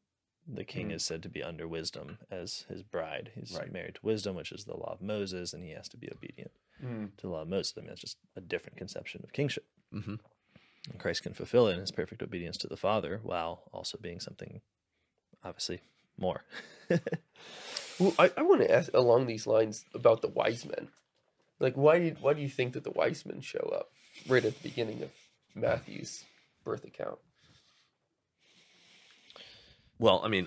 the 0.46 0.64
king 0.64 0.88
Mhm. 0.88 0.94
is 0.94 1.04
said 1.04 1.22
to 1.24 1.28
be 1.28 1.42
under 1.42 1.68
wisdom 1.68 2.18
as 2.30 2.62
his 2.68 2.82
bride. 2.82 3.32
He's 3.34 3.52
Right. 3.52 3.70
married 3.72 3.96
to 3.96 4.06
wisdom, 4.06 4.34
which 4.34 4.50
is 4.52 4.64
the 4.64 4.76
law 4.76 4.92
of 4.92 5.02
Moses, 5.02 5.52
and 5.52 5.62
he 5.62 5.70
has 5.72 5.88
to 5.90 5.96
be 5.96 6.10
obedient 6.10 6.52
Mm. 6.82 7.16
to 7.16 7.22
the 7.22 7.28
law 7.28 7.42
of 7.42 7.48
Moses. 7.48 7.74
I 7.76 7.80
mean, 7.80 7.88
that's 7.88 8.00
just 8.00 8.18
a 8.34 8.40
different 8.40 8.78
conception 8.78 9.22
of 9.24 9.32
kingship. 9.32 9.66
hmm 9.90 10.16
And 10.90 10.98
Christ 11.00 11.22
can 11.22 11.34
fulfill 11.34 11.66
it 11.68 11.74
in 11.74 11.80
his 11.80 11.92
perfect 11.92 12.22
obedience 12.22 12.56
to 12.58 12.66
the 12.66 12.76
Father 12.76 13.18
while 13.18 13.68
also 13.72 13.98
being 13.98 14.20
something, 14.20 14.62
obviously, 15.44 15.80
more. 16.16 16.42
Well, 18.00 18.14
I, 18.16 18.30
I 18.36 18.42
want 18.42 18.60
to 18.60 18.70
ask 18.72 18.92
along 18.94 19.26
these 19.26 19.44
lines 19.44 19.84
about 19.92 20.22
the 20.22 20.28
wise 20.28 20.64
men. 20.64 20.86
Like, 21.58 21.74
why 21.74 21.98
did 21.98 22.20
why 22.20 22.32
do 22.32 22.40
you 22.40 22.48
think 22.48 22.74
that 22.74 22.84
the 22.84 22.92
wise 22.92 23.26
men 23.26 23.40
show 23.40 23.72
up 23.76 23.88
right 24.28 24.44
at 24.44 24.54
the 24.56 24.62
beginning 24.68 25.02
of 25.02 25.10
Matthew's 25.56 26.22
birth 26.62 26.84
account? 26.84 27.18
Well, 29.98 30.20
I 30.22 30.28
mean, 30.28 30.46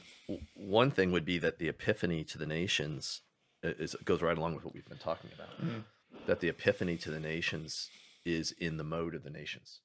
one 0.56 0.92
thing 0.92 1.12
would 1.12 1.26
be 1.26 1.38
that 1.40 1.60
the 1.60 1.68
epiphany 1.68 2.24
to 2.24 2.38
the 2.38 2.46
nations 2.46 3.20
is 3.62 3.96
goes 4.06 4.22
right 4.22 4.38
along 4.38 4.56
with 4.56 4.64
what 4.64 4.74
we've 4.74 4.88
been 4.88 4.98
talking 4.98 5.30
about. 5.36 5.60
Mhm. 5.62 5.84
That 6.28 6.40
the 6.40 6.48
epiphany 6.48 6.96
to 6.98 7.12
the 7.12 7.20
nations 7.20 7.90
is 8.24 8.54
in 8.54 8.78
the 8.78 8.84
mode 8.86 9.14
of 9.14 9.24
the 9.24 9.30
nations, 9.30 9.82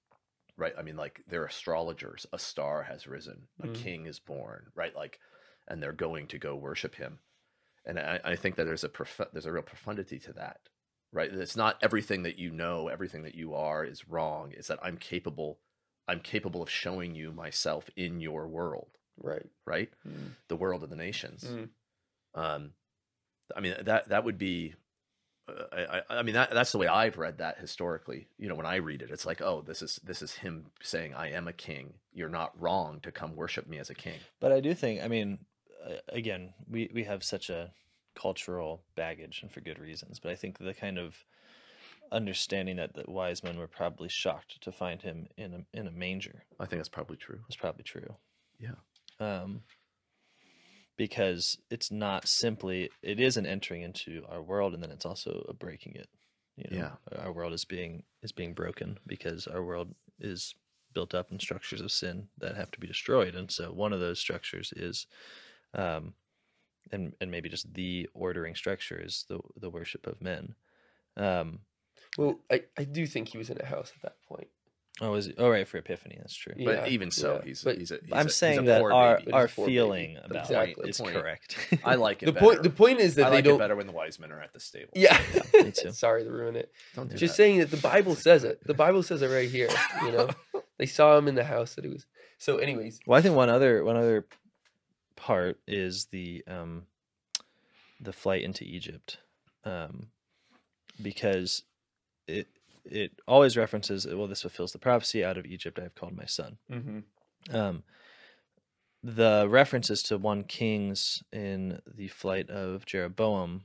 right? 0.57 0.73
I 0.79 0.83
mean, 0.83 0.97
like 0.97 1.23
they're 1.29 1.45
astrologers. 1.45 2.27
A 2.33 2.39
star 2.39 2.83
has 2.85 3.07
risen. 3.07 3.49
A 3.63 3.67
Mhm. 3.69 3.75
king 3.75 4.07
is 4.07 4.19
born, 4.19 4.71
right? 4.75 4.95
Like, 4.95 5.21
and 5.69 5.83
they're 5.83 5.93
going 5.93 6.27
to 6.29 6.39
go 6.39 6.55
worship 6.57 6.95
him. 6.95 7.19
And 7.85 7.99
I, 7.99 8.21
I 8.25 8.37
think 8.37 8.57
that 8.57 8.65
there's 8.65 8.85
a 8.85 8.89
prof- 8.89 9.29
there's 9.33 9.47
a 9.47 9.53
real 9.53 9.63
profundity 9.63 10.19
to 10.21 10.33
that, 10.35 10.61
right? 11.13 11.33
It's 11.33 11.57
not 11.57 11.79
everything 11.83 12.23
that 12.25 12.39
you 12.39 12.51
know, 12.51 12.89
everything 12.89 13.23
that 13.23 13.35
you 13.35 13.55
are 13.55 13.85
is 13.85 14.09
wrong. 14.09 14.53
It's 14.57 14.69
that 14.69 14.81
I'm 14.83 14.97
capable, 14.97 15.61
I'm 16.09 16.21
capable 16.21 16.63
of 16.63 16.71
showing 16.71 17.15
you 17.15 17.33
myself 17.33 17.89
in 17.97 18.21
your 18.21 18.49
world 18.49 18.99
Right. 19.19 19.47
right? 19.65 19.91
Mm. 20.07 20.33
The 20.49 20.57
world 20.57 20.83
of 20.83 20.91
the 20.91 20.97
nations. 20.97 21.45
Mm. 21.45 21.69
Um, 22.35 22.73
I 23.55 23.61
mean 23.61 23.77
that 23.85 24.09
that 24.09 24.25
would 24.25 24.39
be. 24.39 24.75
I, 25.49 26.01
I 26.11 26.19
I 26.19 26.23
mean 26.23 26.35
that 26.35 26.51
that's 26.51 26.73
the 26.73 26.79
way 26.79 26.89
I've 26.89 27.19
read 27.19 27.39
that 27.39 27.59
historically. 27.59 28.29
You 28.39 28.49
know, 28.49 28.55
when 28.55 28.67
I 28.67 28.77
read 28.77 29.03
it, 29.03 29.11
it's 29.11 29.27
like, 29.27 29.41
oh, 29.41 29.63
this 29.63 29.83
is 29.83 30.01
this 30.05 30.23
is 30.23 30.35
him 30.35 30.67
saying, 30.83 31.15
"I 31.15 31.31
am 31.31 31.49
a 31.49 31.53
king. 31.53 31.95
You're 32.13 32.29
not 32.29 32.61
wrong 32.61 33.01
to 33.03 33.13
come 33.13 33.37
worship 33.37 33.67
me 33.67 33.79
as 33.79 33.91
a 33.91 33.95
king." 33.95 34.19
But 34.41 34.53
I 34.53 34.61
do 34.61 34.75
think, 34.75 35.03
I 35.03 35.09
mean, 35.09 35.39
again, 36.09 36.55
we, 36.69 36.91
we 36.93 37.05
have 37.05 37.23
such 37.23 37.51
a 37.51 37.71
cultural 38.15 38.83
baggage 38.95 39.41
and 39.43 39.51
for 39.51 39.61
good 39.61 39.79
reasons. 39.79 40.19
But 40.19 40.33
I 40.33 40.35
think 40.35 40.59
the 40.59 40.75
kind 40.75 40.99
of 40.99 41.15
understanding 42.13 42.77
that 42.77 42.95
the 42.95 43.05
wise 43.09 43.43
men 43.43 43.59
were 43.59 43.67
probably 43.67 44.09
shocked 44.09 44.61
to 44.63 44.73
find 44.73 45.03
him 45.03 45.27
in 45.37 45.53
a, 45.55 45.79
in 45.79 45.87
a 45.89 45.91
manger 45.91 46.45
I 46.61 46.67
think 46.67 46.79
that's 46.79 46.89
probably 46.89 47.17
true. 47.17 47.41
is 47.49 47.57
probably 47.57 47.83
true. 47.83 48.15
Yeah. 48.61 48.77
Um, 49.19 49.63
because 50.97 51.59
it's 51.71 51.91
not 51.91 52.27
simply, 52.29 52.91
it 53.03 53.21
is 53.21 53.37
an 53.37 53.47
entering 53.47 53.83
into 53.83 54.25
our 54.29 54.43
world 54.43 54.75
and 54.75 54.83
then 54.83 54.91
it's 54.91 55.07
also 55.07 55.45
a 55.49 55.55
breaking 55.55 55.95
it. 55.95 56.09
You 56.57 56.65
know, 56.71 56.87
Our 57.19 57.33
world 57.33 57.53
is 57.53 57.65
being 57.67 58.05
is 58.23 58.33
being 58.33 58.55
broken 58.55 58.99
because 59.07 59.47
our 59.47 59.63
world 59.63 59.95
is 60.19 60.55
built 60.95 61.15
up 61.15 61.31
in 61.31 61.39
structures 61.39 61.83
of 61.83 61.93
sin 61.93 62.29
that 62.39 62.57
have 62.57 62.71
to 62.73 62.81
be 62.81 62.87
destroyed. 62.87 63.35
And 63.35 63.51
so 63.51 63.73
one 63.73 63.93
of 63.93 64.01
those 64.01 64.19
structures 64.19 64.73
is 64.75 65.07
um 65.75 66.15
and 66.93 67.15
and 67.21 67.31
maybe 67.31 67.49
just 67.49 67.75
the 67.75 68.09
ordering 68.15 68.55
structure 68.55 69.01
is 69.03 69.25
the 69.29 69.41
the 69.57 69.71
worship 69.71 70.07
of 70.07 70.23
men. 70.23 70.55
Um 71.17 71.61
Well, 72.17 72.41
I, 72.51 72.65
I 72.79 72.85
do 72.85 73.07
think 73.07 73.29
he 73.29 73.39
was 73.39 73.51
in 73.51 73.61
a 73.61 73.67
house 73.67 73.93
at 73.95 74.03
that 74.03 74.23
point. 74.23 74.49
Oh 75.01 75.15
is 75.15 75.31
oh 75.39 75.49
right 75.49 75.67
for 75.69 75.79
Epiphany, 75.79 76.17
that's 76.19 76.35
true. 76.35 76.55
Yeah, 76.57 76.65
but 76.83 76.89
even 76.89 77.11
so, 77.11 77.37
yeah. 77.37 77.45
he's 77.49 77.63
But 77.65 77.79
he's 77.79 77.91
a. 77.91 77.99
He's 78.03 78.13
I'm 78.13 78.19
a, 78.21 78.23
he's 78.25 78.35
saying 78.35 78.59
a 78.61 78.63
that 78.63 78.83
our 78.83 79.19
baby. 79.19 79.33
our 79.33 79.47
He's 79.47 79.53
a 79.53 79.55
poor 79.57 79.67
baby. 79.67 79.77
feeling 79.77 80.17
about 80.25 80.43
Exactly. 80.45 80.85
it 80.85 80.91
is 80.91 81.01
point- 81.01 81.15
correct. 81.15 81.57
I 81.85 81.95
like 81.97 82.23
it. 82.23 82.27
The 82.27 82.33
better. 82.33 82.47
point 82.47 82.63
the 82.63 82.71
point 82.71 83.01
is 83.01 83.15
that 83.17 83.27
I 83.27 83.31
they 83.31 83.37
like 83.37 83.45
don't. 83.45 83.55
it 83.57 83.59
better 83.59 83.77
when 83.77 83.87
the 83.87 83.93
wise 83.93 84.19
men 84.19 84.33
are 84.33 84.41
at 84.41 84.53
the 84.53 84.61
stable. 84.61 84.93
Yeah. 84.95 85.21
me 85.55 85.73
too. 85.73 85.93
Sorry 85.93 86.25
to 86.25 86.31
ruin 86.31 86.57
it. 86.57 86.73
Don't 86.95 87.09
do 87.11 87.17
Just 87.17 87.33
that. 87.35 87.37
saying 87.37 87.59
that 87.61 87.71
the 87.71 87.77
Bible 87.77 88.15
says 88.15 88.45
it. 88.45 88.65
The 88.67 88.75
Bible 88.75 89.03
says 89.03 89.23
it 89.23 89.29
right 89.29 89.51
here. 89.51 89.69
You 90.03 90.13
know, 90.13 90.29
they 90.79 90.87
saw 90.87 91.17
him 91.19 91.29
in 91.29 91.35
the 91.35 91.45
house 91.45 91.75
that 91.75 91.85
he 91.85 91.91
was. 91.91 92.07
So, 92.39 92.59
anyways, 92.59 93.01
Well, 93.07 93.19
I 93.19 93.23
think 93.23 93.35
one 93.35 93.49
other 93.49 93.83
one 93.85 93.97
other 93.97 94.27
part 95.17 95.59
is 95.67 96.07
the 96.07 96.43
um, 96.47 96.85
the 98.01 98.13
flight 98.13 98.43
into 98.43 98.65
Egypt, 98.65 99.19
um, 99.65 100.09
because 101.03 101.63
it 102.29 102.47
it 102.91 103.13
always 103.27 103.57
references 103.57 104.07
well 104.07 104.27
this 104.27 104.43
fulfills 104.43 104.73
the 104.73 104.79
prophecy 104.79 105.25
out 105.25 105.37
of 105.39 105.47
Egypt 105.47 105.79
I 105.79 105.83
have 105.85 105.95
called 105.95 106.17
my 106.17 106.27
son. 106.27 106.59
Um, 107.51 107.83
the 109.03 109.47
references 109.49 110.03
to 110.05 110.19
one 110.19 110.45
Kings 110.45 111.23
in 111.33 111.81
the 111.87 112.09
flight 112.09 112.51
of 112.51 112.87
Jeroboam 112.87 113.63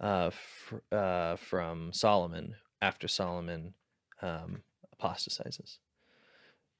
uh, 0.00 0.30
fr- 0.30 0.76
uh, 0.92 1.36
from 1.36 1.92
Solomon 1.92 2.54
after 2.80 3.08
Solomon 3.08 3.74
um, 4.22 4.62
apostatizes. 4.92 5.78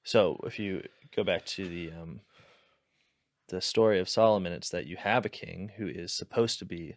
So 0.05 0.39
if 0.45 0.59
you 0.59 0.83
go 1.15 1.25
back 1.25 1.45
to 1.47 1.69
the 1.69 1.91
um, 1.91 2.21
the 3.49 3.61
story 3.61 3.99
of 3.99 4.09
Solomon, 4.09 4.53
it's 4.53 4.71
that 4.71 4.87
you 4.87 4.97
have 4.97 5.25
a 5.25 5.29
king 5.31 5.73
who 5.77 5.89
is 5.89 6.13
supposed 6.13 6.59
to 6.61 6.65
be 6.65 6.97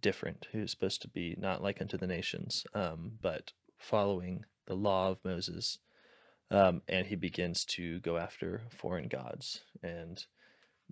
different, 0.00 0.48
who 0.52 0.60
is 0.60 0.70
supposed 0.70 1.00
to 1.02 1.08
be 1.08 1.34
not 1.38 1.62
like 1.62 1.80
unto 1.80 1.96
the 1.96 2.06
nations, 2.06 2.66
um, 2.74 3.12
but 3.22 3.52
following 3.78 4.44
the 4.66 4.74
law 4.74 5.10
of 5.10 5.18
Moses, 5.24 5.78
um, 6.50 6.82
and 6.88 7.06
he 7.06 7.16
begins 7.16 7.64
to 7.64 8.00
go 8.00 8.16
after 8.16 8.62
foreign 8.70 9.08
gods 9.08 9.62
and 9.82 10.24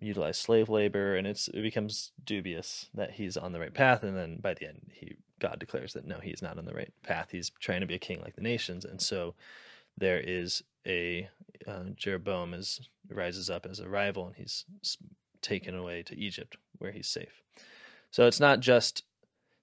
utilize 0.01 0.39
slave 0.39 0.69
labor, 0.69 1.15
and 1.17 1.27
it's 1.27 1.49
it 1.49 1.63
becomes 1.63 2.13
dubious 2.25 2.89
that 2.95 3.13
he's 3.13 3.37
on 3.37 3.53
the 3.53 3.61
right 3.61 3.75
path, 3.75 4.03
and 4.03 4.17
then 4.17 4.39
by 4.41 4.55
the 4.55 4.69
end, 4.69 4.91
he 4.93 5.17
God 5.39 5.59
declares 5.59 5.93
that 5.93 6.07
no, 6.07 6.19
he's 6.19 6.43
not 6.43 6.59
on 6.59 6.65
the 6.65 6.75
right 6.75 6.93
path. 7.03 7.29
He's 7.33 7.51
trying 7.61 7.81
to 7.81 7.87
be 7.87 7.95
a 7.95 7.99
king 7.99 8.21
like 8.21 8.37
the 8.37 8.43
nations, 8.43 8.85
and 8.85 9.01
so 9.01 9.35
there 9.97 10.21
is 10.21 10.63
a 10.87 11.29
uh, 11.67 11.85
Jeroboam 11.97 12.55
is 12.55 12.89
rises 13.09 13.51
up 13.51 13.67
as 13.67 13.79
a 13.79 13.89
rival, 13.89 14.27
and 14.27 14.37
he's 14.37 14.65
taken 15.41 15.75
away 15.75 16.03
to 16.05 16.19
Egypt 16.19 16.57
where 16.79 16.93
he's 16.93 17.09
safe. 17.09 17.43
So 18.11 18.27
it's 18.27 18.41
not 18.41 18.61
just. 18.61 19.05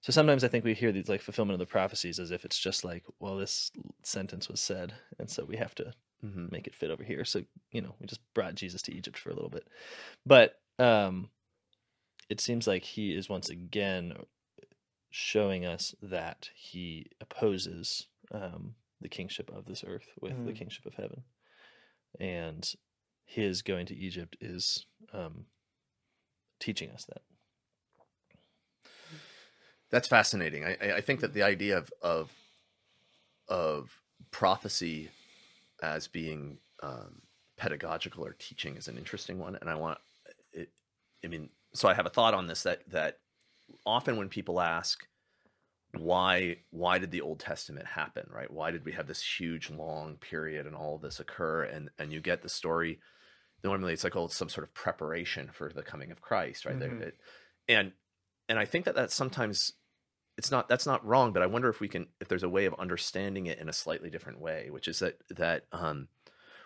So 0.02 0.12
sometimes 0.12 0.44
I 0.44 0.48
think 0.48 0.64
we 0.64 0.74
hear 0.74 0.92
these 0.92 1.08
like 1.08 1.20
fulfillment 1.20 1.54
of 1.54 1.58
the 1.66 1.70
prophecies 1.70 2.18
as 2.18 2.30
if 2.30 2.44
it's 2.44 2.58
just 2.58 2.84
like, 2.84 3.04
well, 3.18 3.36
this 3.36 3.70
sentence 4.02 4.48
was 4.48 4.60
said, 4.60 4.94
and 5.18 5.28
so 5.28 5.44
we 5.44 5.56
have 5.56 5.74
to 5.76 5.92
Mhm. 6.24 6.50
make 6.52 6.66
it 6.66 6.74
fit 6.74 6.90
over 6.90 7.02
here. 7.04 7.24
So, 7.24 7.44
you 7.72 7.80
know, 7.82 7.94
we 8.00 8.06
just 8.06 8.20
brought 8.34 8.54
Jesus 8.54 8.82
to 8.82 8.94
Egypt 8.94 9.18
for 9.18 9.30
a 9.30 9.34
little 9.34 9.50
bit. 9.50 9.68
But 10.26 10.60
um 10.78 11.30
it 12.28 12.40
seems 12.40 12.66
like 12.66 12.84
he 12.84 13.12
is 13.14 13.28
once 13.28 13.50
again 13.50 14.14
showing 15.10 15.66
us 15.66 15.94
that 16.02 16.48
he 16.54 17.06
opposes 17.20 18.06
um 18.32 18.76
the 19.00 19.08
kingship 19.08 19.50
of 19.50 19.64
this 19.66 19.82
earth 19.86 20.08
with 20.20 20.32
the 20.44 20.52
Mm. 20.52 20.56
kingship 20.56 20.86
of 20.86 20.94
heaven. 20.94 21.24
And 22.20 22.70
his 23.24 23.62
going 23.62 23.86
to 23.86 23.96
Egypt 23.96 24.36
is 24.40 24.86
um 25.12 25.46
teaching 26.58 26.90
us 26.90 27.04
that. 27.06 27.22
That's 29.90 30.08
fascinating. 30.08 30.64
I, 30.64 30.76
I- 30.96 31.00
think 31.00 31.20
that 31.20 31.32
the 31.34 31.42
idea 31.42 31.76
of 31.78 31.92
of 32.02 32.30
of 33.48 34.00
prophecy 34.30 35.10
as 35.82 36.06
being 36.06 36.58
um, 36.82 37.22
pedagogical 37.56 38.24
or 38.24 38.34
teaching 38.38 38.76
is 38.76 38.88
an 38.88 38.96
interesting 38.98 39.38
one, 39.38 39.56
and 39.60 39.68
I 39.68 39.74
want 39.74 39.98
it. 40.52 40.70
I 41.24 41.28
mean, 41.28 41.50
so 41.74 41.88
I 41.88 41.94
have 41.94 42.06
a 42.06 42.10
thought 42.10 42.34
on 42.34 42.46
this 42.46 42.62
that 42.64 42.88
that 42.90 43.18
often 43.86 44.16
when 44.16 44.28
people 44.28 44.60
ask 44.60 45.06
why 45.98 46.56
why 46.70 46.98
did 46.98 47.10
the 47.10 47.20
Old 47.20 47.40
Testament 47.40 47.86
happen, 47.86 48.28
right? 48.32 48.50
Why 48.50 48.70
did 48.70 48.84
we 48.84 48.92
have 48.92 49.06
this 49.08 49.22
huge 49.22 49.70
long 49.70 50.16
period 50.16 50.66
and 50.66 50.76
all 50.76 50.94
of 50.96 51.02
this 51.02 51.20
occur? 51.20 51.64
And 51.64 51.90
and 51.98 52.12
you 52.12 52.20
get 52.20 52.42
the 52.42 52.48
story. 52.48 53.00
Normally, 53.64 53.92
it's 53.92 54.04
like 54.04 54.16
oh, 54.16 54.26
it's 54.26 54.36
some 54.36 54.48
sort 54.48 54.66
of 54.66 54.74
preparation 54.74 55.50
for 55.52 55.70
the 55.74 55.82
coming 55.82 56.12
of 56.12 56.20
Christ, 56.20 56.64
right? 56.64 56.78
Mhm. 56.78 57.00
it- 57.02 57.20
and 57.68 57.92
and 58.48 58.58
I 58.58 58.64
think 58.64 58.84
that 58.86 58.94
that's 58.94 59.14
sometimes 59.14 59.72
it's 60.40 60.50
not 60.50 60.68
that's 60.70 60.86
not 60.86 61.04
wrong, 61.04 61.34
but 61.34 61.42
I 61.42 61.46
wonder 61.46 61.68
if 61.68 61.80
we 61.80 61.88
can 61.88 62.08
if 62.18 62.26
there's 62.28 62.42
a 62.42 62.48
way 62.48 62.64
of 62.64 62.72
understanding 62.78 63.44
it 63.44 63.58
in 63.58 63.68
a 63.68 63.74
slightly 63.74 64.08
different 64.08 64.40
way, 64.40 64.70
which 64.70 64.88
is 64.88 65.00
that 65.00 65.18
that 65.28 65.66
um, 65.70 66.08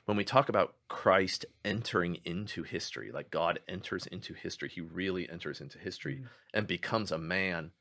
when 0.05 0.17
we 0.17 0.23
talk 0.23 0.49
about 0.49 0.77
Christ 0.87 1.45
entering 1.65 2.21
into 2.25 2.63
history, 2.63 3.11
like 3.11 3.33
God 3.33 3.59
enters 3.67 4.07
into 4.07 4.33
history, 4.33 4.69
He 4.69 4.81
really 4.81 5.29
enters 5.29 5.61
into 5.61 5.81
history 5.81 6.21
Mhm. 6.21 6.31
and 6.55 6.69
becomes 6.69 7.11
a 7.11 7.19
man 7.19 7.73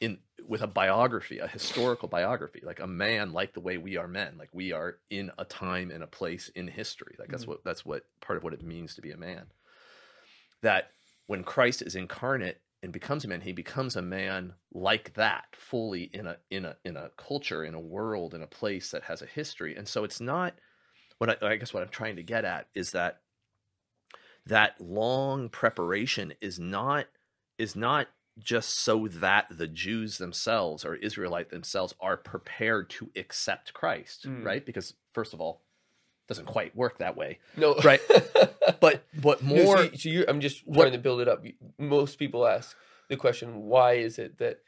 in 0.00 0.18
with 0.44 0.62
a 0.62 0.66
biography, 0.66 1.38
a 1.38 1.46
historical 1.46 2.08
biography, 2.08 2.62
like 2.64 2.80
a 2.80 2.88
man 2.88 3.32
like 3.32 3.54
the 3.54 3.60
way 3.60 3.78
we 3.78 3.96
are 3.96 4.08
men, 4.08 4.38
like 4.38 4.50
we 4.52 4.72
are 4.72 4.98
in 5.08 5.30
a 5.38 5.44
time 5.44 5.92
and 5.92 6.02
a 6.02 6.08
place 6.08 6.48
in 6.48 6.66
history. 6.66 7.14
Like 7.16 7.30
that's 7.30 7.46
Mhm. 7.46 7.46
what 7.46 7.62
that's 7.62 7.84
what 7.86 8.06
part 8.20 8.38
of 8.38 8.42
what 8.42 8.54
it 8.54 8.62
means 8.64 8.96
to 8.96 9.02
be 9.02 9.12
a 9.12 9.16
man. 9.16 9.52
That 10.62 10.90
when 11.28 11.44
Christ 11.44 11.80
is 11.82 11.94
incarnate 11.94 12.60
and 12.82 12.92
becomes 12.92 13.24
a 13.24 13.28
man, 13.28 13.40
he 13.40 13.52
becomes 13.52 13.96
a 13.96 14.02
man 14.02 14.54
like 14.72 15.14
that, 15.14 15.46
fully 15.52 16.04
in 16.12 16.26
a 16.26 16.36
in 16.50 16.64
a 16.64 16.76
in 16.84 16.96
a 16.96 17.10
culture, 17.16 17.64
in 17.64 17.74
a 17.74 17.80
world, 17.80 18.34
in 18.34 18.42
a 18.42 18.46
place 18.46 18.90
that 18.92 19.02
has 19.04 19.22
a 19.22 19.26
history. 19.26 19.76
And 19.76 19.86
so 19.88 20.04
it's 20.04 20.20
not 20.20 20.54
what 21.18 21.42
I, 21.42 21.46
I 21.48 21.56
guess 21.56 21.74
what 21.74 21.82
I'm 21.82 21.88
trying 21.88 22.16
to 22.16 22.22
get 22.22 22.44
at 22.44 22.68
is 22.74 22.92
that 22.92 23.20
that 24.46 24.80
long 24.80 25.48
preparation 25.48 26.32
is 26.40 26.58
not 26.58 27.06
is 27.58 27.74
not 27.74 28.06
just 28.38 28.78
so 28.78 29.08
that 29.08 29.46
the 29.50 29.66
Jews 29.66 30.18
themselves 30.18 30.84
or 30.84 30.94
Israelite 30.94 31.50
themselves 31.50 31.92
are 32.00 32.16
prepared 32.16 32.88
to 32.90 33.10
accept 33.16 33.74
Christ, 33.74 34.26
Mm. 34.28 34.44
right? 34.44 34.64
Because 34.64 34.94
first 35.12 35.34
of 35.34 35.40
all, 35.40 35.62
doesn't 36.28 36.44
quite 36.46 36.76
work 36.76 36.98
that 36.98 37.16
way. 37.16 37.38
No, 37.56 37.74
Right. 37.82 38.00
But 38.80 39.02
but 39.20 39.42
No, 39.42 39.64
more 39.64 39.78
so, 39.78 39.90
so 39.96 40.08
you're, 40.08 40.24
I'm 40.28 40.40
just 40.40 40.66
what- 40.66 40.82
trying 40.82 40.92
to 40.92 40.98
build 40.98 41.20
it 41.20 41.28
up. 41.28 41.44
Most 41.78 42.18
people 42.18 42.46
ask 42.46 42.76
the 43.08 43.16
question, 43.16 43.62
why 43.64 43.94
is 43.94 44.18
it 44.18 44.38
that, 44.38 44.60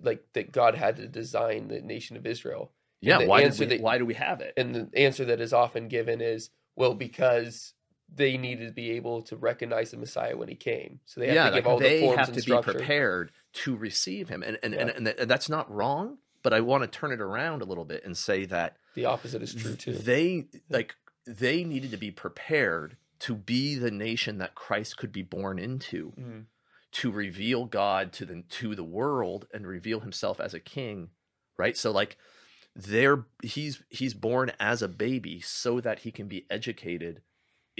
like, 0.00 0.22
that 0.34 0.52
God 0.52 0.74
had 0.74 0.96
to 0.96 1.08
design 1.08 1.68
the 1.68 1.80
nation 1.80 2.16
of 2.16 2.26
Israel? 2.26 2.70
Yeah, 3.00 3.24
why 3.24 3.40
answer 3.42 3.60
we, 3.64 3.66
that- 3.66 3.80
why 3.80 3.98
do 3.98 4.04
we 4.04 4.14
have 4.14 4.40
it? 4.40 4.52
And 4.56 4.74
the 4.74 4.98
answer 4.98 5.24
that 5.24 5.40
is 5.40 5.52
often 5.52 5.88
given 5.88 6.20
is, 6.20 6.50
well, 6.76 6.94
because 6.94 7.72
they 8.14 8.36
needed 8.36 8.66
to 8.66 8.72
be 8.72 8.90
able 8.92 9.22
to 9.22 9.36
recognize 9.36 9.90
the 9.90 9.96
Messiah 9.96 10.36
when 10.36 10.48
he 10.48 10.54
came. 10.54 11.00
So 11.06 11.20
they 11.20 11.26
have 11.28 11.34
yeah, 11.34 11.50
to 11.50 11.56
give 11.56 11.64
like 11.64 11.72
all 11.72 11.78
the 11.78 12.00
forms 12.00 12.18
have 12.18 12.28
and 12.28 12.38
to 12.42 12.44
be 12.56 12.62
prepared 12.62 13.32
to 13.54 13.76
receive 13.76 14.28
him, 14.28 14.42
and 14.42 14.58
and, 14.62 14.74
and, 14.74 14.88
Yeah. 14.88 14.96
and, 14.96 15.06
th- 15.06 15.28
that's 15.28 15.48
not 15.48 15.70
wrong. 15.74 16.18
But 16.42 16.52
I 16.54 16.60
want 16.60 16.84
to 16.84 16.86
turn 16.98 17.10
it 17.12 17.20
around 17.20 17.62
a 17.62 17.64
little 17.64 17.84
bit 17.84 18.04
and 18.04 18.16
say 18.16 18.44
that 18.46 18.76
The 18.98 19.04
opposite 19.04 19.42
is 19.42 19.54
true 19.54 19.76
too. 19.76 19.92
They 19.92 20.48
like 20.68 20.96
they 21.24 21.62
needed 21.62 21.92
to 21.92 21.96
be 21.96 22.10
prepared 22.10 22.96
to 23.20 23.36
be 23.36 23.76
the 23.76 23.92
nation 23.92 24.38
that 24.38 24.56
Christ 24.56 24.96
could 24.96 25.12
be 25.12 25.22
born 25.22 25.60
into, 25.60 26.12
Mhm. 26.18 26.46
to 26.92 27.12
reveal 27.12 27.66
God 27.66 28.12
to 28.14 28.24
the 28.24 28.42
to 28.42 28.74
the 28.74 28.82
world 28.82 29.46
and 29.54 29.68
reveal 29.68 30.00
himself 30.00 30.40
as 30.40 30.52
a 30.52 30.58
king, 30.58 31.10
right? 31.56 31.76
So 31.76 31.92
like 31.92 32.16
there 32.74 33.26
he's 33.40 33.84
he's 33.88 34.14
born 34.14 34.50
as 34.58 34.82
a 34.82 34.88
baby 34.88 35.40
so 35.40 35.80
that 35.80 36.00
he 36.00 36.10
can 36.10 36.26
be 36.26 36.44
educated 36.50 37.22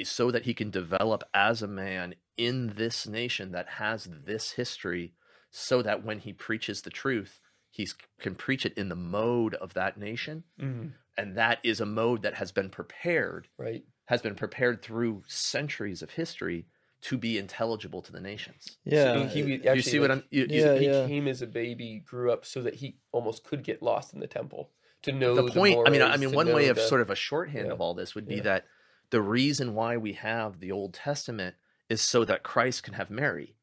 so 0.04 0.30
that 0.30 0.44
he 0.44 0.54
can 0.54 0.70
develop 0.70 1.24
as 1.34 1.62
a 1.62 1.66
man 1.66 2.14
in 2.36 2.74
this 2.76 3.08
nation 3.08 3.50
that 3.50 3.66
has 3.70 4.04
this 4.24 4.52
history 4.52 5.14
so 5.50 5.82
that 5.82 6.04
when 6.04 6.20
he 6.20 6.32
preaches 6.32 6.82
the 6.82 6.90
truth 6.90 7.40
he 7.70 7.86
can 8.20 8.34
preach 8.34 8.64
it 8.64 8.72
in 8.78 8.88
the 8.88 8.96
mode 8.96 9.54
of 9.54 9.74
that 9.74 9.96
nation 9.98 10.42
Mhm. 10.58 10.92
And 11.18 11.36
that 11.36 11.58
is 11.62 11.80
a 11.80 11.86
mode 11.86 12.22
that 12.22 12.34
has 12.34 12.52
been 12.52 12.70
prepared 12.70 13.48
Right. 13.58 13.84
has 14.06 14.22
been 14.22 14.34
prepared 14.34 14.80
through 14.82 15.22
centuries 15.26 16.00
of 16.02 16.10
history 16.12 16.66
to 17.02 17.16
be 17.18 17.38
intelligible 17.38 18.00
to 18.02 18.12
the 18.12 18.20
nations 18.20 18.78
Yeah. 18.84 19.14
So 19.14 19.26
he, 19.26 19.42
was 19.42 19.76
you 19.76 19.82
see 19.82 19.98
what 20.00 20.10
like, 20.10 20.18
i'm 20.20 20.24
you, 20.30 20.46
you- 20.48 20.60
Yeah, 20.64 20.74
he 20.78 20.86
yeah. 20.86 21.06
came 21.06 21.28
as 21.28 21.42
a 21.42 21.46
baby, 21.46 22.02
grew 22.04 22.32
up 22.32 22.44
so 22.46 22.62
that 22.62 22.74
he 22.76 22.96
almost 23.12 23.44
could 23.44 23.62
get 23.62 23.82
lost 23.82 24.14
in 24.14 24.20
the 24.20 24.26
temple 24.26 24.70
to 25.02 25.12
know 25.12 25.34
the 25.34 25.52
point 25.52 25.78
i 25.86 25.90
mean 25.90 26.02
i 26.02 26.16
mean 26.16 26.32
one 26.32 26.52
way 26.52 26.68
of 26.68 26.76
the- 26.76 26.82
sort 26.88 27.00
of 27.00 27.10
a 27.10 27.14
shorthand 27.14 27.66
yeah. 27.66 27.72
of 27.72 27.80
all 27.80 27.94
this 27.94 28.14
would 28.14 28.26
be 28.26 28.36
Yeah. 28.36 28.42
that 28.42 28.64
the 29.10 29.20
reason 29.22 29.74
why 29.74 29.96
we 29.96 30.14
have 30.14 30.60
the 30.60 30.72
old 30.72 30.92
testament 30.94 31.54
is 31.88 32.00
so 32.02 32.24
that 32.24 32.42
christ 32.42 32.82
can 32.82 32.94
have 32.94 33.08
mary 33.10 33.54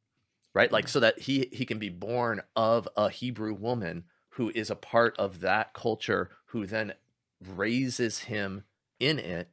right 0.54 0.72
like 0.72 0.88
so 0.88 1.00
that 1.02 1.20
he 1.20 1.50
he 1.52 1.66
can 1.66 1.78
be 1.78 1.90
born 1.90 2.42
of 2.56 2.88
a 2.96 3.10
hebrew 3.10 3.54
woman 3.54 4.06
who 4.30 4.50
is 4.56 4.70
a 4.70 4.76
part 4.76 5.14
of 5.20 5.42
that 5.42 5.74
culture 5.74 6.30
who 6.48 6.66
then 6.66 6.94
raises 7.48 8.20
him 8.20 8.64
in 9.00 9.20
it 9.20 9.50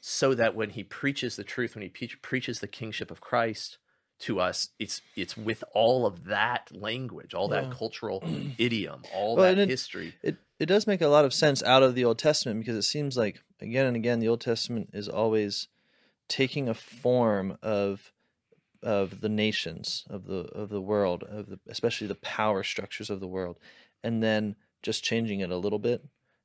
so 0.00 0.34
that 0.34 0.54
when 0.54 0.70
he 0.70 0.84
preaches 0.84 1.36
the 1.36 1.44
truth 1.44 1.74
when 1.74 1.82
he 1.82 1.88
pre- 1.88 2.08
preaches 2.20 2.60
the 2.60 2.66
kingship 2.68 3.10
of 3.10 3.20
christ 3.20 3.78
to 4.18 4.38
us 4.38 4.68
it's 4.78 5.00
it's 5.16 5.36
with 5.36 5.64
all 5.74 6.04
of 6.06 6.24
that 6.26 6.68
language 6.72 7.34
all 7.34 7.48
that 7.48 7.70
cultural 7.70 8.22
idiom 8.58 9.02
all 9.14 9.36
Well, 9.36 9.46
that 9.54 9.58
it- 9.58 9.68
history. 9.68 10.14
it 10.22 10.36
it 10.60 10.66
does 10.66 10.86
make 10.86 11.00
a 11.00 11.08
lot 11.08 11.24
of 11.24 11.34
sense 11.34 11.62
out 11.64 11.82
of 11.82 11.96
the 11.96 12.04
Old 12.04 12.16
Testament 12.18 12.60
because 12.60 12.76
it 12.76 12.82
seems 12.82 13.16
like 13.16 13.42
again 13.60 13.86
and 13.86 13.96
again 13.96 14.20
the 14.20 14.28
Old 14.28 14.40
Testament 14.40 14.90
is 14.92 15.08
always 15.08 15.66
taking 16.28 16.68
a 16.68 16.74
form 16.74 17.58
of 17.60 18.12
of 18.82 19.20
the 19.20 19.28
nations 19.28 20.04
of 20.08 20.26
the 20.26 20.40
of 20.54 20.68
the 20.68 20.80
world 20.80 21.24
of 21.24 21.48
the 21.48 21.58
especially 21.66 22.06
the 22.06 22.14
power 22.14 22.62
structures 22.62 23.10
of 23.10 23.18
the 23.18 23.26
world 23.26 23.58
and 24.04 24.22
then 24.22 24.54
just 24.82 25.02
changing 25.02 25.40
it 25.40 25.50
a 25.50 25.56
little 25.56 25.78
bit 25.80 26.04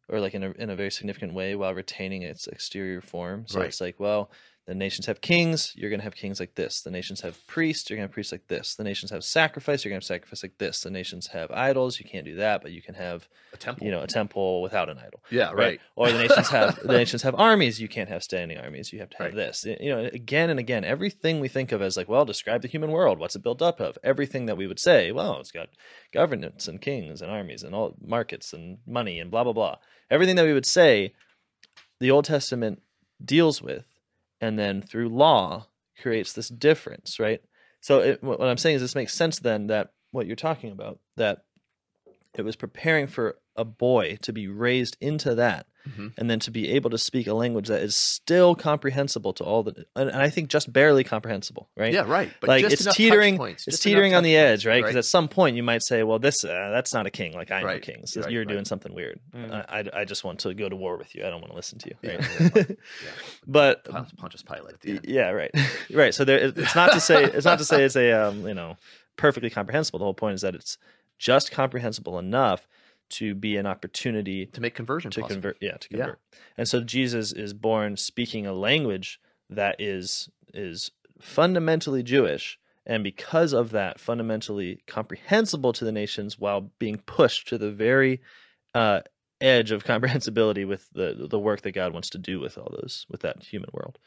or 0.10 0.20
like 0.20 0.34
in 0.34 0.44
a 0.44 0.52
in 0.52 0.70
a 0.70 0.76
very 0.76 0.92
significant 0.92 1.34
way 1.34 1.56
while 1.56 1.74
retaining 1.74 2.22
its 2.24 2.48
exterior 2.48 3.02
form 3.02 3.46
so 3.48 3.60
Right. 3.60 3.68
it's 3.68 3.82
like 3.82 4.00
well 4.00 4.32
the 4.70 4.76
nations 4.76 5.08
have 5.08 5.20
kings 5.20 5.74
you're 5.76 5.90
going 5.90 6.00
to 6.00 6.04
have 6.04 6.16
kings 6.16 6.40
like 6.40 6.54
this. 6.54 6.82
The 6.82 6.92
nations 6.92 7.22
have 7.22 7.36
priests 7.48 7.90
you're 7.90 7.98
going 7.98 8.08
to 8.08 8.10
have 8.10 8.14
priests 8.14 8.32
like 8.32 8.48
this. 8.48 8.76
The 8.76 8.84
nations 8.84 9.10
have 9.12 9.24
sacrifice 9.24 9.84
you're 9.84 9.90
going 9.90 10.00
to 10.00 10.04
have 10.06 10.16
sacrifice 10.16 10.44
like 10.44 10.58
this. 10.60 10.82
The 10.82 10.92
nations 10.92 11.28
have 11.28 11.50
idols 11.52 12.00
you 12.00 12.06
can't 12.06 12.26
do 12.26 12.36
that 12.36 12.62
but 12.62 12.72
you 12.72 12.82
can 12.82 12.94
have 12.96 13.28
a 13.52 13.58
temple. 13.58 13.86
you 13.86 13.92
know 13.92 14.02
a 14.04 14.08
temple 14.08 14.62
without 14.62 14.90
an 14.90 15.00
idol 15.00 15.24
yeah 15.32 15.52
right, 15.52 15.82
or 15.96 16.12
the 16.12 16.20
nations 16.20 16.48
have 16.58 16.80
the 16.84 16.94
nations 16.94 17.24
have 17.24 17.34
armies 17.36 17.82
you 17.82 17.88
can't 17.88 18.10
have 18.10 18.22
standing 18.24 18.58
armies 18.60 18.94
you 18.94 19.00
have 19.00 19.10
to 19.10 19.18
have 19.18 19.26
Right. 19.28 19.36
this. 19.36 19.66
You 19.66 19.90
know 19.90 20.00
again 20.14 20.50
and 20.52 20.60
again 20.60 20.84
everything 20.86 21.40
we 21.40 21.48
think 21.48 21.72
of 21.72 21.82
as 21.82 21.98
like 21.98 22.08
well 22.08 22.26
describe 22.26 22.62
the 22.62 22.68
human 22.68 22.92
world 22.92 23.18
what's 23.20 23.36
it 23.36 23.42
built 23.44 23.62
up 23.62 23.80
of? 23.80 23.98
Everything 24.04 24.46
that 24.46 24.56
we 24.58 24.68
would 24.68 24.80
say 24.80 25.12
well 25.12 25.40
it's 25.40 25.52
got 25.52 25.70
governance 26.14 26.68
and 26.68 26.80
kings 26.80 27.22
and 27.24 27.32
armies 27.32 27.64
and 27.64 27.74
all 27.74 27.96
markets 28.02 28.54
and 28.54 28.78
money 28.86 29.20
and 29.20 29.32
blah 29.32 29.44
blah 29.44 29.54
blah. 29.54 29.78
Everything 30.12 30.36
that 30.36 30.46
we 30.46 30.54
would 30.54 30.66
say 30.66 31.14
the 32.00 32.12
old 32.12 32.26
testament 32.26 32.82
deals 33.24 33.62
with 33.62 33.86
and 34.42 34.58
then 34.58 34.82
through 34.82 35.10
law 35.10 35.68
creates 36.02 36.34
this 36.34 36.50
difference 36.50 37.20
right? 37.20 37.42
So 37.82 38.00
it, 38.00 38.24
what 38.24 38.42
i'm 38.42 38.58
saying 38.58 38.76
is 38.76 38.82
this 38.82 38.96
makes 38.96 39.14
sense 39.14 39.40
then 39.40 39.68
that 39.68 39.94
what 40.12 40.28
you're 40.28 40.36
talking 40.36 40.72
about 40.72 41.00
that 41.16 41.46
it 42.38 42.44
was 42.44 42.56
preparing 42.56 43.08
for 43.08 43.38
a 43.56 43.66
boy 43.66 44.18
to 44.22 44.34
be 44.34 44.48
raised 44.48 44.98
into 45.02 45.36
that 45.36 45.66
Mhm. 45.88 46.14
and 46.18 46.30
then 46.30 46.40
to 46.42 46.52
be 46.52 46.70
able 46.72 46.90
to 46.90 46.98
speak 46.98 47.28
a 47.28 47.34
language 47.34 47.68
that 47.70 47.82
is 47.82 47.96
still 47.96 48.54
comprehensible 48.56 49.32
to 49.34 49.44
all 49.46 49.64
the 49.64 49.86
and, 49.96 50.12
i 50.12 50.30
think 50.30 50.50
just 50.50 50.72
barely 50.74 51.04
comprehensible 51.04 51.70
right 51.78 51.94
yeah 51.94 52.04
right 52.06 52.32
but 52.42 52.50
like 52.50 52.62
just 52.68 52.86
it's 52.86 52.96
teetering 52.96 53.38
points, 53.38 53.66
it's 53.66 53.78
just 53.78 53.84
teetering 53.84 54.14
on 54.14 54.24
the 54.24 54.36
edge 54.36 54.66
right 54.66 54.82
because 54.84 54.98
at 54.98 55.06
some 55.06 55.28
point 55.30 55.56
you 55.56 55.64
might 55.64 55.82
say 55.82 56.04
well 56.04 56.20
this 56.20 56.44
uh, 56.44 56.70
that's 56.74 56.94
not 56.94 57.06
a 57.06 57.10
king 57.10 57.34
like 57.34 57.50
I 57.52 57.60
am 57.62 57.66
Right, 57.66 57.82
kings 57.82 58.18
right, 58.18 58.30
you're 58.30 58.42
right. 58.42 58.50
doing 58.50 58.66
something 58.66 58.94
weird 58.94 59.20
Mm. 59.34 59.52
I, 59.54 59.80
I, 59.80 60.02
I 60.02 60.06
just 60.06 60.24
want 60.24 60.40
to 60.40 60.54
go 60.54 60.68
to 60.68 60.76
war 60.76 60.98
with 60.98 61.16
you 61.16 61.26
i 61.26 61.30
don't 61.30 61.40
want 61.42 61.52
to 61.52 61.56
listen 61.56 61.80
to 61.80 61.90
you 61.90 61.96
Yeah, 62.02 62.16
right? 62.18 62.68
yeah, 62.68 63.12
but 63.48 63.86
Pon- 63.86 64.08
Pontius 64.18 64.44
Pilate 64.44 64.74
at 64.74 64.82
the 64.82 64.90
end. 64.92 65.06
yeah 65.08 65.30
right 65.30 65.52
right 65.94 66.14
so 66.14 66.26
there 66.26 66.38
it's 66.40 66.76
not 66.76 66.92
to 66.94 67.00
say 67.00 67.24
it's 67.24 67.46
not 67.46 67.60
to 67.60 67.66
say 67.66 67.84
it's 67.84 67.96
a 67.96 68.12
um, 68.12 68.46
you 68.48 68.54
know 68.54 68.76
perfectly 69.16 69.50
comprehensible 69.50 70.00
the 70.00 70.06
whole 70.06 70.14
point 70.14 70.36
is 70.36 70.42
that 70.42 70.56
it's 70.56 70.78
just 71.18 71.52
comprehensible 71.52 72.18
enough 72.20 72.68
to 73.10 73.34
be 73.36 73.58
an 73.58 73.66
opportunity 73.66 74.46
to 74.48 74.62
make 74.62 74.76
conversion 74.76 75.12
to 75.12 75.22
possible. 75.22 75.36
convert 75.36 75.58
yeah 75.62 75.78
to 75.78 75.88
Yeah. 75.92 75.98
convert 75.98 76.20
and 76.58 76.68
so 76.68 76.82
jesus 76.82 77.32
is 77.32 77.54
born 77.54 77.98
speaking 77.98 78.46
a 78.46 78.54
language 78.54 79.20
that 79.50 79.76
is 79.80 80.30
is 80.54 80.92
fundamentally 81.22 82.04
jewish 82.04 82.60
and 82.86 83.04
because 83.04 83.54
of 83.54 83.72
that 83.72 84.00
fundamentally 84.00 84.84
comprehensible 84.88 85.74
to 85.74 85.86
the 85.86 85.92
nations 85.92 86.40
while 86.40 86.72
being 86.80 86.98
pushed 86.98 87.48
to 87.50 87.58
the 87.58 87.72
very 87.72 88.22
uh, 88.74 89.02
edge 89.42 89.72
of 89.72 89.84
comprehensibility 89.94 90.66
with 90.66 90.90
the 90.94 91.28
the 91.30 91.40
work 91.40 91.62
that 91.62 91.72
god 91.72 91.94
wants 91.94 92.10
to 92.10 92.18
do 92.18 92.40
with 92.40 92.58
all 92.58 92.70
those 92.82 93.06
with 93.10 93.22
that 93.22 93.44
human 93.44 93.70
world 93.74 93.98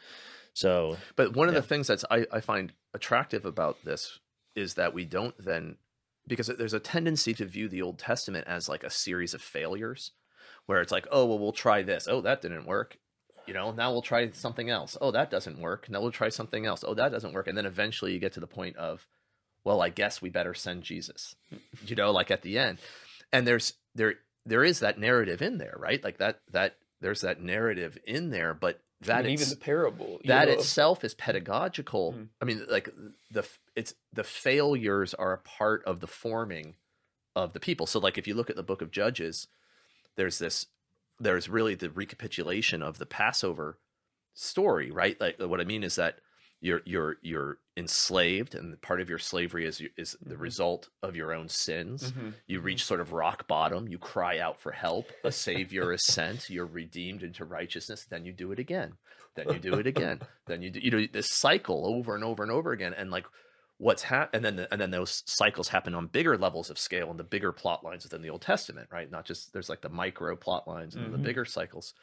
so 0.54 0.96
But 1.16 1.34
one 1.34 1.48
of 1.48 1.54
Yeah. 1.54 1.60
the 1.60 1.66
things 1.66 1.86
that's 1.86 2.04
I, 2.10 2.26
I 2.30 2.40
find 2.40 2.72
attractive 2.94 3.44
about 3.46 3.84
this 3.84 4.18
is 4.54 4.74
that 4.74 4.92
we 4.92 5.04
don't 5.06 5.34
then 5.42 5.76
because 6.26 6.46
there's 6.46 6.74
a 6.74 6.80
tendency 6.80 7.34
to 7.34 7.44
view 7.44 7.68
the 7.68 7.82
Old 7.82 7.98
Testament 7.98 8.46
as 8.46 8.68
like 8.68 8.84
a 8.84 8.90
series 8.90 9.34
of 9.34 9.42
failures, 9.42 10.12
where 10.66 10.80
it's 10.80 10.92
like, 10.92 11.06
oh 11.10 11.26
well, 11.26 11.38
we'll 11.38 11.52
try 11.52 11.82
this. 11.82 12.06
Oh, 12.08 12.20
that 12.20 12.42
didn't 12.42 12.66
work. 12.66 12.98
You 13.46 13.54
know, 13.54 13.72
now 13.72 13.90
we'll 13.90 14.02
try 14.02 14.30
something 14.30 14.70
else. 14.70 14.96
Oh, 15.00 15.10
that 15.10 15.30
doesn't 15.30 15.58
work. 15.58 15.90
Now 15.90 16.00
we'll 16.00 16.12
try 16.12 16.28
something 16.28 16.64
else. 16.64 16.84
Oh, 16.86 16.94
that 16.94 17.10
doesn't 17.10 17.32
work. 17.32 17.48
And 17.48 17.58
then 17.58 17.66
eventually 17.66 18.12
you 18.12 18.20
get 18.20 18.32
to 18.34 18.40
the 18.40 18.46
point 18.46 18.76
of, 18.76 19.06
well, 19.64 19.82
I 19.82 19.88
guess 19.88 20.22
we 20.22 20.30
better 20.30 20.54
send 20.54 20.84
Jesus. 20.84 21.34
You 21.84 21.96
know, 21.96 22.12
like 22.12 22.30
at 22.30 22.42
the 22.42 22.58
end. 22.58 22.78
And 23.32 23.46
there's 23.46 23.74
there 23.94 24.14
there 24.44 24.64
is 24.64 24.80
that 24.80 24.98
narrative 24.98 25.42
in 25.42 25.58
there, 25.58 25.76
right? 25.78 26.02
Like 26.02 26.18
that 26.18 26.40
that 26.52 26.76
there's 27.02 27.20
that 27.20 27.42
narrative 27.42 27.98
in 28.06 28.30
there, 28.30 28.54
but 28.54 28.80
that 29.02 29.20
and 29.20 29.30
even 29.30 29.48
the 29.48 29.56
parable. 29.56 30.20
that 30.24 30.48
know, 30.48 30.54
itself 30.54 31.04
is 31.04 31.14
pedagogical. 31.14 32.14
Mm. 32.14 32.28
I 32.40 32.44
mean, 32.44 32.64
like 32.70 32.88
the 33.30 33.46
it's 33.76 33.94
the 34.12 34.24
failures 34.24 35.12
are 35.14 35.32
a 35.32 35.38
part 35.38 35.84
of 35.84 36.00
the 36.00 36.06
forming 36.06 36.76
of 37.34 37.52
the 37.52 37.60
people. 37.60 37.86
So, 37.86 37.98
like 37.98 38.18
if 38.18 38.26
you 38.26 38.34
look 38.34 38.50
at 38.50 38.56
the 38.56 38.62
Book 38.62 38.82
of 38.82 38.90
Judges, 38.90 39.48
there's 40.16 40.38
this, 40.38 40.66
there's 41.18 41.48
really 41.48 41.74
the 41.74 41.90
recapitulation 41.90 42.82
of 42.82 42.98
the 42.98 43.06
Passover 43.06 43.78
story, 44.34 44.90
right? 44.90 45.20
Like 45.20 45.40
what 45.40 45.60
I 45.60 45.64
mean 45.64 45.82
is 45.82 45.96
that 45.96 46.18
you're 46.60 46.82
you're 46.84 47.16
you're 47.22 47.58
enslaved, 47.76 48.54
and 48.54 48.80
part 48.82 49.00
of 49.00 49.08
your 49.08 49.18
slavery 49.18 49.66
is 49.66 49.82
is 49.96 50.16
the 50.20 50.34
Mhm. 50.34 50.40
result 50.40 50.88
of 51.02 51.16
your 51.16 51.32
own 51.32 51.48
sins. 51.48 52.12
Mhm. 52.12 52.34
You 52.46 52.60
reach 52.60 52.84
sort 52.84 53.00
of 53.00 53.12
rock 53.12 53.46
bottom. 53.48 53.88
You 53.88 53.98
cry 53.98 54.38
out 54.38 54.60
for 54.60 54.72
help. 54.72 55.10
A 55.24 55.32
savior 55.32 55.92
is 55.92 56.04
sent. 56.04 56.50
You're 56.50 56.66
redeemed 56.66 57.22
into 57.22 57.44
righteousness. 57.44 58.04
Then 58.04 58.24
you 58.26 58.32
do 58.32 58.52
it 58.52 58.58
again. 58.58 58.98
Then 59.34 59.48
you 59.52 59.58
do 59.58 59.74
it 59.78 59.86
again. 59.86 60.20
then 60.46 60.60
you 60.62 60.70
do 60.70 60.80
you 60.80 60.90
know 60.90 61.06
this 61.10 61.30
cycle 61.30 61.86
over 61.86 62.14
and 62.14 62.22
over 62.24 62.42
and 62.42 62.52
over 62.52 62.72
again. 62.72 62.92
And 62.94 63.10
like 63.10 63.26
what's 63.78 64.02
hap- 64.02 64.32
and 64.34 64.44
then 64.44 64.56
the, 64.56 64.70
and 64.72 64.80
then 64.80 64.90
those 64.90 65.22
cycles 65.26 65.68
happen 65.68 65.94
on 65.94 66.06
bigger 66.06 66.36
levels 66.36 66.68
of 66.70 66.78
scale 66.78 67.10
and 67.10 67.18
the 67.18 67.24
bigger 67.24 67.52
plot 67.52 67.82
lines 67.82 68.04
within 68.04 68.22
the 68.22 68.30
Old 68.30 68.42
Testament, 68.42 68.88
right? 68.92 69.10
Not 69.10 69.24
just 69.24 69.52
there's 69.52 69.68
like 69.68 69.80
the 69.80 69.88
micro 69.88 70.36
plot 70.36 70.68
lines 70.68 70.94
and 70.94 71.12
the 71.12 71.18
Mhm. 71.18 71.22
bigger 71.22 71.44
cycles. 71.46 71.94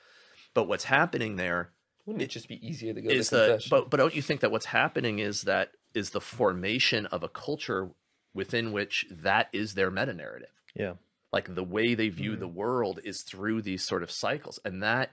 But 0.55 0.63
what's 0.67 0.83
happening 0.85 1.35
there 1.35 1.71
Wouldn't 2.05 2.23
it 2.23 2.29
just 2.29 2.47
be 2.47 2.65
easier 2.65 2.93
to 2.93 3.01
go 3.01 3.09
is 3.09 3.29
to 3.29 3.35
the 3.35 3.41
confession? 3.47 3.69
but 3.69 3.89
but 3.89 3.97
don't 3.97 4.15
you 4.15 4.21
think 4.21 4.41
that 4.41 4.51
what's 4.51 4.65
happening 4.65 5.19
is 5.19 5.43
that 5.43 5.71
is 5.93 6.09
the 6.11 6.21
formation 6.21 7.05
of 7.07 7.23
a 7.23 7.29
culture 7.29 7.89
within 8.33 8.71
which 8.71 9.05
that 9.11 9.49
is 9.53 9.73
their 9.73 9.89
meta 9.91 10.13
narrative 10.13 10.49
Yeah. 10.75 10.93
like 11.31 11.53
the 11.55 11.63
way 11.63 11.95
they 11.95 12.09
view 12.09 12.35
Mm. 12.35 12.39
the 12.39 12.47
world 12.47 12.99
is 13.03 13.21
through 13.23 13.61
these 13.63 13.83
sort 13.83 14.03
of 14.03 14.11
cycles 14.11 14.59
and 14.65 14.81
that 14.83 15.11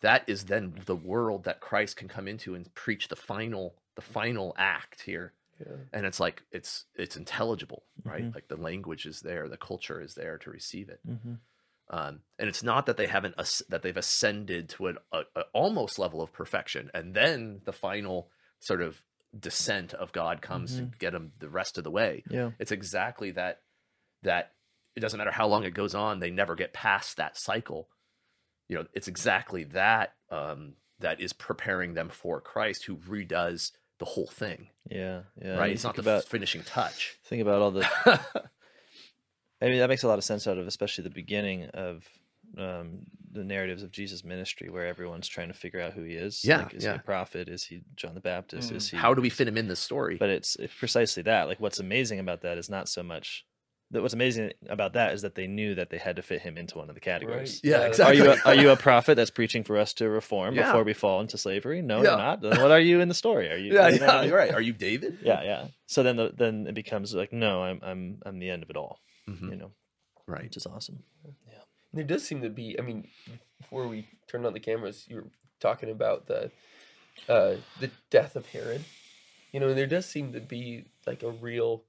that 0.00 0.24
is 0.28 0.44
then 0.44 0.74
the 0.84 0.96
world 0.96 1.44
that 1.44 1.60
christ 1.60 1.96
can 1.96 2.08
come 2.08 2.28
into 2.28 2.54
and 2.54 2.72
preach 2.74 3.08
the 3.08 3.16
final 3.16 3.74
the 3.94 4.02
final 4.02 4.54
act 4.58 5.02
here 5.02 5.32
yeah. 5.60 5.76
and 5.92 6.04
it's 6.06 6.20
like 6.20 6.42
it's 6.52 6.84
it's 6.96 7.16
intelligible 7.16 7.82
right 8.04 8.24
Mhm. 8.24 8.34
like 8.34 8.48
the 8.48 8.56
language 8.56 9.06
is 9.06 9.20
there 9.20 9.48
the 9.48 9.56
culture 9.56 10.00
is 10.00 10.14
there 10.14 10.38
to 10.38 10.50
receive 10.50 10.88
it 10.90 11.00
Mm-hmm. 11.08 11.34
Um, 11.90 12.20
and 12.38 12.48
it's 12.48 12.62
not 12.62 12.86
that 12.86 12.96
they 12.96 13.06
haven't 13.06 13.34
as- 13.38 13.62
that 13.68 13.82
they've 13.82 13.96
ascended 13.96 14.68
to 14.70 14.88
an 14.88 14.98
a, 15.12 15.20
a 15.36 15.42
almost 15.52 15.98
level 15.98 16.20
of 16.22 16.32
perfection 16.32 16.90
and 16.94 17.14
then 17.14 17.60
the 17.64 17.72
final 17.72 18.28
sort 18.60 18.82
of 18.82 19.02
descent 19.38 19.92
of 19.94 20.12
god 20.12 20.40
comes 20.40 20.76
to 20.76 20.82
get 20.98 21.12
them 21.12 21.32
the 21.38 21.48
rest 21.48 21.76
of 21.78 21.84
the 21.84 21.90
way 21.90 22.22
Yeah. 22.30 22.50
it's 22.58 22.72
exactly 22.72 23.32
that 23.32 23.60
that 24.22 24.52
it 24.96 25.00
doesn't 25.00 25.18
matter 25.18 25.30
how 25.30 25.46
long 25.46 25.64
it 25.64 25.74
goes 25.74 25.94
on 25.94 26.20
they 26.20 26.30
never 26.30 26.54
get 26.54 26.72
past 26.72 27.18
that 27.18 27.36
cycle 27.36 27.88
you 28.68 28.76
know 28.76 28.86
it's 28.94 29.08
exactly 29.08 29.64
that 29.64 30.14
um 30.30 30.74
that 31.00 31.20
is 31.20 31.32
preparing 31.34 31.92
them 31.94 32.08
for 32.08 32.40
christ 32.40 32.84
who 32.86 32.96
redoes 32.96 33.72
the 33.98 34.06
whole 34.06 34.26
thing 34.26 34.68
Yeah. 34.90 35.22
Yeah. 35.42 35.56
right 35.58 35.72
it's 35.72 35.84
not 35.84 35.96
the 35.96 36.00
about 36.00 36.24
finishing 36.24 36.62
touch 36.62 37.16
think 37.24 37.42
about 37.42 37.60
all 37.60 37.70
the 37.72 38.20
I 39.62 39.66
mean, 39.68 39.78
that 39.78 39.88
makes 39.88 40.02
a 40.02 40.08
lot 40.08 40.18
of 40.18 40.24
sense 40.24 40.46
out 40.46 40.58
of 40.58 40.66
especially 40.66 41.04
the 41.04 41.10
beginning 41.10 41.66
of 41.72 42.04
um, 42.58 43.06
the 43.32 43.42
narratives 43.44 43.82
of 43.82 43.90
Jesus' 43.90 44.24
ministry, 44.24 44.68
where 44.70 44.86
everyone's 44.86 45.28
trying 45.28 45.48
to 45.48 45.54
figure 45.54 45.80
out 45.80 45.92
who 45.92 46.02
he 46.02 46.14
is. 46.14 46.44
Yeah, 46.44 46.58
like, 46.64 46.74
is 46.74 46.84
he 46.84 46.90
a 46.90 46.98
prophet? 46.98 47.48
Is 47.48 47.64
he 47.64 47.82
John 47.96 48.14
the 48.14 48.20
Baptist? 48.20 48.72
Mm. 48.72 48.76
Is 48.76 48.90
he? 48.90 48.96
how 48.96 49.14
do 49.14 49.20
we 49.22 49.30
fit 49.30 49.48
him 49.48 49.56
in 49.58 49.68
this 49.68 49.80
story 49.80 50.16
But 50.18 50.30
it's, 50.30 50.56
it's 50.56 50.74
precisely 50.74 51.22
that. 51.24 51.48
Like, 51.48 51.58
what's 51.60 51.78
amazing 51.80 52.18
about 52.20 52.42
that 52.42 52.58
is 52.58 52.70
not 52.70 52.88
so 52.88 53.02
much 53.02 53.44
that. 53.90 54.00
What's 54.02 54.14
amazing 54.14 54.52
about 54.68 54.92
that 54.94 55.12
is 55.14 55.22
that 55.22 55.34
they 55.34 55.46
knew 55.46 55.74
that 55.74 55.90
they 55.90 55.98
had 55.98 56.16
to 56.16 56.22
fit 56.22 56.40
him 56.42 56.56
into 56.56 56.78
one 56.78 56.88
of 56.88 56.94
the 56.94 57.00
categories. 57.00 57.60
Yeah, 57.64 57.78
that's- 57.78 58.00
Are 58.00 58.14
you 58.14 58.24
a, 58.26 58.30
Exactly. 58.30 58.52
are 58.52 58.62
you 58.62 58.70
a 58.70 58.76
prophet 58.76 59.16
that's 59.16 59.30
preaching 59.30 59.64
for 59.64 59.76
us 59.78 59.92
to 59.94 60.08
reform 60.08 60.54
Yeah. 60.54 60.66
before 60.66 60.84
we 60.84 60.92
fall 60.94 61.20
into 61.20 61.36
slavery? 61.38 61.82
No, 61.82 61.98
Yeah. 62.02 62.10
you're 62.10 62.18
not. 62.18 62.40
Then 62.42 62.60
what 62.60 62.70
are 62.70 62.80
you 62.80 63.00
in 63.00 63.08
the 63.08 63.14
story? 63.14 63.50
Are 63.50 63.56
you? 63.56 63.72
yeah, 63.74 63.88
you 63.88 63.98
know 64.00 64.06
what 64.06 64.10
I 64.10 64.14
yeah 64.16 64.20
mean? 64.22 64.28
you're 64.30 64.38
right 64.38 64.52
are 64.54 64.60
you 64.60 64.72
david 64.72 65.18
Yeah, 65.22 65.42
yeah. 65.42 65.66
So 65.86 66.02
then 66.02 66.16
the, 66.16 66.32
then 66.36 66.66
it 66.68 66.74
becomes 66.74 67.12
like, 67.14 67.32
no, 67.32 67.62
I'm 67.62 67.80
I'm 67.82 68.18
I'm 68.24 68.38
the 68.38 68.50
end 68.50 68.62
of 68.62 68.70
it 68.70 68.76
all. 68.76 69.00
Mhm. 69.28 69.50
You 69.50 69.56
know, 69.56 69.72
right 70.26 70.44
which 70.44 70.56
is 70.56 70.66
awesome. 70.66 71.02
Yeah. 71.24 71.62
There 71.92 72.04
does 72.04 72.26
seem 72.26 72.42
to 72.42 72.50
be. 72.50 72.78
I 72.78 72.82
mean, 72.82 73.08
before 73.58 73.88
we 73.88 74.08
turned 74.28 74.46
on 74.46 74.52
the 74.52 74.60
cameras, 74.60 75.06
you 75.08 75.16
were 75.16 75.30
talking 75.60 75.90
about 75.90 76.26
the 76.26 76.50
uh, 77.28 77.56
the 77.80 77.90
death 78.10 78.36
of 78.36 78.46
Herod. 78.46 78.84
You 79.52 79.60
know, 79.60 79.68
and 79.68 79.78
there 79.78 79.86
does 79.86 80.06
seem 80.06 80.32
to 80.32 80.40
be 80.40 80.84
like 81.06 81.22
a 81.22 81.30
real, 81.30 81.84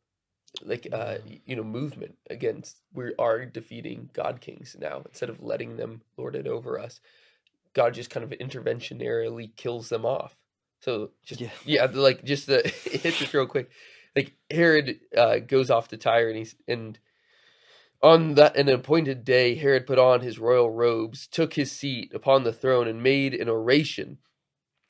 like 0.63 0.87
uh, 0.91 1.17
you 1.45 1.55
know, 1.55 1.63
movement 1.63 2.17
against. 2.29 2.77
We 2.93 3.13
are 3.19 3.45
defeating 3.45 4.09
God 4.13 4.41
kings 4.41 4.75
now 4.79 5.01
instead 5.05 5.29
of 5.29 5.43
letting 5.43 5.77
them 5.77 6.01
lord 6.17 6.35
it 6.35 6.47
over 6.47 6.79
us. 6.79 7.01
God 7.73 7.93
just 7.93 8.09
kind 8.09 8.23
of 8.23 8.31
interventionarily 8.39 9.55
kills 9.55 9.89
them 9.89 10.05
off. 10.05 10.35
So 10.81 11.11
just 11.25 11.41
Yeah. 11.41 11.49
yeah, 11.65 11.85
like 11.91 12.23
just 12.23 12.47
the 12.47 12.61
hit 12.85 13.03
this 13.19 13.33
real 13.33 13.47
quick. 13.47 13.69
Like 14.15 14.33
Herod 14.49 14.99
uh, 15.15 15.39
goes 15.39 15.69
off 15.69 15.89
to 15.89 15.97
Tyre 15.97 16.29
and 16.29 16.37
he's 16.37 16.55
and 16.67 16.97
on 18.01 18.35
that 18.35 18.55
an 18.55 18.69
appointed 18.69 19.23
day, 19.25 19.55
Herod 19.55 19.87
put 19.87 19.97
on 19.99 20.21
his 20.21 20.39
royal 20.39 20.69
robes, 20.69 21.27
took 21.27 21.53
his 21.55 21.71
seat 21.71 22.11
upon 22.13 22.43
the 22.43 22.53
throne, 22.53 22.87
and 22.87 23.01
made 23.01 23.33
an 23.33 23.49
oration. 23.49 24.17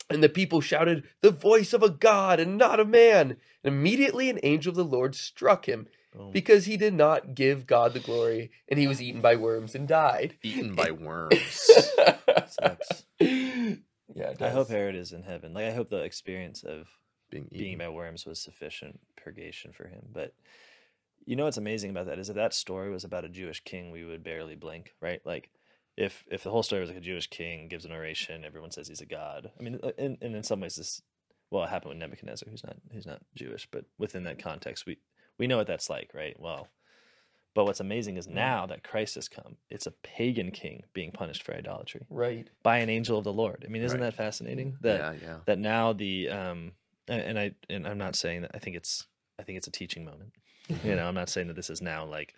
And 0.09 0.23
the 0.23 0.29
people 0.29 0.61
shouted, 0.61 1.03
The 1.21 1.31
voice 1.31 1.73
of 1.73 1.83
a 1.83 1.89
God 1.89 2.39
and 2.39 2.57
not 2.57 2.79
a 2.79 2.85
man. 2.85 3.37
And 3.63 3.73
immediately 3.75 4.29
an 4.29 4.39
angel 4.43 4.69
of 4.71 4.75
the 4.77 4.83
Lord 4.85 5.15
struck 5.15 5.67
him 5.67 5.87
Boom. 6.15 6.31
because 6.31 6.65
he 6.65 6.77
did 6.77 6.93
not 6.93 7.35
give 7.35 7.67
God 7.67 7.93
the 7.93 7.99
glory, 7.99 8.51
and 8.69 8.79
he 8.79 8.87
was 8.87 9.01
eaten 9.01 9.21
by 9.21 9.35
worms 9.35 9.75
and 9.75 9.87
died. 9.87 10.37
eaten 10.43 10.75
by 10.75 10.91
worms 10.91 11.41
Sucks. 12.47 13.03
yeah, 13.19 14.33
I 14.39 14.49
hope. 14.49 14.69
Herod 14.69 14.95
is 14.95 15.11
in 15.11 15.23
heaven. 15.23 15.53
Like 15.53 15.65
I 15.65 15.71
hope 15.71 15.89
the 15.89 16.03
experience 16.03 16.63
of 16.63 16.87
being 17.29 17.45
eaten. 17.51 17.57
being 17.57 17.77
by 17.77 17.89
worms 17.89 18.25
was 18.25 18.39
sufficient 18.41 18.99
purgation 19.21 19.73
for 19.73 19.87
him. 19.87 20.03
But 20.13 20.33
you 21.27 21.35
know 21.35 21.43
what's 21.43 21.57
amazing 21.57 21.91
about 21.91 22.07
that 22.07 22.17
is 22.17 22.29
if 22.29 22.35
that 22.35 22.53
story 22.53 22.89
was 22.89 23.03
about 23.03 23.25
a 23.25 23.29
Jewish 23.29 23.61
king, 23.63 23.91
we 23.91 24.03
would 24.03 24.23
barely 24.23 24.55
blink, 24.55 24.95
right? 25.01 25.21
Like 25.25 25.51
if 25.95 26.23
if 26.31 26.43
the 26.43 26.49
whole 26.51 26.63
story 26.63 26.79
was 26.81 26.89
like 26.89 26.97
a 26.97 27.01
Jewish 27.01 27.27
king 27.27 27.67
gives 27.67 27.85
an 27.85 27.91
oration, 27.91 28.45
everyone 28.45 28.71
says 28.71 28.87
he's 28.87 29.01
a 29.01 29.05
god. 29.05 29.51
I 29.59 29.61
mean, 29.63 29.79
uh, 29.83 29.91
and, 29.99 30.17
and 30.21 30.35
in 30.35 30.43
some 30.43 30.61
ways 30.61 30.77
this 30.77 31.01
well, 31.51 31.63
it 31.63 31.69
happened 31.69 31.89
with 31.89 31.97
Nebuchadnezzar, 31.99 32.49
who's 32.49 32.63
not 32.63 32.77
who's 32.91 33.05
not 33.05 33.21
Jewish, 33.35 33.67
but 33.69 33.85
within 33.97 34.23
that 34.23 34.41
context, 34.41 34.85
we 34.85 34.97
we 35.37 35.47
know 35.47 35.57
what 35.57 35.67
that's 35.67 35.89
like, 35.89 36.11
right? 36.13 36.39
Well, 36.39 36.69
but 37.53 37.65
what's 37.65 37.79
amazing 37.79 38.17
is 38.17 38.27
now 38.27 38.65
that 38.67 38.83
Christ 38.83 39.15
has 39.15 39.27
come, 39.27 39.57
it's 39.69 39.87
a 39.87 39.91
pagan 39.91 40.51
king 40.51 40.83
being 40.93 41.11
punished 41.11 41.43
for 41.43 41.55
idolatry 41.55 42.05
Right. 42.09 42.47
by 42.63 42.77
an 42.77 42.89
angel 42.89 43.17
of 43.17 43.23
the 43.23 43.33
Lord. 43.33 43.63
I 43.65 43.69
mean, 43.69 43.81
isn't 43.81 43.99
Right. 43.99 44.05
that 44.05 44.15
fascinating? 44.15 44.77
That 44.81 44.99
yeah 44.99 45.13
yeah 45.27 45.37
that 45.45 45.59
now 45.59 45.91
the 45.93 46.29
um 46.29 46.71
and, 47.09 47.21
and 47.21 47.39
I 47.39 47.51
and 47.69 47.87
I'm 47.87 47.97
not 47.97 48.15
saying 48.15 48.43
that 48.43 48.51
I 48.53 48.59
think 48.59 48.75
it's 48.77 49.07
I 49.39 49.43
think 49.43 49.57
it's 49.57 49.67
a 49.67 49.71
teaching 49.71 50.05
moment. 50.05 50.31
You 50.83 50.95
know, 50.95 51.07
I'm 51.07 51.15
not 51.15 51.29
saying 51.29 51.47
that 51.47 51.55
this 51.55 51.69
is 51.69 51.81
now 51.81 52.05
like 52.05 52.33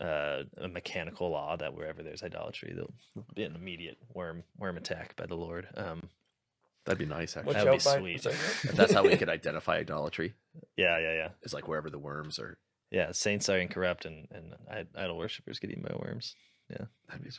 uh, 0.00 0.42
a 0.58 0.68
mechanical 0.68 1.30
law 1.30 1.56
that 1.56 1.74
wherever 1.74 2.02
there's 2.02 2.22
idolatry, 2.22 2.72
there'll 2.74 2.94
be 3.34 3.44
an 3.44 3.56
immediate 3.56 3.98
worm 4.12 4.44
worm 4.58 4.76
attack 4.76 5.16
by 5.16 5.26
the 5.26 5.34
Lord. 5.34 5.68
Um, 5.76 6.08
that'd 6.84 6.98
be 6.98 7.06
nice 7.06 7.36
actually 7.36 7.54
Watch 7.54 7.84
That 7.84 8.00
would 8.00 8.04
be 8.04 8.18
sweet. 8.18 8.22
sorry, 8.22 8.34
If 8.34 8.72
that's 8.76 8.92
how 8.92 9.02
we 9.02 9.16
could 9.16 9.28
identify 9.28 9.78
idolatry 9.78 10.34
yeah, 10.76 10.98
yeah, 10.98 11.14
yeah, 11.14 11.28
is 11.42 11.52
like 11.52 11.66
wherever 11.68 11.90
the 11.90 11.98
worms 11.98 12.38
are 12.38 12.58
yeah. 12.90 13.12
Saints 13.12 13.48
are 13.48 13.58
incorrupt, 13.58 14.04
and 14.06 14.28
and 14.30 14.54
idol 14.96 15.18
worshippers 15.18 15.58
get 15.58 15.70
eaten 15.70 15.82
by 15.82 15.94
worms. 15.96 16.34
Yeah, 16.70 16.86
that'd 17.08 17.24
be 17.24 17.30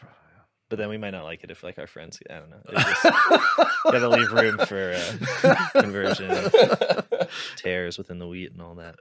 But 0.69 0.79
then 0.79 0.89
we 0.89 0.97
might 0.97 1.11
not 1.11 1.23
like 1.23 1.43
it 1.43 1.51
if 1.51 1.63
like 1.63 1.79
our 1.79 1.87
friends. 1.87 2.19
I 2.29 2.39
don't 2.39 2.49
know. 2.49 2.61
Just, 2.69 3.03
gotta 3.85 4.09
leave 4.09 4.31
room 4.31 4.57
for 4.65 4.97
uh, 5.43 5.65
conversion, 5.81 6.49
tares 7.55 7.97
within 7.97 8.19
the 8.19 8.27
wheat, 8.27 8.51
and 8.51 8.61
all 8.61 8.75
that. 8.75 8.95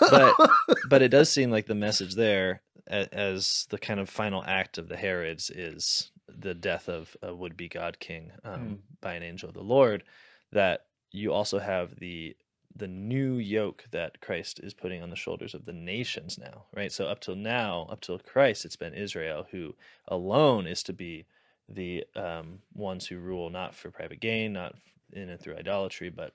but 0.00 0.78
but 0.88 1.02
it 1.02 1.08
does 1.08 1.30
seem 1.30 1.50
like 1.50 1.66
the 1.66 1.74
message 1.74 2.14
there 2.14 2.62
as 2.86 3.66
the 3.70 3.78
kind 3.78 3.98
of 3.98 4.08
final 4.08 4.44
act 4.46 4.78
of 4.78 4.88
the 4.88 4.96
herods 4.96 5.50
is 5.50 6.10
the 6.28 6.54
death 6.54 6.88
of 6.88 7.16
a 7.22 7.34
would-be 7.34 7.68
god 7.68 7.98
king 7.98 8.30
um, 8.44 8.80
by 9.00 9.14
an 9.14 9.22
angel 9.22 9.48
of 9.48 9.54
the 9.54 9.62
lord 9.62 10.02
that 10.52 10.86
you 11.10 11.32
also 11.32 11.58
have 11.58 11.98
the 11.98 12.36
the 12.76 12.88
new 12.88 13.34
yoke 13.36 13.84
that 13.92 14.20
christ 14.20 14.58
is 14.60 14.74
putting 14.74 15.02
on 15.02 15.10
the 15.10 15.16
shoulders 15.16 15.54
of 15.54 15.64
the 15.64 15.72
nations 15.72 16.38
now 16.38 16.64
right? 16.74 16.90
So 16.92 17.06
up 17.06 17.20
till 17.20 17.36
now 17.36 17.86
up 17.90 18.00
till 18.00 18.18
christ 18.18 18.64
it's 18.64 18.76
been 18.76 18.94
israel 18.94 19.46
who 19.50 19.74
alone 20.08 20.66
is 20.66 20.82
to 20.84 20.92
be 20.92 21.26
the 21.68 22.04
um, 22.14 22.58
ones 22.74 23.06
who 23.06 23.18
rule 23.18 23.48
not 23.48 23.74
for 23.74 23.90
private 23.90 24.20
gain 24.20 24.52
not 24.52 24.74
in 25.12 25.28
and 25.28 25.40
through 25.40 25.56
idolatry 25.56 26.10
but 26.10 26.34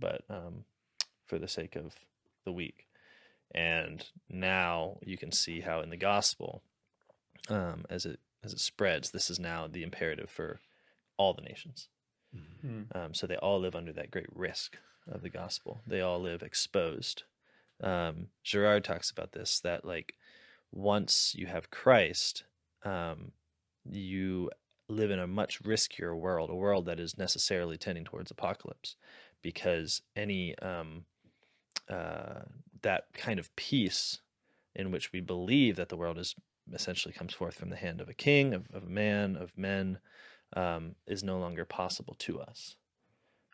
but 0.00 0.22
um, 0.30 0.64
for 1.26 1.38
the 1.38 1.48
sake 1.48 1.76
of 1.76 1.94
the 2.44 2.52
weak. 2.52 2.86
And 3.54 4.04
now 4.28 4.98
you 5.02 5.16
can 5.16 5.32
see 5.32 5.60
how 5.60 5.80
in 5.80 5.90
the 5.90 5.96
gospel 5.96 6.62
um, 7.48 7.84
as 7.88 8.04
it 8.04 8.20
as 8.44 8.52
it 8.52 8.60
spreads 8.60 9.10
this 9.10 9.30
is 9.30 9.40
now 9.40 9.66
the 9.66 9.82
imperative 9.82 10.30
for 10.30 10.60
all 11.16 11.34
the 11.34 11.42
nations. 11.42 11.88
Hmm. 12.60 12.82
um, 12.94 13.14
so 13.14 13.26
they 13.26 13.36
all 13.36 13.58
live 13.58 13.74
under 13.74 13.92
that 13.94 14.10
great 14.10 14.26
risk 14.34 14.76
of 15.10 15.22
the 15.22 15.30
gospel 15.30 15.80
they 15.86 16.00
all 16.00 16.20
live 16.20 16.42
exposed 16.42 17.24
um, 17.82 18.28
Girard 18.42 18.84
talks 18.84 19.10
about 19.10 19.32
this 19.32 19.60
that 19.60 19.84
like 19.84 20.14
once 20.72 21.34
you 21.36 21.46
have 21.46 21.70
christ 21.70 22.44
um, 22.84 23.32
you 23.90 24.50
live 24.88 25.10
in 25.10 25.18
a 25.18 25.26
much 25.26 25.62
riskier 25.62 26.16
world 26.16 26.50
a 26.50 26.54
world 26.54 26.86
that 26.86 27.00
is 27.00 27.18
necessarily 27.18 27.76
tending 27.76 28.04
towards 28.04 28.30
apocalypse 28.30 28.96
because 29.42 30.02
any 30.16 30.58
um, 30.58 31.04
uh, 31.88 32.40
that 32.82 33.06
kind 33.14 33.38
of 33.38 33.54
peace 33.56 34.20
in 34.74 34.90
which 34.90 35.12
we 35.12 35.20
believe 35.20 35.76
that 35.76 35.88
the 35.88 35.96
world 35.96 36.18
is 36.18 36.34
essentially 36.72 37.14
comes 37.14 37.32
forth 37.32 37.54
from 37.54 37.70
the 37.70 37.76
hand 37.76 38.00
of 38.00 38.08
a 38.08 38.14
king, 38.14 38.54
of, 38.54 38.66
of 38.72 38.84
a 38.84 38.90
man, 38.90 39.36
of 39.36 39.56
men, 39.56 39.98
um, 40.54 40.94
is 41.06 41.22
no 41.22 41.38
longer 41.38 41.64
possible 41.64 42.14
to 42.18 42.40
us. 42.40 42.76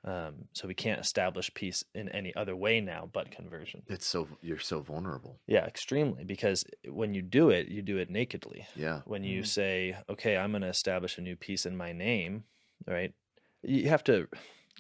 Um, 0.05 0.49
so 0.53 0.69
we 0.69 0.75
can't 0.75 1.01
establish 1.01 1.53
peace 1.55 1.83
in 1.95 2.09
any 2.11 2.35
other 2.37 2.55
way 2.57 2.81
now 2.81 3.09
but 3.13 3.31
conversion. 3.31 3.87
it's 3.87 4.07
so 4.07 4.29
you're 4.43 4.59
so 4.59 4.81
vulnerable 4.81 5.41
Yeah, 5.47 5.65
extremely. 5.67 6.25
Because 6.25 6.65
when 6.89 7.15
you 7.15 7.23
do 7.23 7.51
it, 7.51 7.69
you 7.69 7.83
do 7.83 7.99
it 7.99 8.11
nakedly. 8.11 8.67
yeah 8.75 9.03
When 9.05 9.25
you 9.25 9.43
Mhm. 9.43 9.45
say, 9.45 9.97
okay, 10.09 10.37
I'm 10.37 10.53
going 10.53 10.63
to 10.63 10.69
establish 10.69 11.19
a 11.19 11.21
new 11.21 11.37
peace 11.37 11.67
in 11.67 11.77
my 11.77 11.93
name, 11.93 12.45
right? 12.87 13.15
You 13.63 13.89
have 13.91 14.05
to, 14.05 14.29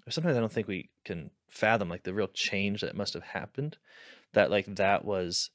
sometimes 0.08 0.36
I 0.36 0.40
don't 0.40 0.52
think 0.52 0.68
we 0.68 0.90
can 1.04 1.30
fathom 1.50 1.88
like 1.90 2.04
the 2.04 2.14
real 2.14 2.28
change 2.28 2.80
that 2.80 2.96
must 2.96 3.14
have 3.14 3.22
happened. 3.24 3.78
That, 4.34 4.50
like, 4.50 4.66
that 4.76 5.04
was, 5.04 5.50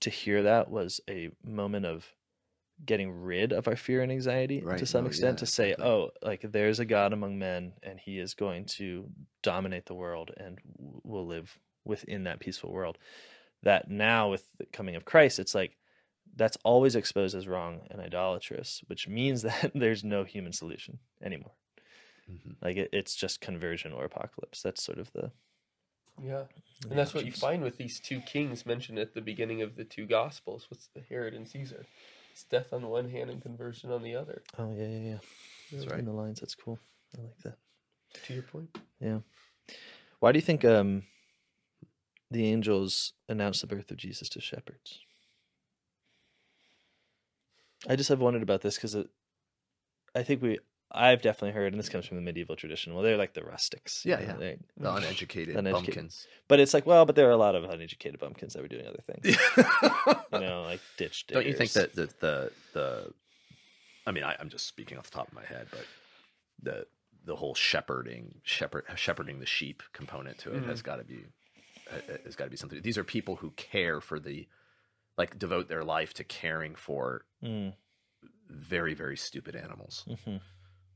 to 0.00 0.10
hear 0.10 0.42
that 0.44 0.70
was 0.70 1.00
a 1.08 1.30
moment 1.44 1.86
of 1.86 2.14
getting 2.84 3.22
rid 3.22 3.52
of 3.52 3.68
our 3.68 3.76
fear 3.76 4.02
and 4.02 4.10
anxiety 4.10 4.60
Right, 4.60 4.78
to 4.78 4.86
some 4.86 5.04
no, 5.04 5.08
extent 5.08 5.36
yeah, 5.38 5.40
to 5.40 5.46
say, 5.46 5.70
exactly. 5.70 5.86
oh, 5.86 6.10
like 6.22 6.42
there's 6.42 6.80
a 6.80 6.84
God 6.84 7.12
among 7.12 7.38
men 7.38 7.74
and 7.82 7.98
he 8.00 8.18
is 8.18 8.34
going 8.34 8.64
to 8.66 9.08
dominate 9.42 9.86
the 9.86 9.94
world 9.94 10.32
and 10.36 10.58
we'll 10.78 11.26
live 11.26 11.58
within 11.84 12.24
that 12.24 12.40
peaceful 12.40 12.72
world. 12.72 12.98
That 13.62 13.88
now 13.90 14.30
with 14.30 14.44
the 14.58 14.66
coming 14.66 14.96
of 14.96 15.04
Christ, 15.04 15.38
it's 15.38 15.54
like 15.54 15.76
that's 16.34 16.56
always 16.64 16.96
exposed 16.96 17.36
as 17.36 17.46
wrong 17.46 17.82
and 17.90 18.00
idolatrous, 18.00 18.82
which 18.88 19.06
means 19.06 19.42
that 19.48 19.70
there's 19.74 20.02
no 20.02 20.24
human 20.24 20.52
solution 20.52 20.98
anymore. 21.22 21.52
Mhm. 22.30 22.56
Like 22.62 22.76
it, 22.76 22.90
it's 22.92 23.14
just 23.14 23.40
conversion 23.40 23.92
or 23.92 24.04
apocalypse. 24.04 24.62
That's 24.62 24.82
sort 24.82 24.98
of 24.98 25.12
the 25.12 25.30
Yeah. 26.20 26.44
And 26.88 26.98
that's 26.98 27.14
what 27.14 27.26
you 27.26 27.32
find 27.32 27.62
with 27.62 27.76
these 27.76 28.00
two 28.00 28.20
kings 28.20 28.66
mentioned 28.66 28.98
at 28.98 29.14
the 29.14 29.20
beginning 29.20 29.62
of 29.62 29.76
the 29.76 29.84
two 29.84 30.06
gospels. 30.06 30.66
What's 30.68 30.88
the 30.94 31.00
Herod 31.00 31.34
and 31.34 31.48
Caesar? 31.48 31.86
It's 32.32 32.44
death 32.44 32.72
on 32.72 32.86
one 32.88 33.10
hand 33.10 33.28
and 33.28 33.42
conversion 33.42 33.92
on 33.92 34.02
the 34.02 34.16
other. 34.16 34.42
Oh 34.58 34.72
yeah, 34.74 34.88
yeah, 34.88 34.98
yeah. 34.98 35.18
That's 35.70 35.92
In 35.92 36.06
the 36.06 36.12
lines, 36.12 36.40
that's 36.40 36.54
cool. 36.54 36.78
I 37.16 37.22
like 37.22 37.38
that. 37.44 37.58
To 38.24 38.34
your 38.34 38.42
point. 38.42 38.76
Yeah. 39.00 39.18
Why 40.18 40.32
do 40.32 40.38
you 40.38 40.42
think 40.42 40.64
um 40.64 41.02
the 42.30 42.46
angels 42.46 43.12
announced 43.28 43.60
the 43.60 43.66
birth 43.66 43.90
of 43.90 43.98
Jesus 43.98 44.30
to 44.30 44.40
shepherds? 44.40 45.00
I 47.86 47.96
just 47.96 48.08
have 48.08 48.20
wondered 48.20 48.42
about 48.42 48.62
this 48.62 48.76
because 48.76 48.96
I 50.14 50.22
think 50.22 50.40
we 50.40 50.58
I've 50.94 51.22
definitely 51.22 51.52
heard, 51.52 51.72
and 51.72 51.78
this 51.80 51.88
comes 51.88 52.04
from 52.06 52.16
the 52.18 52.22
medieval 52.22 52.54
tradition. 52.54 52.92
Well, 52.94 53.02
they're 53.02 53.16
like 53.16 53.32
the 53.34 53.42
rustics. 53.44 54.04
Yeah, 54.04 54.20
yeah. 54.20 54.34
they- 54.34 54.58
The 54.76 54.92
uneducated, 54.94 55.56
Uneducated. 55.56 55.94
bumpkins. 55.94 56.26
but 56.48 56.60
it's 56.60 56.74
like, 56.74 56.84
well, 56.86 57.06
but 57.06 57.16
there 57.16 57.28
are 57.28 57.32
a 57.32 57.36
lot 57.36 57.54
of 57.54 57.64
uneducated 57.64 58.20
bumpkins 58.20 58.52
that 58.52 58.62
were 58.62 58.68
doing 58.68 58.86
other 58.86 59.00
things. 59.02 59.36
you 60.32 60.38
know, 60.40 60.62
like 60.62 60.80
ditch 60.98 61.26
diggers. 61.26 61.42
Don't 61.44 61.50
you 61.50 61.56
think 61.56 61.72
that 61.72 61.94
the 61.94 62.06
the, 62.20 62.52
the 62.74 63.12
I 64.06 64.10
mean, 64.10 64.24
I, 64.24 64.36
I'm 64.38 64.48
just 64.50 64.66
speaking 64.66 64.98
off 64.98 65.10
the 65.10 65.16
top 65.16 65.28
of 65.28 65.34
my 65.34 65.44
head, 65.44 65.68
but 65.70 65.86
the 66.62 66.86
the 67.24 67.36
whole 67.36 67.54
shepherding 67.54 68.40
shepherd 68.42 68.84
shepherding 68.96 69.38
the 69.40 69.46
sheep 69.46 69.82
component 69.92 70.38
to 70.38 70.52
it 70.54 70.62
Mhm. 70.62 70.66
has 70.66 70.82
got 70.82 70.96
to 70.96 71.04
be 71.04 71.24
has 72.24 72.36
got 72.36 72.44
to 72.44 72.50
be 72.50 72.56
something. 72.56 72.82
These 72.82 72.98
are 72.98 73.04
people 73.04 73.36
who 73.36 73.50
care 73.52 74.00
for 74.00 74.18
the 74.18 74.46
like 75.16 75.38
devote 75.38 75.68
their 75.68 75.84
life 75.84 76.12
to 76.14 76.24
caring 76.24 76.74
for 76.74 77.24
Mm, 77.42 77.74
very 78.48 78.94
very 78.94 79.16
stupid 79.16 79.54
animals. 79.56 80.04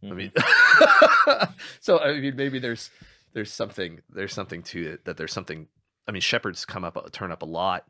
Mhm, 0.09 0.13
I 0.13 1.47
mean, 1.47 1.49
so 1.81 1.99
I 2.01 2.19
mean, 2.21 2.37
maybe 2.37 2.59
there's 2.59 2.91
there's 3.33 3.53
something 3.53 4.01
there's 4.11 4.33
something 4.33 4.63
to 4.65 4.93
it 4.93 5.05
that 5.05 5.17
there's 5.17 5.33
something. 5.33 5.69
I 6.09 6.13
mean, 6.13 6.23
shepherds 6.23 6.65
come 6.65 6.85
up 6.85 7.11
turn 7.13 7.33
up 7.33 7.43
a 7.43 7.47
lot 7.47 7.85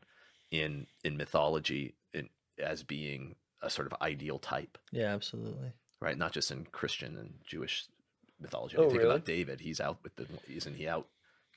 in 0.51 0.87
in 1.03 1.17
mythology 1.17 1.95
in, 2.13 2.29
as 2.63 2.83
being 2.83 3.35
a 3.61 3.69
sort 3.69 3.87
of 3.91 4.01
ideal 4.01 4.39
type, 4.39 4.77
yeah, 4.91 5.13
absolutely. 5.13 5.71
right? 6.01 6.17
Not 6.17 6.31
just 6.31 6.51
in 6.51 6.65
Christian 6.71 7.17
and 7.17 7.33
Jewish 7.45 7.85
mythology. 8.39 8.77
I 8.77 8.79
Oh, 8.79 8.83
mean, 8.83 8.89
think 8.91 9.01
really? 9.03 9.15
about 9.15 9.25
David; 9.25 9.59
he's 9.59 9.79
out 9.79 9.97
with 10.03 10.15
the 10.15 10.25
isn't 10.47 10.75
he 10.75 10.87
out 10.87 11.07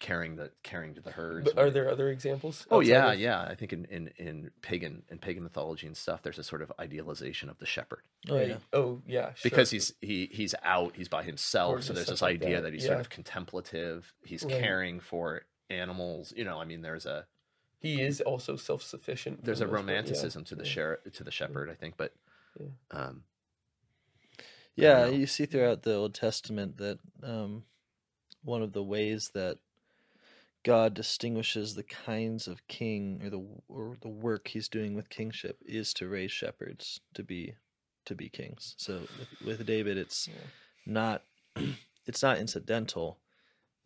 carrying 0.01 0.35
the 0.37 0.51
carrying 0.65 0.95
to 0.95 1.01
the 1.01 1.13
herds? 1.13 1.53
But 1.53 1.63
are 1.63 1.71
there 1.71 1.89
other 1.91 2.09
examples? 2.09 2.67
Oh 2.71 2.81
yeah, 2.81 3.13
of- 3.13 3.19
yeah. 3.21 3.41
I 3.43 3.55
think 3.55 3.73
in, 3.73 3.85
in, 3.85 4.11
in 4.19 4.51
pagan 4.63 5.03
in 5.11 5.19
pagan 5.19 5.43
mythology 5.45 5.87
and 5.87 5.97
stuff, 5.97 6.23
there's 6.23 6.39
a 6.39 6.43
sort 6.45 6.63
of 6.63 6.73
idealization 6.81 7.49
of 7.49 7.59
the 7.59 7.67
shepherd 7.67 8.01
Oh 8.29 8.37
Right. 8.37 8.49
yeah. 8.49 8.57
Oh 8.73 9.01
yeah. 9.07 9.35
sure. 9.35 9.49
because 9.51 9.71
he's 9.71 9.93
he 10.01 10.29
he's 10.33 10.55
out 10.65 10.97
he's 10.97 11.09
by 11.09 11.23
himself 11.23 11.77
Or 11.79 11.83
so 11.83 11.93
there's 11.93 12.07
this 12.09 12.19
stuff 12.19 12.27
like 12.29 12.43
idea 12.43 12.57
that, 12.57 12.63
that, 12.63 12.73
he's 12.73 12.83
yeah. 12.85 12.89
sort 12.91 13.01
of 13.01 13.11
contemplative 13.11 14.13
he's 14.25 14.43
Right. 14.43 14.61
caring 14.61 14.99
for 15.01 15.43
animals 15.71 16.33
you 16.37 16.45
know 16.45 16.61
i 16.61 16.65
mean 16.65 16.83
there's 16.83 17.07
a 17.07 17.27
he 17.79 18.03
is 18.03 18.21
also 18.21 18.57
self 18.57 18.83
sufficient. 18.83 19.45
there's 19.45 19.61
a 19.61 19.67
romanticism 19.69 20.43
to 20.45 20.55
the 20.57 20.65
share 20.65 20.99
to 21.13 21.23
the 21.23 21.31
shepherd 21.31 21.71
i 21.71 21.75
think 21.75 21.95
but 21.97 22.13
Yeah. 22.59 22.67
um 22.91 23.23
Yeah, 24.77 25.07
you 25.07 25.27
see 25.27 25.47
throughout 25.47 25.83
the 25.83 25.95
Old 25.95 26.15
Testament 26.15 26.79
that 26.79 26.99
um, 27.23 27.65
one 28.43 28.63
of 28.63 28.73
the 28.73 28.83
ways 28.83 29.31
that 29.35 29.59
God 30.65 30.95
distinguishes 30.95 31.75
the 31.75 31.83
kinds 31.83 32.47
of 32.47 32.67
king 32.69 33.21
or 33.25 33.31
the 33.31 33.45
or 33.69 33.97
the 34.01 34.09
work 34.09 34.49
He's 34.49 34.69
doing 34.69 34.95
with 34.95 35.09
kingship 35.09 35.59
is 35.65 35.95
to 35.95 36.09
raise 36.09 36.33
shepherds 36.33 37.01
to 37.15 37.23
be 37.23 37.55
to 38.07 38.15
be 38.15 38.29
kings. 38.29 38.75
So 38.79 39.01
with, 39.19 39.59
with 39.59 39.67
David, 39.67 39.97
it's 39.97 40.29
Yeah. 40.29 40.35
not 40.87 41.23
it's 42.07 42.23
not 42.23 42.39
incidental 42.39 43.19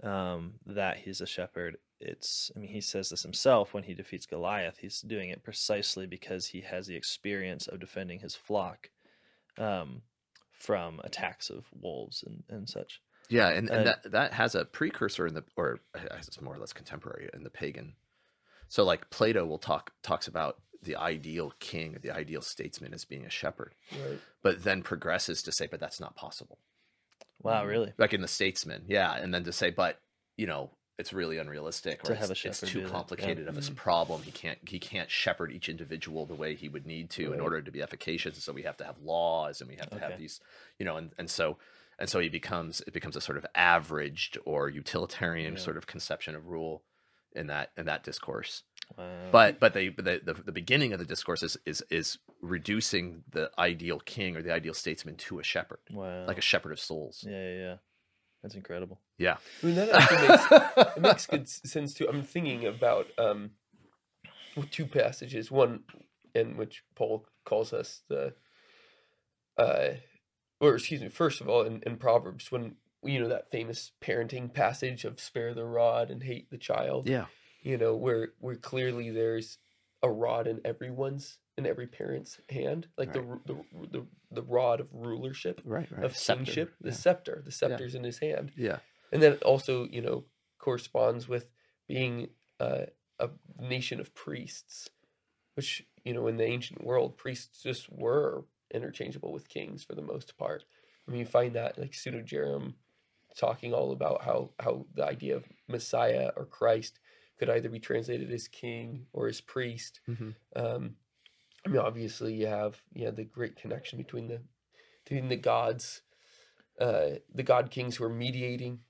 um, 0.02 0.54
that 0.66 0.98
he's 0.98 1.20
a 1.20 1.26
shepherd. 1.26 1.76
It's 2.00 2.50
I 2.56 2.58
mean 2.58 2.70
he 2.70 2.80
says 2.80 3.10
this 3.10 3.22
himself 3.22 3.72
when 3.72 3.84
he 3.84 3.94
defeats 3.94 4.26
Goliath. 4.26 4.78
He's 4.78 5.00
doing 5.00 5.30
it 5.30 5.44
precisely 5.44 6.06
because 6.06 6.48
he 6.48 6.62
has 6.62 6.86
the 6.86 6.96
experience 6.96 7.66
of 7.68 7.80
defending 7.80 8.20
his 8.20 8.34
flock. 8.34 8.90
Um, 9.56 10.02
from 10.58 11.00
attacks 11.04 11.50
of 11.50 11.66
wolves 11.78 12.24
and, 12.26 12.42
and 12.48 12.68
such. 12.68 13.02
Yeah 13.30 13.48
and, 13.48 13.70
and 13.70 13.80
Uh, 13.80 13.84
that 13.84 14.10
that 14.12 14.32
has 14.32 14.54
a 14.54 14.64
precursor 14.64 15.26
in 15.26 15.34
the 15.34 15.44
or 15.56 15.80
it's 15.94 16.40
more 16.40 16.54
or 16.54 16.58
less 16.58 16.72
contemporary 16.72 17.28
in 17.34 17.42
the 17.42 17.50
pagan 17.50 17.94
so 18.68 18.84
like 18.84 19.08
plato 19.10 19.44
will 19.46 19.58
talk 19.58 19.92
talks 20.02 20.28
about 20.28 20.60
the 20.82 20.96
ideal 20.96 21.52
king 21.60 21.96
or 21.96 21.98
the 21.98 22.10
ideal 22.10 22.42
statesman 22.42 22.92
as 22.94 23.04
being 23.04 23.24
a 23.24 23.30
shepherd 23.30 23.74
Right. 23.90 24.20
but 24.42 24.62
then 24.64 24.82
progresses 24.82 25.42
to 25.42 25.52
say 25.52 25.66
but 25.66 25.80
that's 25.80 26.00
not 26.00 26.16
possible 26.16 26.58
Wow, 27.42 27.64
Mhm. 27.64 27.68
really? 27.68 27.92
like 27.98 28.12
in 28.14 28.20
the 28.22 28.28
statesman 28.28 28.84
yeah 28.88 29.14
and 29.16 29.32
then 29.32 29.44
to 29.44 29.52
say 29.52 29.70
but 29.70 30.00
you 30.36 30.46
know 30.46 30.70
it's 30.98 31.12
really 31.12 31.38
unrealistic 31.38 32.04
or 32.04 32.06
To 32.06 32.12
it's, 32.12 32.20
have 32.20 32.30
a 32.30 32.34
shepherd 32.36 32.62
it's 32.62 32.72
too 32.72 32.80
that, 32.80 32.86
yeah. 32.86 32.90
complicated 32.92 33.48
of 33.48 33.56
a 33.58 33.60
Mhm. 33.60 33.76
problem 33.76 34.22
he 34.22 34.30
can't 34.32 34.58
he 34.68 34.78
can't 34.78 35.10
shepherd 35.10 35.50
each 35.52 35.68
individual 35.68 36.26
the 36.26 36.34
way 36.34 36.54
he 36.54 36.68
would 36.68 36.86
need 36.86 37.10
to 37.10 37.32
in 37.32 37.40
order 37.40 37.60
to 37.62 37.70
be 37.72 37.82
efficacious 37.82 38.34
And 38.34 38.42
so 38.42 38.52
we 38.52 38.62
have 38.62 38.76
to 38.78 38.84
have 38.84 38.98
laws 39.00 39.60
and 39.60 39.68
we 39.68 39.76
have 39.76 39.90
to 39.90 39.98
have 39.98 40.16
these 40.16 40.40
you 40.78 40.84
know 40.84 40.96
and, 40.96 41.12
and 41.18 41.28
so 41.30 41.58
and 41.98 42.08
so 42.08 42.20
he 42.20 42.28
becomes 42.28 42.80
it 42.86 42.92
becomes 42.92 43.16
a 43.16 43.20
sort 43.20 43.38
of 43.38 43.46
averaged 43.54 44.38
or 44.44 44.68
utilitarian 44.68 45.54
Yeah. 45.54 45.60
sort 45.60 45.76
of 45.76 45.86
conception 45.86 46.34
of 46.34 46.46
rule 46.48 46.82
in 47.32 47.46
that 47.48 47.70
in 47.76 47.86
that 47.86 48.04
discourse 48.04 48.62
Wow. 48.98 49.28
but 49.32 49.58
but 49.60 49.72
they 49.72 49.88
the, 49.88 50.20
the 50.22 50.34
the 50.34 50.52
beginning 50.52 50.92
of 50.92 50.98
the 50.98 51.06
discourse 51.06 51.42
is 51.42 51.56
is 51.64 51.82
is 51.90 52.18
reducing 52.42 53.22
the 53.30 53.50
ideal 53.58 53.98
king 54.00 54.36
or 54.36 54.42
the 54.42 54.52
ideal 54.52 54.74
statesman 54.74 55.16
to 55.16 55.38
a 55.38 55.42
shepherd 55.42 55.78
wow. 55.90 56.26
like 56.26 56.36
a 56.38 56.42
shepherd 56.42 56.72
of 56.72 56.78
souls 56.80 57.24
yeah, 57.26 57.32
yeah, 57.48 57.56
yeah. 57.58 57.76
That's 58.42 58.54
incredible. 58.56 59.00
yeah 59.16 59.36
I 59.62 59.66
mean 59.66 59.74
that 59.76 59.88
actually 59.88 60.28
makes 60.28 60.96
it 60.96 61.00
makes 61.00 61.26
good 61.26 61.48
sense 61.48 61.94
too. 61.94 62.06
I'm 62.08 62.22
thinking 62.22 62.66
about 62.66 63.06
um, 63.16 63.52
two 64.70 64.84
passages. 64.86 65.50
One 65.50 65.84
in 66.34 66.56
which 66.58 66.82
Paul 66.94 67.24
calls 67.46 67.72
us 67.72 68.02
the, 68.10 68.34
uh, 69.56 69.90
or 70.60 70.74
excuse 70.74 71.00
me, 71.00 71.08
first 71.08 71.40
of 71.40 71.48
all, 71.48 71.62
in, 71.62 71.82
in 71.84 71.96
Proverbs, 71.96 72.50
when 72.50 72.76
you 73.02 73.20
know 73.20 73.28
that 73.28 73.50
famous 73.50 73.92
parenting 74.00 74.52
passage 74.52 75.04
of 75.04 75.20
"spare 75.20 75.54
the 75.54 75.64
rod 75.64 76.10
and 76.10 76.22
hate 76.22 76.50
the 76.50 76.58
child." 76.58 77.08
yeah 77.08 77.26
You 77.62 77.76
know 77.78 77.94
where 77.96 78.28
where 78.38 78.56
clearly 78.56 79.10
there's 79.10 79.58
a 80.02 80.10
rod 80.10 80.46
in 80.46 80.60
everyone's 80.64 81.38
in 81.56 81.66
every 81.66 81.86
parent's 81.86 82.40
hand, 82.50 82.88
like 82.98 83.12
the, 83.12 83.20
the 83.46 83.56
the 83.90 84.06
the 84.30 84.42
rod 84.42 84.80
of 84.80 84.88
rulership 84.92 85.60
right 85.64 85.90
right 85.90 86.04
of 86.04 86.16
Scepter, 86.16 86.44
kingship, 86.44 86.74
the 86.80 86.88
yeah. 86.88 86.94
scepter. 86.94 87.42
The 87.44 87.52
scepter's 87.52 87.94
in 87.94 88.02
his 88.04 88.18
hand 88.18 88.52
yeah 88.56 88.78
and 89.12 89.22
then 89.22 89.34
also 89.44 89.84
you 89.84 90.02
know 90.02 90.24
corresponds 90.58 91.28
with 91.28 91.46
being 91.86 92.28
uh, 92.60 92.86
a 93.20 93.28
nation 93.60 94.00
of 94.00 94.14
priests 94.14 94.88
which 95.54 95.86
you 96.04 96.12
know 96.12 96.26
in 96.26 96.36
the 96.36 96.44
ancient 96.44 96.82
world 96.84 97.16
priests 97.16 97.62
just 97.62 97.90
were 97.92 98.44
interchangeable 98.74 99.32
with 99.32 99.48
kings 99.48 99.82
for 99.84 99.94
the 99.94 100.02
most 100.02 100.36
part 100.36 100.64
i 101.06 101.10
mean 101.10 101.20
you 101.20 101.26
find 101.26 101.54
that 101.54 101.78
like 101.78 101.94
pseudo 101.94 102.20
jerem 102.20 102.74
talking 103.36 103.72
all 103.74 103.92
about 103.92 104.22
how 104.22 104.50
how 104.60 104.86
the 104.94 105.04
idea 105.04 105.36
of 105.36 105.44
messiah 105.68 106.30
or 106.36 106.44
christ 106.44 107.00
could 107.38 107.50
either 107.50 107.68
be 107.68 107.80
translated 107.80 108.30
as 108.32 108.48
king 108.48 109.06
or 109.12 109.26
as 109.28 109.40
priest 109.40 110.00
Mhm. 110.08 110.34
um 110.56 110.96
i 111.66 111.68
mean 111.68 111.78
obviously 111.80 112.34
you 112.34 112.46
have 112.46 112.80
you 112.92 113.06
have 113.06 113.16
the 113.16 113.24
great 113.24 113.56
connection 113.56 113.98
between 113.98 114.28
the 114.28 114.40
between 115.04 115.28
the 115.28 115.36
gods 115.36 116.02
uh 116.80 117.10
the 117.34 117.42
god 117.42 117.70
kings 117.70 117.96
who 117.96 118.04
are 118.04 118.08
mediating 118.26 118.80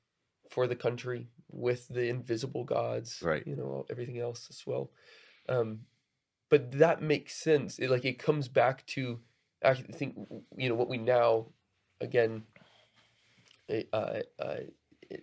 for 0.50 0.66
the 0.66 0.76
country 0.76 1.28
with 1.50 1.88
the 1.88 2.06
invisible 2.08 2.64
gods 2.64 3.20
Right. 3.22 3.46
you 3.46 3.56
know 3.56 3.86
everything 3.90 4.18
else 4.18 4.46
as 4.50 4.62
well 4.66 4.90
um 5.48 5.80
but 6.50 6.72
that 6.72 7.02
makes 7.02 7.34
sense 7.34 7.78
it 7.78 7.90
like 7.90 8.04
it 8.04 8.18
comes 8.18 8.48
back 8.48 8.84
to 8.88 9.20
i 9.64 9.74
think 9.74 10.16
you 10.56 10.68
know 10.68 10.74
what 10.74 10.88
we 10.88 10.98
now 10.98 11.46
again 12.00 12.42
eh, 13.68 13.82
uh, 13.92 14.20
uh, 14.38 14.56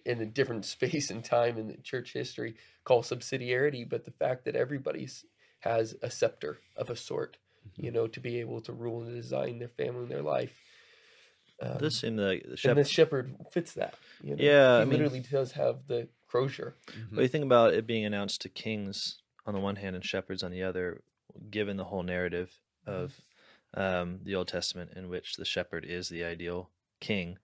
in 0.05 0.21
a 0.21 0.25
different 0.25 0.65
space 0.75 1.09
and 1.09 1.23
time 1.23 1.57
in 1.57 1.67
the 1.67 1.77
church 1.77 2.13
history 2.13 2.55
call 2.83 3.01
subsidiarity 3.03 3.87
but 3.87 4.05
the 4.05 4.11
fact 4.11 4.45
that 4.45 4.55
everybody 4.55 5.07
has 5.59 5.95
a 6.01 6.09
scepter 6.09 6.59
of 6.75 6.89
a 6.89 6.95
sort 6.95 7.37
Mm-hmm. 7.61 7.85
you 7.85 7.91
know 7.91 8.07
to 8.07 8.19
be 8.19 8.39
able 8.39 8.59
to 8.61 8.73
rule 8.73 9.03
and 9.03 9.13
design 9.15 9.59
their 9.59 9.67
family 9.67 10.01
and 10.01 10.09
their 10.09 10.23
life 10.23 10.51
um, 11.61 11.77
this 11.77 12.01
like 12.01 12.41
the 12.41 12.49
and 12.49 12.57
shepherd. 12.59 12.77
the 12.77 12.83
shepherd 12.85 13.35
fits 13.51 13.73
that 13.73 13.93
you 14.23 14.31
know? 14.35 14.43
Yeah, 14.43 14.77
he 14.77 14.81
I 14.81 14.85
mean- 14.85 14.89
literally 14.97 15.19
does 15.19 15.51
have 15.51 15.85
the 15.87 16.07
crozier 16.27 16.73
Mhm. 16.89 17.15
What 17.17 17.21
you 17.21 17.27
think 17.27 17.45
about 17.45 17.75
it 17.75 17.85
being 17.85 18.03
announced 18.03 18.41
to 18.41 18.49
kings 18.49 19.19
on 19.45 19.53
the 19.53 19.59
one 19.59 19.75
hand 19.75 19.95
and 19.95 20.03
shepherds 20.03 20.41
on 20.41 20.49
the 20.49 20.63
other, 20.63 21.03
given 21.51 21.77
the 21.77 21.83
whole 21.83 22.01
narrative 22.01 22.49
of 22.87 23.13
um, 23.73 24.19
the 24.23 24.35
Old 24.35 24.47
Testament, 24.47 24.91
in 24.95 25.09
which 25.09 25.35
the 25.35 25.45
shepherd 25.45 25.85
is 25.85 26.09
the 26.09 26.23
ideal 26.23 26.69
king, 26.99 27.37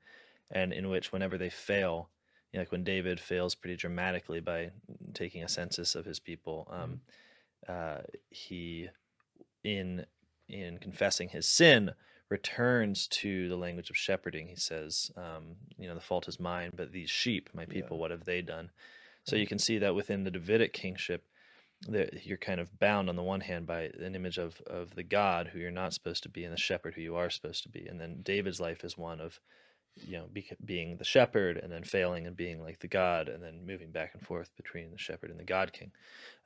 and 0.51 0.73
in 0.73 0.89
which 0.89 1.11
whenever 1.11 1.37
they 1.37 1.49
fail, 1.49 2.09
you 2.51 2.57
know, 2.57 2.61
like 2.61 2.71
when 2.71 2.83
David 2.83 3.19
fails 3.19 3.55
pretty 3.55 3.75
dramatically 3.75 4.39
by 4.39 4.71
taking 5.13 5.43
a 5.43 5.49
census 5.49 5.95
of 5.95 6.05
his 6.05 6.19
people, 6.19 6.67
um, 6.71 7.01
uh, 7.67 7.99
he 8.29 8.87
in 9.63 10.05
in 10.47 10.77
confessing 10.77 11.29
his 11.29 11.47
sin 11.47 11.91
returns 12.29 13.07
to 13.07 13.47
the 13.49 13.55
language 13.55 13.89
of 13.89 13.97
shepherding. 13.97 14.47
He 14.47 14.55
says, 14.55 15.11
um, 15.15 15.55
you 15.77 15.87
know, 15.87 15.95
the 15.95 16.01
fault 16.01 16.27
is 16.27 16.39
mine, 16.39 16.71
but 16.75 16.91
these 16.91 17.09
sheep, 17.09 17.49
my 17.53 17.65
people, 17.65 17.97
what 17.97 18.11
have 18.11 18.25
they 18.25 18.41
done? 18.41 18.69
So 19.23 19.35
you 19.35 19.47
can 19.47 19.59
see 19.59 19.77
that 19.79 19.95
within 19.95 20.23
the 20.23 20.31
Davidic 20.31 20.73
kingship, 20.73 21.25
that 21.83 22.25
you're 22.25 22.37
kind 22.37 22.59
of 22.59 22.79
bound 22.79 23.09
on 23.09 23.15
the 23.15 23.23
one 23.23 23.41
hand 23.41 23.67
by 23.67 23.89
an 23.99 24.15
image 24.15 24.37
of 24.37 24.59
of 24.67 24.95
the 24.95 25.03
God 25.03 25.47
who 25.47 25.59
you're 25.59 25.71
not 25.71 25.93
supposed 25.93 26.23
to 26.23 26.29
be, 26.29 26.43
and 26.43 26.53
the 26.53 26.57
shepherd 26.57 26.95
who 26.95 27.01
you 27.01 27.15
are 27.15 27.29
supposed 27.29 27.63
to 27.63 27.69
be. 27.69 27.85
And 27.85 27.99
then 27.99 28.21
David's 28.23 28.59
life 28.59 28.83
is 28.83 28.97
one 28.97 29.21
of, 29.21 29.39
you 29.95 30.17
know, 30.17 30.25
be, 30.31 30.49
being 30.63 30.97
the 30.97 31.03
shepherd 31.05 31.57
and 31.57 31.71
then 31.71 31.83
failing 31.83 32.25
and 32.25 32.35
being 32.35 32.61
like 32.61 32.79
the 32.79 32.87
God, 32.87 33.29
and 33.29 33.43
then 33.43 33.65
moving 33.65 33.91
back 33.91 34.11
and 34.13 34.25
forth 34.25 34.49
between 34.57 34.91
the 34.91 34.97
shepherd 34.97 35.29
and 35.29 35.39
the 35.39 35.45
God 35.45 35.71
King. 35.71 35.91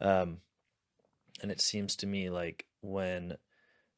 Um, 0.01 0.37
and 1.41 1.49
it 1.49 1.61
seems 1.61 1.95
to 1.97 2.07
me 2.07 2.29
like 2.29 2.65
when 2.81 3.37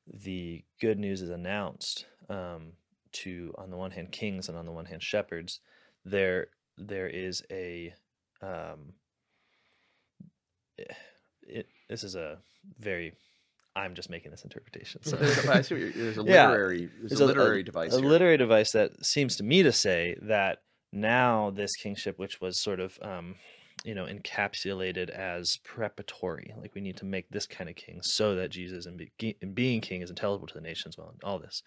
the 0.07 0.63
good 0.79 0.99
news 0.99 1.21
is 1.21 1.29
announced 1.29 2.05
um, 2.29 2.73
to, 3.11 3.53
on 3.57 3.69
the 3.69 3.77
one 3.77 3.91
hand, 3.91 4.11
kings 4.11 4.49
and 4.49 4.57
on 4.57 4.65
the 4.65 4.71
one 4.71 4.86
hand, 4.86 5.01
shepherds, 5.01 5.59
there 6.05 6.47
there 6.77 7.07
is 7.07 7.43
a 7.51 7.93
um, 8.41 8.93
it, 11.47 11.67
this 11.89 12.03
is 12.03 12.15
a 12.15 12.37
very 12.79 13.13
I'm 13.75 13.95
just 13.95 14.09
making 14.09 14.31
this 14.31 14.43
interpretation. 14.43 15.03
So 15.03 15.15
There's 15.15 15.45
a, 15.45 15.51
I 15.51 15.61
see 15.61 15.73
what 15.75 15.95
there's 15.95 16.17
a 16.17 16.23
Yeah. 16.25 16.49
literary, 16.49 16.89
a 17.11 17.15
literary 17.15 17.63
device 17.63 17.93
a 17.93 17.99
here. 17.99 18.07
literary 18.07 18.37
device 18.37 18.71
that 18.73 19.03
seems 19.05 19.35
to 19.37 19.43
me 19.43 19.63
to 19.63 19.71
say 19.71 20.15
that 20.21 20.61
now 20.91 21.49
this 21.49 21.75
kingship, 21.75 22.19
which 22.19 22.39
was 22.39 22.59
sort 22.61 22.79
of 22.79 22.99
um, 23.01 23.35
you 23.83 23.95
know 23.95 24.05
encapsulated 24.05 25.09
as 25.09 25.57
preparatory, 25.63 26.53
like 26.57 26.75
we 26.75 26.81
need 26.81 26.97
to 26.97 27.05
make 27.05 27.29
this 27.31 27.47
kind 27.47 27.67
of 27.69 27.75
king 27.75 28.01
so 28.03 28.35
that 28.35 28.49
Jesus 28.51 28.85
and, 28.85 28.97
be, 29.17 29.35
and 29.41 29.55
being 29.55 29.81
king 29.81 30.01
is 30.03 30.09
intelligible 30.11 30.47
to 30.47 30.53
the 30.53 30.61
nations. 30.61 30.95
Well, 30.97 31.09
and 31.09 31.23
all 31.23 31.39
this, 31.39 31.63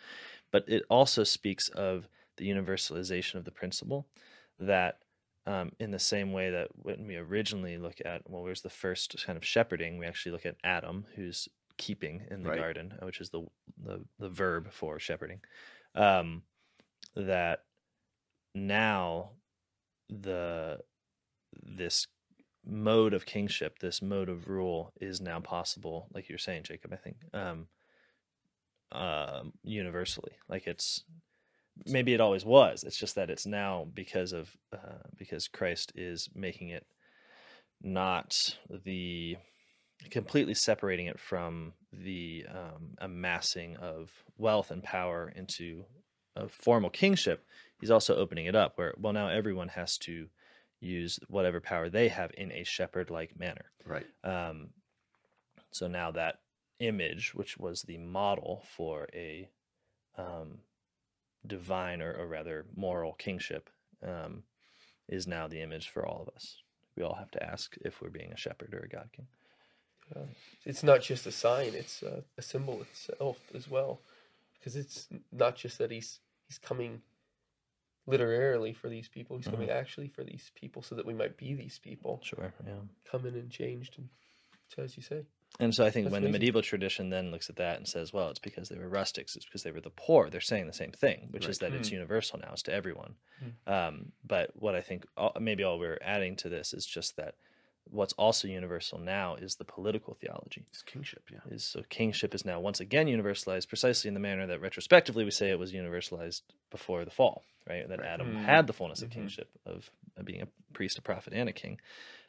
but 0.53 0.65
it 0.69 0.85
also 0.89 1.25
speaks 1.25 1.69
of 1.71 2.07
the 2.37 2.49
universalization 2.49 3.35
of 3.35 3.45
the 3.45 3.51
principle 3.51 4.07
that. 4.61 4.99
Um, 5.47 5.71
in 5.79 5.93
the 5.93 5.99
same 6.01 6.33
way 6.33 6.51
that 6.51 6.69
when 6.75 7.07
we 7.07 7.17
originally 7.17 7.79
look 7.79 8.01
at, 8.05 8.29
well, 8.29 8.43
where's 8.43 8.63
the 8.63 8.69
first 8.69 9.25
kind 9.25 9.37
of 9.37 9.45
shepherding? 9.45 9.97
We 9.97 10.07
actually 10.07 10.33
look 10.33 10.45
at 10.45 10.57
Adam, 10.65 11.07
who's 11.15 11.49
keeping 11.77 12.27
in 12.31 12.43
the 12.43 12.49
Right. 12.49 12.59
garden, 12.59 12.95
uh, 13.01 13.07
which 13.07 13.21
is 13.21 13.31
the, 13.31 13.47
the 13.83 14.05
the 14.19 14.29
verb 14.29 14.73
for 14.73 14.99
shepherding. 14.99 15.41
Um, 15.95 16.43
that 17.15 17.65
now 18.55 19.31
the 20.09 20.81
this 21.63 22.07
mode 22.65 23.15
of 23.15 23.25
kingship, 23.25 23.79
this 23.79 24.03
mode 24.03 24.29
of 24.29 24.49
rule, 24.49 24.93
is 25.01 25.21
now 25.21 25.39
possible. 25.39 26.09
Like 26.13 26.29
you're 26.29 26.39
saying, 26.39 26.65
Jacob, 26.65 26.93
I 26.93 26.97
think 26.97 27.17
um, 27.33 27.69
um, 28.93 29.53
universally. 29.63 30.33
Like 30.49 30.67
it's 30.67 31.05
maybe 31.85 32.15
it 32.15 32.21
always 32.21 32.45
was. 32.45 32.85
It's 32.85 32.99
just 32.99 33.15
that 33.17 33.31
it's 33.31 33.47
now 33.47 33.87
because 33.93 34.33
of 34.33 34.57
uh, 34.73 35.09
because 35.17 35.49
Christ 35.49 35.93
is 35.95 36.29
making 36.35 36.71
it 36.71 36.87
not 37.83 38.35
the 38.85 39.37
completely 40.11 40.55
separating 40.55 41.07
it 41.07 41.19
from 41.19 41.73
the 41.93 42.45
um, 42.51 42.95
amassing 42.99 43.77
of 43.77 44.11
wealth 44.37 44.71
and 44.71 44.83
power 44.83 45.33
into 45.35 45.85
a 46.35 46.49
formal 46.49 46.91
kingship. 46.91 47.45
He's 47.81 47.91
also 47.91 48.17
opening 48.17 48.47
it 48.47 48.55
up 48.55 48.73
where 48.77 48.95
well 48.99 49.13
now 49.13 49.29
everyone 49.29 49.69
has 49.69 49.99
to 49.99 50.29
use 50.81 51.19
whatever 51.29 51.61
power 51.61 51.89
they 51.89 52.09
have 52.09 52.31
in 52.37 52.53
a 52.53 52.65
shepherd-like 52.65 53.39
manner. 53.39 53.67
Right. 53.85 54.07
Um, 54.23 54.71
so 55.71 55.89
now 55.89 56.11
that 56.13 56.41
image, 56.79 57.35
which 57.35 57.57
was 57.59 57.83
the 57.83 57.99
model 57.99 58.63
for 58.77 59.09
a 59.15 59.49
um, 60.19 60.59
divine 61.49 62.01
or, 62.03 62.13
or 62.13 62.27
rather 62.27 62.67
moral 62.77 63.13
kingship, 63.15 63.71
um, 64.07 64.43
is 65.09 65.27
now 65.27 65.47
the 65.49 65.61
image 65.61 65.89
for 65.89 66.05
all 66.07 66.23
of 66.23 66.35
us. 66.35 66.57
We 66.97 67.03
all 67.03 67.15
have 67.15 67.31
to 67.33 67.43
ask 67.43 67.77
if 67.85 68.01
we're 68.01 68.11
being 68.11 68.33
a 68.33 68.37
shepherd 68.37 68.75
or 68.75 68.81
a 68.81 68.89
God 68.89 69.09
king. 69.13 69.27
Uh, 70.15 70.27
it's 70.65 70.83
not 70.83 71.03
just 71.03 71.27
a 71.27 71.33
sign; 71.33 71.75
it's 71.75 72.03
a, 72.03 72.25
a 72.39 72.43
symbol 72.43 72.81
itself 72.83 73.39
as 73.55 73.69
well, 73.69 74.01
because 74.59 74.77
it's 74.77 75.09
not 75.33 75.57
just 75.57 75.79
that 75.79 75.91
he's 75.91 76.21
he's 76.49 76.59
coming 76.59 77.03
literarily 78.07 78.73
for 78.73 78.89
these 78.89 79.09
people; 79.09 79.37
he's 79.37 79.49
coming 79.49 79.69
actually 79.69 80.09
for 80.09 80.23
these 80.23 80.53
people, 80.55 80.81
so 80.83 80.95
that 80.95 81.05
we 81.07 81.13
might 81.15 81.37
be 81.37 81.55
these 81.55 81.79
people, 81.79 82.21
Sure. 82.23 82.53
Yeah. 82.65 82.75
come 83.11 83.27
in 83.27 83.35
and 83.35 83.51
changed, 83.51 83.99
and 83.99 84.09
so 84.69 84.83
as 84.83 84.97
you 84.97 85.03
say, 85.03 85.25
And 85.59 85.75
so 85.75 85.85
I 85.87 85.91
think 85.91 86.05
That's 86.05 86.13
when 86.13 86.23
the 86.23 86.29
medieval 86.29 86.61
tradition 86.63 87.09
then 87.09 87.31
looks 87.31 87.49
at 87.49 87.57
that 87.57 87.79
and 87.79 87.89
says, 87.89 88.13
well, 88.13 88.29
it's 88.29 88.39
because 88.39 88.69
they 88.69 88.77
were 88.79 88.89
rustics, 88.89 89.37
it's 89.37 89.47
because 89.47 89.63
they 89.63 89.71
were 89.71 89.81
the 89.81 89.91
poor, 89.91 90.29
they're 90.29 90.41
saying 90.41 90.67
the 90.67 90.73
same 90.75 90.93
thing, 90.93 91.29
which 91.31 91.49
is 91.49 91.63
Right. 91.63 91.71
that 91.71 91.77
it's 91.79 91.89
Mm. 91.89 91.93
universal 91.93 92.39
now, 92.39 92.53
it's 92.53 92.63
to 92.65 92.73
everyone. 92.75 93.17
Mm. 93.43 93.73
Um, 93.73 94.13
but 94.23 94.51
what 94.55 94.75
I 94.75 94.83
think 94.83 95.07
all, 95.17 95.33
maybe 95.41 95.63
all 95.65 95.79
we're 95.79 95.99
adding 96.03 96.37
to 96.37 96.49
this 96.51 96.75
is 96.75 96.85
just 96.85 97.17
that 97.17 97.37
what's 97.89 98.13
also 98.15 98.49
universal 98.49 98.99
now 98.99 99.37
is 99.37 99.55
the 99.57 99.65
political 99.65 100.13
theology. 100.15 100.65
It's 100.69 100.83
kingship, 100.83 101.23
yeah. 101.33 101.39
Is 101.51 101.65
so 101.65 101.85
kingship 101.89 102.35
is 102.35 102.45
now 102.45 102.59
once 102.61 102.81
again 102.81 103.07
universalized 103.07 103.69
precisely 103.69 104.09
in 104.09 104.15
the 104.15 104.21
manner 104.21 104.47
that 104.49 104.61
retrospectively 104.61 105.25
we 105.25 105.31
say 105.31 105.51
it 105.51 105.59
was 105.59 105.73
universalized 105.73 106.43
before 106.71 107.05
the 107.05 107.13
fall, 107.13 107.45
right? 107.67 107.89
That 107.89 108.01
Right. 108.01 108.09
Adam 108.09 108.33
Mm. 108.35 108.45
had 108.45 108.67
the 108.67 108.73
fullness 108.73 109.03
of 109.03 109.09
Mhm. 109.09 109.13
kingship 109.13 109.49
of, 109.65 109.89
of 110.17 110.25
being 110.27 110.43
a 110.43 110.49
priest, 110.75 110.99
a 110.99 111.03
prophet, 111.03 111.33
and 111.33 111.49
a 111.49 111.53
king. 111.53 111.81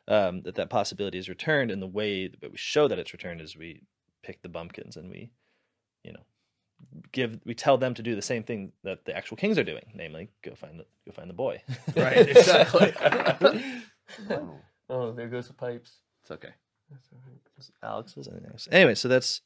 Um, 0.10 0.42
that 0.44 0.56
that 0.56 0.70
possibility 0.70 1.18
is 1.18 1.28
returned, 1.28 1.70
and 1.70 1.82
the 1.82 1.88
way 1.88 2.28
that 2.30 2.50
we 2.52 2.58
show 2.58 2.88
that 2.88 2.98
it's 2.98 3.12
returned 3.12 3.42
is 3.42 3.58
we 3.58 3.82
pick 4.24 4.42
the 4.42 4.48
bumpkins 4.50 4.96
and 4.96 5.10
we, 5.10 5.32
you 6.04 6.14
know, 6.14 6.22
give 7.12 7.40
we 7.46 7.54
tell 7.54 7.78
them 7.78 7.94
to 7.94 8.02
do 8.02 8.16
the 8.16 8.22
same 8.22 8.44
thing 8.44 8.72
that 8.84 9.04
the 9.04 9.14
actual 9.16 9.36
kings 9.36 9.58
are 9.58 9.66
doing, 9.66 9.84
namely 9.94 10.30
go 10.44 10.56
find 10.56 10.80
the 10.80 10.86
go 11.06 11.12
find 11.12 11.30
the 11.30 11.34
boy. 11.34 11.62
Right, 11.96 12.30
exactly. 12.30 12.94
Oh, 14.30 14.56
oh, 14.90 15.12
there 15.12 15.28
goes 15.28 15.50
the 15.50 15.54
pipes. 15.54 15.98
it's 16.22 16.32
okay. 16.32 16.54
Alex 17.84 18.16
was 18.16 18.30
anything 18.30 18.52
else. 18.52 18.68
Anyway, 18.72 18.96
so 18.96 19.10
that's 19.10 19.42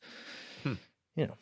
Hmm. 0.62 0.74
you 1.16 1.26
know, 1.26 1.38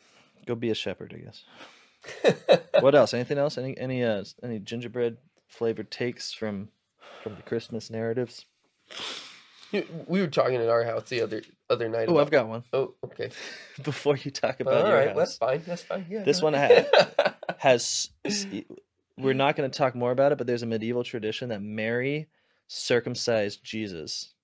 go 0.46 0.54
be 0.54 0.70
a 0.70 0.74
shepherd, 0.74 1.14
I 1.14 1.18
guess. 1.18 2.58
what 2.80 2.94
else? 2.94 3.12
Anything 3.12 3.36
else? 3.36 3.58
Any 3.58 3.76
any 3.76 4.02
uh 4.02 4.24
any 4.42 4.58
gingerbread 4.58 5.18
flavored 5.46 5.90
takes 5.90 6.32
from 6.32 6.70
from 7.22 7.36
the 7.36 7.42
Christmas 7.42 7.90
narratives? 7.90 8.46
You- 9.72 9.86
we 10.06 10.20
were 10.20 10.26
talking 10.26 10.56
at 10.56 10.68
our 10.68 10.84
house 10.84 11.08
the 11.08 11.20
other 11.22 11.42
other 11.68 11.88
night. 11.88 12.06
Oh, 12.08 12.12
about- 12.12 12.20
I've 12.22 12.30
got 12.30 12.48
one. 12.48 12.64
Oh, 12.72 12.94
okay. 13.04 13.30
Before 13.84 14.16
you 14.16 14.30
talk 14.30 14.56
All 14.60 14.66
about 14.68 14.86
your 14.86 14.96
right, 14.96 15.08
house, 15.08 15.16
that's 15.16 15.36
fine. 15.36 15.62
That's 15.66 15.82
fine. 15.82 16.06
Yeah. 16.10 16.24
This 16.24 16.40
go 16.40 16.46
one 16.46 16.54
ahead. 16.54 16.90
has 17.58 18.10
we're 19.16 19.34
not 19.34 19.54
going 19.54 19.70
to 19.70 19.76
talk 19.78 19.94
more 19.94 20.10
about 20.10 20.32
it, 20.32 20.38
but 20.38 20.46
there's 20.46 20.62
a 20.62 20.66
medieval 20.66 21.04
tradition 21.04 21.50
that 21.50 21.62
Mary 21.62 22.26
circumcised 22.66 23.62
Jesus. 23.62 24.34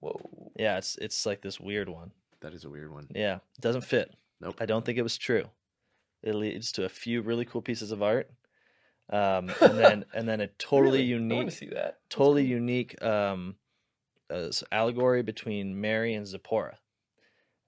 Whoa. 0.00 0.20
Yeah, 0.56 0.78
it's 0.78 0.96
it's 0.96 1.24
like 1.24 1.40
this 1.40 1.58
weird 1.60 1.88
one. 1.88 2.12
That 2.40 2.52
is 2.54 2.64
a 2.64 2.70
weird 2.70 2.92
one. 2.92 3.08
Yeah, 3.14 3.36
it 3.36 3.60
doesn't 3.60 3.82
fit. 3.84 4.12
Nope. 4.40 4.56
I 4.60 4.66
don't 4.66 4.84
think 4.84 4.98
it 4.98 5.02
was 5.02 5.16
true. 5.16 5.44
It 6.22 6.34
leads 6.34 6.72
to 6.72 6.84
a 6.84 6.88
few 6.88 7.22
really 7.22 7.44
cool 7.44 7.62
pieces 7.62 7.90
of 7.92 8.02
art, 8.02 8.30
um, 9.10 9.50
and 9.60 9.78
then 9.78 10.04
and 10.14 10.28
then 10.28 10.40
a 10.40 10.46
totally 10.48 10.98
Really? 11.10 11.14
I 11.14 11.16
want 11.18 11.30
unique, 11.30 11.48
to 11.50 11.56
see 11.56 11.66
that. 11.70 11.98
Totally 12.10 12.42
cool. 12.42 12.50
unique 12.50 13.02
um, 13.02 13.54
uh, 14.32 14.50
allegory 14.70 15.22
between 15.22 15.80
Mary 15.80 16.14
and 16.14 16.26
Zipporah 16.26 16.78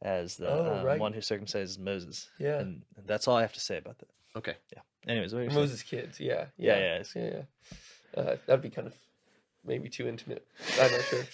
as 0.02 0.36
the 0.36 0.48
Oh, 0.48 0.78
um, 0.80 0.84
right. 0.84 1.00
one 1.00 1.12
who 1.12 1.20
circumcises 1.20 1.78
Moses. 1.78 2.28
Yeah. 2.38 2.58
and 2.60 2.82
that's 3.06 3.26
all 3.28 3.36
I 3.36 3.42
have 3.42 3.52
to 3.54 3.60
say 3.60 3.78
about 3.78 3.98
that. 3.98 4.08
Okay. 4.36 4.54
Yeah. 4.72 4.80
Anyways, 5.06 5.32
what 5.32 5.40
are 5.40 5.44
you 5.44 5.50
saying? 5.50 5.60
Moses 5.60 5.82
kids. 5.82 6.20
Yeah. 6.20 6.46
Yeah, 6.56 6.78
Yeah. 6.78 7.02
yeah, 7.14 7.22
Yeah. 7.22 7.30
yeah. 8.16 8.20
Uh, 8.22 8.36
that'd 8.46 8.62
be 8.62 8.70
kind 8.70 8.86
of 8.86 8.94
maybe 9.64 9.88
too 9.88 10.06
intimate. 10.08 10.46
I'm 10.80 10.90
not 10.92 11.00
sure. 11.02 11.24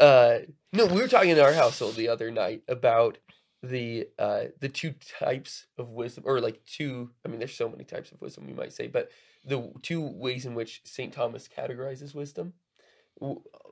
Uh, 0.00 0.38
no, 0.72 0.86
we 0.86 1.00
were 1.00 1.08
talking 1.08 1.30
in 1.30 1.38
our 1.40 1.52
household 1.52 1.96
the 1.96 2.08
other 2.08 2.30
night 2.30 2.62
about 2.68 3.18
the 3.62 4.08
uh, 4.18 4.44
the 4.60 4.68
two 4.68 4.94
types 5.18 5.66
of 5.78 5.88
wisdom, 5.90 6.24
or 6.26 6.40
like 6.40 6.62
two. 6.66 7.10
I 7.24 7.28
mean, 7.28 7.38
there's 7.38 7.54
so 7.54 7.68
many 7.68 7.84
types 7.84 8.12
of 8.12 8.20
wisdom, 8.20 8.48
you 8.48 8.54
might 8.54 8.72
say, 8.72 8.88
but 8.88 9.10
the 9.44 9.72
two 9.82 10.02
ways 10.02 10.44
in 10.44 10.54
which 10.54 10.80
Saint 10.84 11.12
Thomas 11.14 11.48
categorizes 11.48 12.14
wisdom. 12.14 12.54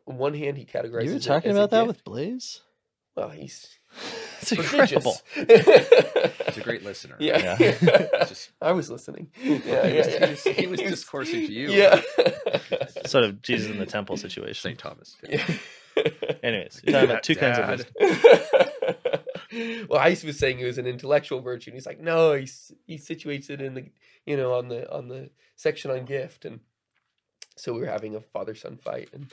W- 0.07 0.09
On 0.09 0.17
one 0.19 0.35
hand, 0.35 0.57
he 0.59 0.65
categorizes. 0.65 1.05
You 1.05 1.11
were 1.11 1.17
it 1.17 1.23
talking 1.23 1.51
as 1.53 1.57
about 1.57 1.71
that 1.71 1.81
gift. 1.87 1.89
with 1.89 2.05
Blaze? 2.05 2.61
Well, 3.17 3.29
he's 3.31 3.79
It's 4.41 4.53
incredible. 4.53 5.17
prodigious. 5.35 5.89
He's 6.47 6.57
a 6.59 6.61
great 6.63 6.83
listener. 6.85 7.17
Yeah. 7.21 7.57
Yeah. 7.61 7.77
Just- 8.27 8.51
I 8.61 8.73
was 8.73 8.91
listening. 8.91 9.31
Yeah, 9.43 9.87
he, 9.87 9.97
was, 9.99 10.07
yeah, 10.09 10.27
he 10.27 10.31
was- 10.33 10.43
he 10.45 10.67
was 10.67 10.81
discoursing 10.81 11.47
to 11.47 11.53
you. 11.53 11.71
Yeah. 11.71 12.01
Sort 13.07 13.25
of 13.25 13.41
Jesus 13.43 13.71
in 13.71 13.79
the 13.79 13.87
temple 13.87 14.17
situation. 14.17 14.55
St. 14.71 14.79
Thomas. 14.79 15.17
yeah. 15.29 15.47
Anyways, 16.43 16.81
you're 16.83 16.93
talking 16.95 17.11
about 17.11 17.23
two 17.23 17.37
kinds 17.37 17.59
of 17.59 17.67
Dad. 17.67 17.87
wisdom. 18.01 19.87
well, 19.89 20.01
Ice 20.01 20.25
was 20.25 20.39
saying 20.39 20.59
it 20.59 20.65
was 20.65 20.79
an 20.79 20.87
intellectual 20.87 21.41
virtue, 21.43 21.71
and 21.71 21.75
he's 21.77 21.87
like, 21.87 22.01
no, 22.01 22.33
he's 22.35 22.73
he 22.87 22.97
situates 22.97 23.51
it 23.51 23.61
in 23.61 23.75
the 23.75 23.85
you 24.25 24.37
know 24.39 24.55
on 24.55 24.69
the 24.69 24.91
on 24.91 25.09
the 25.09 25.29
section 25.57 25.91
on 25.91 26.05
gift, 26.07 26.47
and 26.47 26.61
so 27.57 27.75
we 27.75 27.81
were 27.81 27.87
having 27.87 28.17
a 28.17 28.21
father 28.23 28.55
son 28.55 28.79
fight, 28.79 29.11
and 29.13 29.31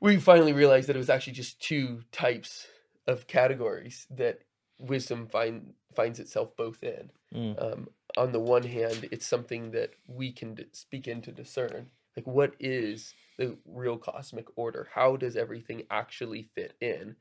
we 0.00 0.16
finally 0.18 0.52
realized 0.52 0.88
that 0.88 0.96
it 0.96 1.00
was 1.00 1.10
actually 1.10 1.32
just 1.32 1.60
two 1.60 2.02
types 2.12 2.66
of 3.06 3.26
categories 3.26 4.06
that 4.10 4.40
wisdom 4.78 5.26
find 5.26 5.74
finds 5.94 6.20
itself 6.20 6.56
both 6.56 6.82
in. 6.82 7.10
Mm. 7.34 7.62
Um, 7.62 7.88
on 8.16 8.32
the 8.32 8.40
one 8.40 8.62
hand, 8.62 9.08
it's 9.10 9.26
something 9.26 9.72
that 9.72 9.90
we 10.06 10.32
can 10.32 10.54
d- 10.54 10.66
begin 10.90 11.20
to 11.22 11.32
discern, 11.32 11.88
like 12.16 12.26
what 12.26 12.54
is 12.60 13.14
the 13.38 13.56
real 13.66 13.96
cosmic 13.96 14.46
order? 14.56 14.88
How 14.94 15.16
does 15.16 15.36
everything 15.36 15.82
actually 15.90 16.48
fit 16.54 16.74
in? 16.80 17.16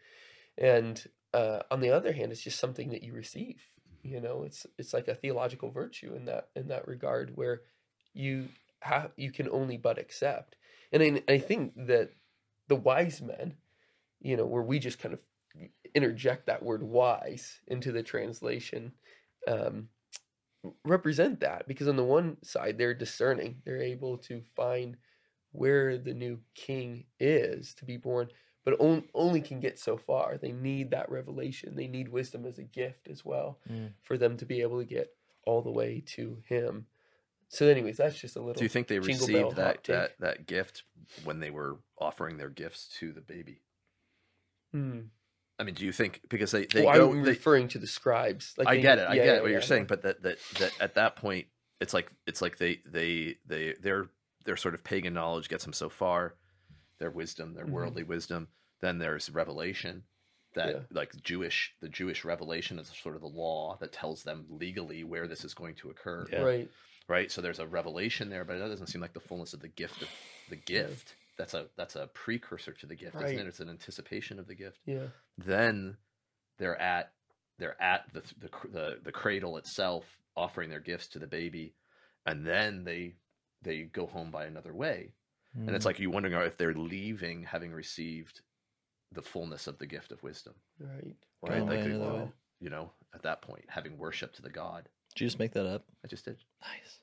And 0.57 1.03
uh, 1.33 1.59
on 1.69 1.81
the 1.81 1.91
other 1.91 2.13
hand, 2.13 2.31
it's 2.31 2.41
just 2.41 2.59
something 2.59 2.89
that 2.89 3.03
you 3.03 3.13
receive. 3.13 3.61
You 4.03 4.21
know, 4.21 4.43
it's 4.43 4.65
it's 4.77 4.93
like 4.93 5.07
a 5.07 5.15
theological 5.15 5.71
virtue 5.71 6.13
in 6.15 6.25
that 6.25 6.49
in 6.55 6.67
that 6.67 6.87
regard, 6.87 7.35
where 7.35 7.61
you 8.13 8.49
have 8.81 9.11
you 9.17 9.31
can 9.31 9.49
only 9.49 9.77
but 9.77 9.97
accept. 9.97 10.55
And 10.91 11.03
I, 11.03 11.33
I 11.33 11.37
think 11.39 11.73
that 11.87 12.11
the 12.67 12.75
wise 12.75 13.21
men, 13.21 13.55
you 14.19 14.35
know, 14.37 14.45
where 14.45 14.63
we 14.63 14.79
just 14.79 14.99
kind 14.99 15.13
of 15.13 15.19
interject 15.95 16.45
that 16.47 16.63
word 16.63 16.83
wise 16.83 17.59
into 17.67 17.91
the 17.91 18.03
translation, 18.03 18.91
um, 19.47 19.89
represent 20.83 21.39
that 21.39 21.67
because 21.67 21.87
on 21.87 21.95
the 21.95 22.03
one 22.03 22.37
side 22.43 22.77
they're 22.77 22.93
discerning, 22.93 23.61
they're 23.65 23.81
able 23.81 24.17
to 24.17 24.41
find 24.55 24.97
where 25.51 25.97
the 25.97 26.13
new 26.13 26.39
king 26.55 27.05
is 27.19 27.73
to 27.75 27.85
be 27.85 27.97
born, 27.97 28.27
but 28.65 28.79
on, 28.79 29.03
only 29.13 29.41
can 29.41 29.59
get 29.59 29.79
so 29.79 29.97
far. 29.97 30.37
They 30.37 30.51
need 30.51 30.91
that 30.91 31.09
revelation. 31.09 31.75
They 31.75 31.87
need 31.87 32.09
wisdom 32.09 32.45
as 32.45 32.57
a 32.57 32.63
gift 32.63 33.07
as 33.07 33.23
well 33.23 33.59
Mm. 33.71 33.93
for 34.03 34.17
them 34.17 34.37
to 34.37 34.45
be 34.45 34.61
able 34.61 34.79
to 34.79 34.85
get 34.85 35.15
all 35.45 35.61
the 35.61 35.71
way 35.71 36.03
to 36.07 36.43
him. 36.47 36.85
So, 37.49 37.67
anyways, 37.67 37.97
that's 37.97 38.19
just 38.19 38.35
a 38.35 38.39
little. 38.39 38.55
Do 38.59 38.65
you 38.65 38.69
think 38.69 38.87
they 38.87 38.99
received 38.99 39.55
that, 39.55 39.83
that 39.85 40.19
that 40.19 40.47
gift 40.47 40.83
when 41.23 41.39
they 41.39 41.49
were 41.49 41.77
offering 41.99 42.37
their 42.37 42.49
gifts 42.49 42.89
to 42.99 43.13
the 43.13 43.21
baby? 43.21 43.61
Hmm. 44.73 44.99
I 45.59 45.63
mean, 45.63 45.73
do 45.73 45.85
you 45.85 45.91
think 45.91 46.21
because 46.29 46.51
they 46.51 46.65
they 46.65 46.85
Well, 46.85 46.95
go? 46.95 47.11
I'm 47.11 47.23
they- 47.23 47.29
referring 47.31 47.67
to 47.69 47.79
the 47.79 47.87
scribes. 47.87 48.53
Like 48.57 48.67
I 48.67 48.75
they- 48.75 48.81
get 48.81 48.99
it. 48.99 49.03
I 49.03 49.13
yeah, 49.15 49.23
get 49.25 49.35
yeah, 49.37 49.41
what 49.41 49.51
you're 49.51 49.61
saying, 49.61 49.85
but 49.85 50.01
that 50.03 50.21
that 50.23 50.37
that 50.59 50.71
at 50.79 50.95
that 50.95 51.15
point, 51.15 51.47
it's 51.79 51.93
like 51.93 52.11
it's 52.27 52.41
like 52.41 52.57
they 52.57 52.81
they 52.85 53.37
they 53.45 53.73
their 53.79 54.07
their 54.45 54.57
sort 54.57 54.73
of 54.75 54.83
pagan 54.83 55.13
knowledge 55.13 55.49
gets 55.49 55.63
them 55.63 55.73
so 55.73 55.89
far, 55.89 56.35
their 56.99 57.09
wisdom, 57.09 57.53
their 57.53 57.65
Mhm. 57.65 57.71
worldly 57.71 58.03
wisdom. 58.03 58.49
Then 58.81 58.99
there's 58.99 59.29
revelation, 59.31 60.03
that 60.53 60.69
Yeah. 60.75 60.79
like 60.91 61.15
Jewish 61.23 61.73
the 61.81 61.89
Jewish 61.89 62.23
revelation 62.23 62.77
is 62.77 62.89
sort 62.89 63.15
of 63.15 63.21
the 63.21 63.27
law 63.27 63.77
that 63.79 63.91
tells 63.91 64.23
them 64.23 64.45
legally 64.49 65.03
where 65.03 65.27
this 65.27 65.43
is 65.43 65.53
going 65.55 65.75
to 65.75 65.89
occur. 65.89 66.27
Yeah. 66.31 66.41
Right. 66.43 66.69
Right. 67.07 67.31
So 67.31 67.41
there's 67.41 67.59
a 67.59 67.67
revelation 67.67 68.29
there, 68.29 68.43
but 68.43 68.59
that 68.59 68.67
doesn't 68.67 68.87
seem 68.87 69.01
like 69.01 69.13
the 69.13 69.19
fullness 69.21 69.53
of 69.53 69.61
the 69.61 69.67
gift 69.69 70.01
of 70.01 70.09
the 70.47 70.55
gift. 70.73 71.15
That's 71.37 71.53
a 71.53 71.67
that's 71.77 71.95
a 71.95 72.07
precursor 72.07 72.73
to 72.73 72.85
the 72.85 72.95
gift, 72.95 73.15
isn't 73.21 73.39
it? 73.39 73.47
It's 73.47 73.59
an 73.59 73.69
anticipation 73.69 74.39
of 74.39 74.47
the 74.47 74.55
gift 74.55 74.79
Yeah. 74.85 75.07
then 75.37 75.97
they're 76.57 76.79
at 76.81 77.11
they're 77.59 77.79
at 77.81 78.11
the, 78.13 78.21
the 78.39 78.49
the 78.71 78.99
the 79.03 79.11
cradle 79.11 79.57
itself 79.57 80.03
offering 80.35 80.69
their 80.69 80.79
gifts 80.79 81.07
to 81.09 81.19
the 81.19 81.27
baby 81.27 81.75
and 82.25 82.45
then 82.45 82.83
they 82.83 83.15
they 83.61 83.83
go 83.83 84.05
home 84.07 84.31
by 84.31 84.45
another 84.45 84.73
way 84.73 85.13
and 85.55 85.75
it's 85.75 85.83
Mm. 85.83 85.85
like 85.85 85.99
you 85.99 86.09
wondering 86.09 86.33
if 86.45 86.57
they're 86.57 86.73
leaving 86.73 87.43
having 87.43 87.71
received 87.71 88.41
the 89.11 89.21
fullness 89.21 89.67
of 89.67 89.77
the 89.77 89.85
gift 89.87 90.11
of 90.11 90.21
wisdom 90.23 90.53
Right. 90.79 91.15
right 91.43 91.65
Going 91.65 91.67
like 91.67 91.83
by 92.61 92.65
they- 92.65 92.67
another 92.67 92.81
way. 92.81 92.85
you 92.85 92.87
know 92.87 92.91
at 93.13 93.23
that 93.23 93.41
point 93.41 93.65
having 93.67 93.97
worship 93.97 94.33
to 94.33 94.41
the 94.41 94.49
god 94.49 94.87
Did 95.15 95.21
you 95.21 95.27
just 95.27 95.39
make 95.39 95.53
that 95.53 95.65
up? 95.65 95.85
i 96.03 96.07
just 96.07 96.25
did 96.25 96.37
Nice. 96.61 96.99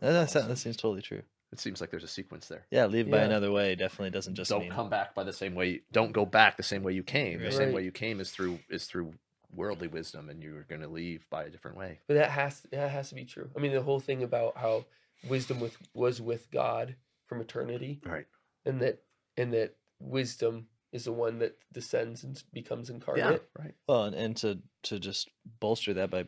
That, 0.00 0.12
that, 0.12 0.30
sound- 0.30 0.50
that 0.50 0.56
seems 0.56 0.76
totally 0.76 1.02
true. 1.02 1.22
it 1.52 1.58
seems 1.60 1.80
like 1.80 1.90
there's 1.90 2.04
a 2.04 2.08
sequence 2.08 2.46
there 2.48 2.66
Yeah, 2.70 2.86
leave 2.86 3.10
by 3.10 3.18
another 3.20 3.50
way 3.52 3.74
definitely 3.74 4.10
doesn't 4.10 4.34
just 4.34 4.50
don't 4.50 4.62
mean 4.62 4.70
come 4.72 4.88
back 4.90 5.14
by 5.14 5.24
the 5.24 5.32
same 5.32 5.54
way 5.54 5.82
don't 5.92 6.12
go 6.12 6.24
back 6.26 6.56
the 6.56 6.62
same 6.62 6.82
way 6.82 6.92
you 6.92 7.02
came 7.02 7.40
the 7.42 7.50
same 7.52 7.72
way 7.72 7.82
you 7.84 7.92
came 7.92 8.20
is 8.20 8.30
through 8.30 8.58
is 8.68 8.86
through 8.86 9.12
worldly 9.56 9.88
wisdom 9.88 10.28
and 10.30 10.42
you're 10.44 10.62
going 10.68 10.80
to 10.80 10.86
leave 10.86 11.26
by 11.28 11.42
a 11.44 11.50
different 11.50 11.76
way 11.76 11.98
But 12.06 12.14
that 12.14 12.30
has 12.30 12.60
that 12.70 12.88
has 12.90 13.08
to 13.08 13.16
be 13.16 13.24
true. 13.24 13.50
I 13.56 13.58
mean, 13.58 13.72
the 13.72 13.82
whole 13.82 13.98
thing 13.98 14.22
about 14.22 14.56
how 14.56 14.84
wisdom 15.28 15.58
with 15.58 15.76
was 15.92 16.20
with 16.22 16.48
God 16.52 16.94
from 17.26 17.40
eternity, 17.40 18.00
right 18.06 18.26
and 18.64 18.80
that 18.80 19.02
and 19.36 19.52
that 19.54 19.74
wisdom 19.98 20.68
is 20.92 21.04
the 21.04 21.12
one 21.12 21.38
that 21.38 21.56
descends 21.72 22.24
and 22.24 22.42
becomes 22.52 22.90
incarnate. 22.90 23.42
Yeah, 23.56 23.62
right. 23.62 23.74
Well, 23.88 24.04
and, 24.04 24.16
and 24.16 24.36
to 24.38 24.58
to 24.84 24.98
just 24.98 25.28
bolster 25.60 25.94
that 25.94 26.10
by 26.10 26.26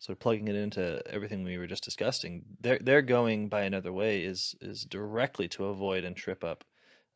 sort 0.00 0.16
of 0.16 0.20
plugging 0.20 0.48
it 0.48 0.54
into 0.54 1.02
everything 1.06 1.42
we 1.42 1.58
were 1.58 1.66
just 1.66 1.84
discussing, 1.84 2.44
they're 2.60 2.78
they're 2.80 3.02
going 3.02 3.48
by 3.48 3.62
another 3.62 3.92
way 3.92 4.22
is 4.22 4.54
is 4.60 4.84
directly 4.84 5.48
to 5.48 5.66
avoid 5.66 6.04
and 6.04 6.16
trip 6.16 6.44
up 6.44 6.64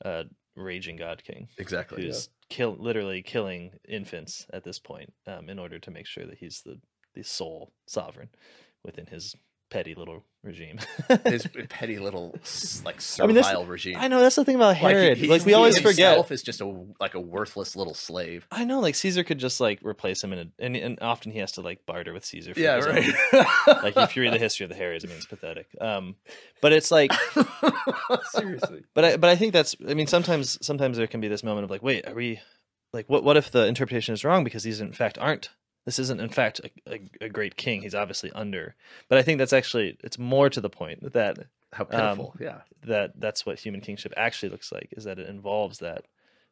uh 0.04 0.24
raging 0.56 0.96
God 0.96 1.22
King, 1.24 1.48
exactly. 1.58 2.04
Who's 2.04 2.28
kill 2.48 2.76
literally 2.78 3.22
killing 3.22 3.72
infants 3.88 4.46
at 4.52 4.64
this 4.64 4.78
point, 4.78 5.12
um, 5.26 5.48
in 5.48 5.58
order 5.58 5.78
to 5.78 5.90
make 5.90 6.06
sure 6.06 6.26
that 6.26 6.38
he's 6.38 6.62
the 6.62 6.78
the 7.14 7.22
sole 7.22 7.72
sovereign 7.86 8.30
within 8.82 9.06
his 9.06 9.36
petty 9.72 9.94
little 9.94 10.22
regime. 10.44 10.78
his 11.24 11.46
petty 11.68 11.98
little 11.98 12.32
like 12.84 13.00
I 13.20 13.26
mean, 13.26 13.42
servile 13.42 13.64
regime. 13.66 13.96
I 13.98 14.08
know 14.08 14.20
that's 14.20 14.36
the 14.36 14.44
thing 14.44 14.56
about 14.56 14.80
Like, 14.80 14.96
he- 14.96 15.02
Herod. 15.02 15.26
Like, 15.26 15.44
we 15.46 15.54
always 15.54 15.78
forget. 15.78 16.10
himself 16.10 16.30
is 16.30 16.42
just 16.42 16.60
a 16.60 16.84
like 17.00 17.14
a 17.14 17.20
worthless 17.20 17.74
little 17.76 17.94
slave. 17.94 18.46
I 18.50 18.64
know, 18.64 18.80
like 18.80 18.94
Caesar 18.96 19.24
could 19.24 19.38
just 19.38 19.60
like 19.60 19.80
replace 19.82 20.22
him 20.22 20.32
in 20.32 20.38
a, 20.38 20.64
and 20.64 20.76
and 20.76 20.98
often 21.00 21.32
he 21.32 21.38
has 21.38 21.52
to 21.52 21.60
like 21.62 21.86
barter 21.86 22.12
with 22.12 22.24
Caesar. 22.24 22.54
For 22.54 22.60
his 22.60 22.86
own- 22.86 23.44
like 23.82 23.96
if 23.96 24.14
you 24.16 24.22
read 24.22 24.32
the 24.34 24.38
history 24.38 24.64
of 24.64 24.70
the 24.70 24.76
Herods, 24.76 25.04
I 25.04 25.08
mean 25.08 25.16
it's 25.16 25.26
pathetic. 25.26 25.66
Um, 25.80 26.16
but 26.60 26.72
it's 26.72 26.90
like, 26.90 27.12
Seriously. 28.32 28.84
but 28.94 29.04
I 29.04 29.16
but 29.16 29.30
I 29.30 29.36
think 29.36 29.52
that's. 29.52 29.74
I 29.88 29.94
mean, 29.94 30.06
sometimes 30.06 30.58
sometimes 30.64 30.96
there 30.96 31.06
can 31.06 31.20
be 31.20 31.28
this 31.28 31.42
moment 31.42 31.64
of 31.64 31.70
like, 31.70 31.82
wait, 31.82 32.06
are 32.06 32.14
we 32.14 32.40
like 32.92 33.08
what 33.08 33.24
what 33.24 33.36
if 33.36 33.50
the 33.50 33.66
interpretation 33.66 34.12
is 34.14 34.24
wrong 34.24 34.44
because 34.44 34.62
these 34.62 34.80
in 34.80 34.92
fact 34.92 35.18
aren't. 35.18 35.50
This 35.84 35.98
isn't 35.98 36.20
in 36.20 36.28
fact 36.28 36.60
a, 36.60 36.94
a, 36.94 37.00
a 37.22 37.28
great 37.28 37.56
king. 37.56 37.82
He's 37.82 37.94
obviously 37.94 38.30
under. 38.32 38.74
But 39.08 39.18
I 39.18 39.22
think 39.22 39.38
that's 39.38 39.52
actually 39.52 39.96
it's 40.02 40.18
more 40.18 40.48
to 40.50 40.60
the 40.60 40.70
point 40.70 41.12
that 41.12 41.38
How 41.72 41.84
pitiful! 41.84 42.34
yeah, 42.38 42.60
that 42.86 43.18
that's 43.20 43.44
what 43.46 43.58
human 43.58 43.80
kingship 43.80 44.12
actually 44.16 44.50
looks 44.50 44.72
like 44.72 44.88
is 44.96 45.04
that 45.04 45.18
it 45.18 45.28
involves 45.28 45.78
that 45.78 46.04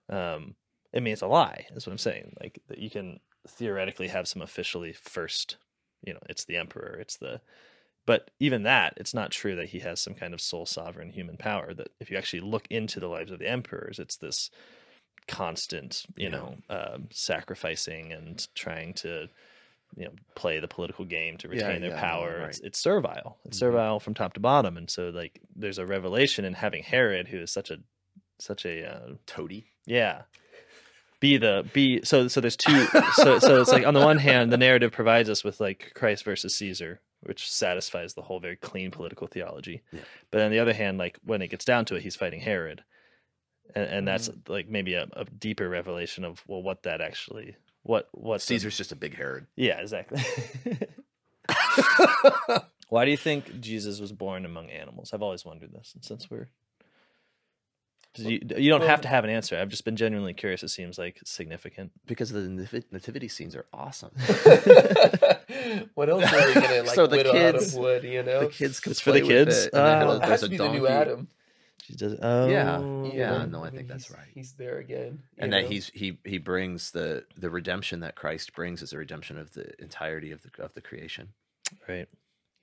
um 0.09 0.55
i 0.95 1.01
mean 1.01 1.13
it's 1.13 1.23
a 1.23 1.27
lie 1.27 1.67
is 1.75 1.87
what 1.87 1.93
i'm 1.93 1.99
saying 1.99 2.35
like 2.41 2.61
that 2.69 2.79
you 2.79 2.91
can 2.91 3.21
theoretically 3.47 4.09
have 4.09 4.27
some 4.27 4.43
officially 4.43 4.93
first 4.93 5.57
you 6.05 6.13
know 6.13 6.21
it's 6.29 6.45
the 6.45 6.57
emperor 6.57 6.97
it's 7.01 7.17
the 7.17 7.41
but 8.07 8.31
even 8.41 8.65
that 8.65 8.95
it's 8.97 9.15
not 9.15 9.31
true 9.31 9.55
that 9.55 9.69
he 9.69 9.79
has 9.81 10.01
some 10.01 10.15
kind 10.15 10.35
of 10.35 10.41
sole 10.41 10.67
sovereign 10.67 11.11
human 11.11 11.37
power 11.37 11.73
that 11.73 11.89
if 12.01 12.11
you 12.11 12.17
actually 12.17 12.41
look 12.41 12.67
into 12.71 12.99
the 12.99 13.07
lives 13.09 13.31
of 13.31 13.39
the 13.39 13.49
emperors 13.49 13.99
it's 13.99 14.17
this 14.17 14.51
constant 15.27 16.05
you 16.17 16.29
Yeah. 16.29 16.37
know 16.37 16.57
um, 16.69 17.09
sacrificing 17.11 18.13
and 18.13 18.47
trying 18.55 18.93
to 18.95 19.29
you 19.97 20.05
know 20.05 20.13
play 20.35 20.61
the 20.61 20.69
political 20.69 21.05
game 21.05 21.37
to 21.39 21.49
Yeah, 21.49 21.55
retain 21.67 21.81
their 21.81 21.91
yeah, 21.91 22.01
power 22.01 22.39
right. 22.41 22.49
it's, 22.51 22.61
it's 22.61 22.79
servile 22.81 23.39
it's 23.45 23.57
Mhm. 23.57 23.61
servile 23.61 24.01
from 24.01 24.15
top 24.15 24.35
to 24.35 24.41
bottom 24.41 24.77
and 24.77 24.89
so 24.91 25.11
like 25.11 25.41
there's 25.55 25.79
a 25.79 25.87
revelation 25.87 26.45
in 26.45 26.55
having 26.55 26.83
herod 26.83 27.29
who 27.29 27.39
is 27.39 27.51
such 27.51 27.71
a 27.71 27.79
such 28.39 28.65
a 28.65 28.85
uh, 28.91 29.15
toady. 29.27 29.67
yeah 29.87 30.23
be 31.21 31.37
the 31.37 31.69
be 31.75 32.01
so 32.03 32.29
so 32.29 32.41
there's 32.41 32.57
two 32.57 32.87
so 33.15 33.39
so 33.47 33.61
it's 33.61 33.73
like 33.73 33.87
on 33.87 33.95
the 33.95 34.01
one 34.01 34.19
hand 34.19 34.51
the 34.53 34.57
narrative 34.57 34.91
provides 34.93 35.29
us 35.29 35.45
with 35.45 35.61
like 35.61 35.93
christ 35.95 36.25
versus 36.25 36.55
caesar 36.55 37.01
which 37.23 37.51
satisfies 37.51 38.15
the 38.15 38.23
whole 38.23 38.41
very 38.41 38.57
clean 38.57 38.91
political 38.91 39.27
theology 39.27 39.83
Yeah. 39.93 40.01
but 40.31 40.41
on 40.41 40.51
the 40.51 40.59
other 40.59 40.73
hand 40.73 40.97
like 40.99 41.19
when 41.23 41.43
it 41.43 41.49
gets 41.49 41.65
down 41.67 41.85
to 41.87 41.97
it 41.97 42.03
he's 42.03 42.17
fighting 42.17 42.41
herod 42.41 42.83
and, 43.75 43.85
and 43.91 44.09
that's 44.09 44.29
Mm-hmm. 44.29 44.53
like 44.53 44.69
maybe 44.69 44.95
a, 44.95 45.07
a 45.15 45.25
deeper 45.25 45.69
revelation 45.69 46.25
of 46.25 46.43
well 46.47 46.63
what 46.63 46.83
that 46.85 47.01
actually 47.01 47.57
what 47.83 48.09
what 48.13 48.41
the- 48.41 48.47
Caesar's 48.47 48.77
just 48.77 48.93
a 48.93 48.97
big 48.97 49.17
Herod. 49.17 49.47
yeah 49.57 49.81
exactly 49.81 50.23
why 52.89 53.05
do 53.05 53.11
you 53.11 53.17
think 53.17 53.61
jesus 53.61 54.01
was 54.01 54.13
born 54.13 54.45
among 54.45 54.71
animals 54.71 55.11
i've 55.13 55.23
always 55.23 55.45
wondered 55.45 55.73
this 55.73 55.93
and 55.95 56.05
since 56.05 56.31
we're 56.31 56.49
'cause 58.17 58.25
you, 58.25 58.41
you 58.57 58.69
don't 58.71 58.83
have 58.83 59.01
to 59.01 59.09
have 59.09 59.25
an 59.25 59.31
answer 59.31 59.57
i've 59.59 59.69
just 59.69 59.85
been 59.85 59.97
genuinely 59.97 60.35
curious 60.35 60.63
it 60.63 60.69
seems 60.69 60.99
like 60.99 61.21
significant 61.25 61.93
because 62.07 62.31
the 62.31 62.41
nativity 62.91 63.29
scenes 63.29 63.55
are 63.57 63.67
awesome. 63.73 64.11
what 65.95 66.09
else 66.11 66.25
are 66.33 66.47
we 66.49 66.55
gonna 66.55 66.83
like 66.85 66.89
So 66.95 67.07
the 67.07 67.17
whittle 67.19 67.33
out 67.37 67.55
kids- 67.55 67.75
of 67.75 67.81
wood? 67.81 68.03
You 68.05 68.23
know, 68.25 68.41
the 68.41 68.49
kids 68.49 68.81
could 68.81 68.93
It's 68.93 69.01
for 69.01 69.13
the 69.13 69.21
play 69.21 69.29
with 69.45 69.49
kids? 69.49 69.67
it, 69.67 69.75
and 69.75 70.11
it 70.11 70.19
there's 70.21 70.31
has 70.31 70.43
a 70.43 70.47
to 70.47 70.51
be 70.51 70.57
the 70.57 70.69
new. 70.73 70.87
Adam. 70.89 71.29
She 71.85 71.95
does. 71.95 72.17
Oh, 72.23 72.47
Yeah, 72.49 72.83
yeah, 73.05 73.45
no, 73.47 73.65
I 73.65 73.71
think 73.71 73.89
that's 73.89 74.11
right. 74.11 74.29
He's 74.35 74.53
there 74.53 74.79
again, 74.79 75.23
you 75.37 75.45
and 75.45 75.53
that 75.53 75.65
he's 75.67 75.89
he 75.95 76.19
he 76.25 76.39
brings 76.39 76.91
the 76.91 77.25
the 77.37 77.51
redemption 77.51 78.01
that 78.01 78.15
Christ 78.17 78.53
brings 78.55 78.83
is 78.83 78.91
the 78.91 78.99
redemption 78.99 79.39
of 79.39 79.53
the 79.53 79.81
entirety 79.83 80.31
of 80.33 80.43
the 80.43 80.63
of 80.63 80.75
the 80.75 80.81
creation. 80.81 81.29
right. 81.89 82.09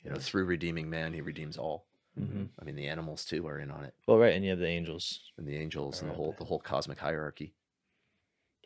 You 0.03 0.11
know, 0.11 0.18
through 0.20 0.45
redeeming 0.45 0.89
man, 0.89 1.13
he 1.13 1.22
redeems 1.22 1.57
all. 1.57 1.86
hmm 2.15 2.45
I 2.59 2.63
mean, 2.63 2.76
the 2.76 2.88
animals 2.88 3.26
too 3.26 3.45
are 3.47 3.59
in 3.59 3.72
on 3.72 3.84
it, 3.84 3.93
Well, 4.07 4.18
right, 4.18 4.34
and 4.34 4.43
you 4.43 4.51
have 4.51 4.59
the 4.59 4.68
angels. 4.68 5.20
and 5.38 5.47
the 5.47 5.57
angels, 5.57 6.01
and 6.01 6.09
the 6.09 6.15
whole 6.15 6.34
the 6.38 6.45
whole 6.45 6.59
cosmic 6.59 6.97
hierarchy. 6.99 7.53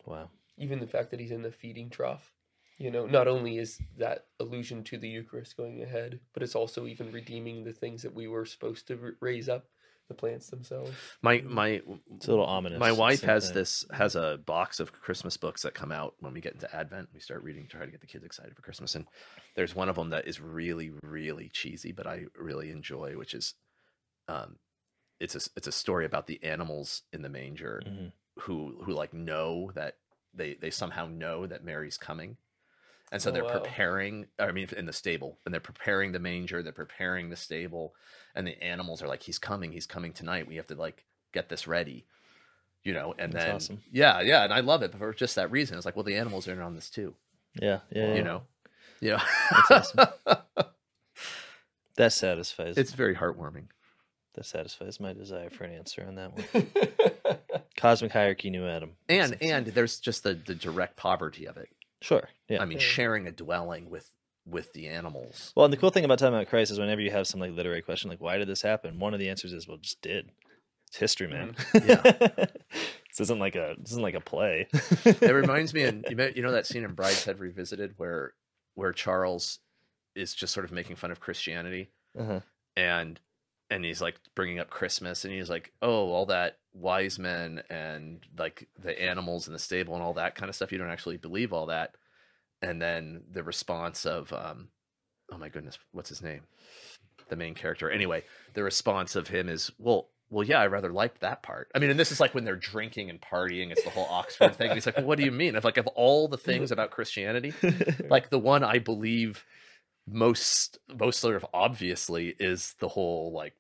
Wow. 0.05 0.29
even 0.57 0.79
the 0.79 0.87
fact 0.87 1.11
that 1.11 1.19
he's 1.19 1.31
in 1.31 1.41
the 1.41 1.51
feeding 1.51 1.89
trough. 1.89 2.31
You 2.77 2.89
know, 2.89 3.05
not 3.05 3.27
only 3.27 3.57
is 3.59 3.79
that 3.99 4.25
allusion 4.39 4.83
to 4.85 4.97
the 4.97 5.07
Eucharist 5.07 5.55
going 5.55 5.83
ahead, 5.83 6.19
but 6.33 6.41
it's 6.41 6.55
also 6.55 6.87
even 6.87 7.11
redeeming 7.11 7.63
the 7.63 7.73
things 7.73 8.01
that 8.01 8.13
we 8.15 8.27
were 8.27 8.45
supposed 8.45 8.87
to 8.87 9.15
raise 9.19 9.47
up, 9.47 9.67
the 10.11 10.19
plants 10.19 10.49
themselves. 10.49 10.91
My 11.21 11.41
my 11.41 11.81
It's 12.15 12.27
a 12.27 12.31
little 12.31 12.45
ominous. 12.45 12.79
my 12.79 12.91
wife 12.91 13.21
has 13.21 13.45
time. 13.47 13.53
this 13.55 13.85
has 13.91 14.15
a 14.15 14.39
box 14.45 14.79
of 14.79 14.91
Christmas 14.91 15.37
books 15.37 15.61
that 15.63 15.73
come 15.73 15.91
out 15.91 16.15
when 16.19 16.33
we 16.33 16.41
get 16.41 16.53
into 16.53 16.73
Advent. 16.75 17.09
We 17.13 17.19
start 17.19 17.43
reading, 17.43 17.67
try 17.67 17.85
to 17.85 17.91
get 17.91 18.01
the 18.01 18.07
kids 18.07 18.25
excited 18.25 18.55
for 18.55 18.61
Christmas, 18.61 18.95
and 18.95 19.05
there's 19.55 19.75
one 19.75 19.89
of 19.89 19.95
them 19.95 20.09
that 20.11 20.27
is 20.27 20.39
really 20.41 20.91
really 21.03 21.49
cheesy, 21.49 21.91
but 21.91 22.05
I 22.07 22.25
really 22.37 22.71
enjoy, 22.71 23.17
which 23.17 23.33
is, 23.33 23.53
um, 24.27 24.57
it's 25.19 25.35
a 25.35 25.41
it's 25.55 25.67
a 25.67 25.71
story 25.71 26.05
about 26.05 26.27
the 26.27 26.43
animals 26.43 27.03
in 27.13 27.21
the 27.21 27.29
manger 27.29 27.81
Mhm. 27.85 28.11
who 28.39 28.81
who 28.83 28.93
like 28.93 29.13
know 29.13 29.71
that 29.75 29.97
they 30.33 30.55
they 30.55 30.71
somehow 30.71 31.05
know 31.07 31.45
that 31.47 31.63
Mary's 31.63 31.97
coming. 31.97 32.37
And 33.11 33.21
so 33.21 33.29
Oh, 33.29 33.33
they're 33.33 33.43
wow. 33.43 33.59
preparing, 33.59 34.27
I 34.39 34.51
mean, 34.51 34.67
in 34.77 34.85
the 34.85 34.93
stable, 34.93 35.37
and 35.45 35.53
they're 35.53 35.59
preparing 35.59 36.11
the 36.13 36.19
manger, 36.19 36.63
they're 36.63 36.71
preparing 36.71 37.29
the 37.29 37.35
stable, 37.35 37.93
and 38.35 38.47
the 38.47 38.61
animals 38.63 39.01
are 39.01 39.07
like, 39.07 39.21
he's 39.23 39.37
coming, 39.39 39.71
he's 39.73 39.85
coming 39.85 40.13
tonight. 40.13 40.47
We 40.47 40.55
have 40.55 40.67
to 40.67 40.75
like 40.75 41.03
get 41.33 41.49
this 41.49 41.67
ready, 41.67 42.05
you 42.83 42.93
know, 42.93 43.13
and 43.19 43.33
That's 43.33 43.45
then, 43.45 43.55
awesome. 43.55 43.81
yeah, 43.91 44.21
yeah. 44.21 44.43
And 44.45 44.53
I 44.53 44.61
love 44.61 44.81
it 44.81 44.95
for 44.97 45.13
just 45.13 45.35
that 45.35 45.51
reason. 45.51 45.75
It's 45.75 45.85
like, 45.85 45.95
well, 45.97 46.03
the 46.05 46.15
animals 46.15 46.47
are 46.47 46.53
in 46.53 46.61
on 46.61 46.73
this 46.75 46.89
too, 46.89 47.13
Yeah, 47.61 47.79
yeah, 47.91 48.07
yeah. 48.07 48.13
you 48.15 48.23
know? 48.23 48.43
Yeah. 49.01 49.21
That's 49.69 49.93
That 51.97 52.13
satisfies. 52.13 52.77
it's 52.77 52.93
very 52.93 53.15
heartwarming. 53.15 53.65
that 54.35 54.45
satisfies 54.45 54.99
my 54.99 55.11
desire 55.13 55.49
for 55.49 55.65
an 55.65 55.73
answer 55.73 56.05
on 56.07 56.15
that 56.15 56.33
one. 56.33 57.37
Cosmic 57.77 58.11
hierarchy, 58.13 58.49
new 58.49 58.65
Adam. 58.65 58.91
And, 59.09 59.35
and 59.41 59.67
there's 59.67 59.99
just 59.99 60.23
the, 60.23 60.33
the 60.35 60.55
direct 60.55 60.95
poverty 60.95 61.45
of 61.47 61.57
it. 61.57 61.67
Sure. 62.01 62.27
Yeah. 62.49 62.61
I 62.61 62.65
mean, 62.65 62.79
Yeah. 62.79 62.83
sharing 62.85 63.27
a 63.27 63.31
dwelling 63.31 63.89
with, 63.89 64.09
with 64.45 64.73
the 64.73 64.87
animals. 64.87 65.53
Well, 65.55 65.65
and 65.65 65.73
the 65.73 65.77
cool 65.77 65.91
thing 65.91 66.03
about 66.03 66.19
talking 66.19 66.33
about 66.33 66.47
Christ 66.49 66.71
is 66.71 66.79
whenever 66.79 67.01
you 67.01 67.11
have 67.11 67.27
some 67.27 67.39
like 67.39 67.51
literary 67.51 67.81
question, 67.81 68.09
like 68.09 68.21
why 68.21 68.37
did 68.37 68.47
this 68.47 68.61
happen? 68.61 68.99
One 68.99 69.13
of 69.13 69.19
the 69.19 69.29
answers 69.29 69.53
is, 69.53 69.67
well, 69.67 69.75
it 69.75 69.83
just 69.83 70.01
did. 70.01 70.31
It's 70.87 70.97
history, 70.97 71.27
man. 71.27 71.55
Yeah. 71.85 72.01
this 72.01 73.19
isn't 73.19 73.39
like 73.39 73.55
a 73.55 73.75
this 73.79 73.91
isn't 73.91 74.03
like 74.03 74.15
a 74.15 74.19
play. 74.19 74.67
it 75.05 75.21
reminds 75.33 75.73
me, 75.73 75.83
and 75.83 76.05
you 76.09 76.15
know, 76.15 76.29
you 76.35 76.41
know 76.41 76.51
that 76.51 76.65
scene 76.65 76.83
in 76.83 76.95
Brideshead 76.95 77.39
Revisited 77.39 77.93
where 77.97 78.33
where 78.75 78.91
Charles 78.91 79.59
is 80.15 80.33
just 80.33 80.53
sort 80.53 80.65
of 80.65 80.71
making 80.73 80.97
fun 80.97 81.11
of 81.11 81.19
Christianity, 81.21 81.89
uh-huh. 82.19 82.41
and 82.75 83.19
and 83.71 83.85
he's 83.85 84.01
like 84.01 84.19
bringing 84.35 84.59
up 84.59 84.69
Christmas, 84.69 85.23
and 85.23 85.33
he's 85.33 85.49
like, 85.49 85.71
oh, 85.81 86.11
all 86.11 86.25
that 86.27 86.57
wise 86.73 87.17
men 87.17 87.63
and 87.69 88.19
like 88.37 88.67
the 88.77 89.01
animals 89.01 89.47
in 89.47 89.53
the 89.53 89.59
stable 89.59 89.95
and 89.95 90.03
all 90.03 90.13
that 90.13 90.35
kind 90.35 90.49
of 90.49 90.55
stuff. 90.55 90.71
You 90.71 90.77
don't 90.77 90.91
actually 90.91 91.17
believe 91.17 91.53
all 91.53 91.67
that, 91.67 91.95
and 92.61 92.81
then 92.81 93.23
the 93.31 93.43
response 93.43 94.05
of, 94.05 94.31
um, 94.33 94.67
oh 95.31 95.37
my 95.37 95.47
goodness, 95.49 95.79
what's 95.93 96.09
his 96.09 96.21
name? 96.21 96.41
The 97.29 97.37
main 97.37 97.55
character. 97.55 97.89
Anyway, 97.89 98.25
the 98.53 98.63
response 98.63 99.15
of 99.15 99.27
him 99.27 99.49
is, 99.49 99.71
well. 99.79 100.09
Well, 100.33 100.47
yeah, 100.47 100.61
I 100.61 100.67
rather 100.67 100.93
liked 100.93 101.19
that 101.19 101.43
part. 101.43 101.69
I 101.75 101.79
mean, 101.79 101.89
and 101.89 101.99
this 101.99 102.09
is 102.09 102.21
like 102.21 102.33
when 102.33 102.45
they're 102.45 102.55
drinking 102.55 103.09
and 103.09 103.19
partying. 103.19 103.69
It's 103.69 103.83
the 103.83 103.89
whole 103.89 104.07
Oxford 104.09 104.55
thing. 104.55 104.69
And 104.69 104.77
he's 104.77 104.85
like, 104.85 104.95
well, 104.95 105.05
what 105.05 105.17
do 105.17 105.25
you 105.25 105.31
mean? 105.31 105.57
If 105.57 105.65
like 105.65 105.75
of 105.75 105.87
all 105.87 106.29
the 106.29 106.37
things 106.37 106.71
about 106.71 106.89
Christianity, 106.89 107.53
like 108.09 108.29
the 108.29 108.39
one 108.39 108.63
I 108.63 108.79
believe 108.79 109.43
most 110.07 110.79
most 110.97 111.19
sort 111.19 111.35
of 111.35 111.45
obviously 111.53 112.35
is 112.39 112.75
the 112.79 112.87
whole 112.87 113.31
like 113.31 113.53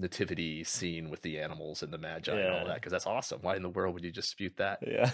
nativity 0.00 0.64
scene 0.64 1.10
with 1.10 1.22
the 1.22 1.38
animals 1.40 1.82
and 1.82 1.92
the 1.92 1.98
magi 1.98 2.32
and 2.32 2.54
all 2.54 2.66
that 2.66 2.76
because 2.76 2.92
that's 2.92 3.06
awesome. 3.06 3.40
Why 3.42 3.56
in 3.56 3.62
the 3.62 3.68
world 3.68 3.94
would 3.94 4.04
you 4.04 4.12
dispute 4.12 4.54
that? 4.58 4.78
yeah. 4.86 5.10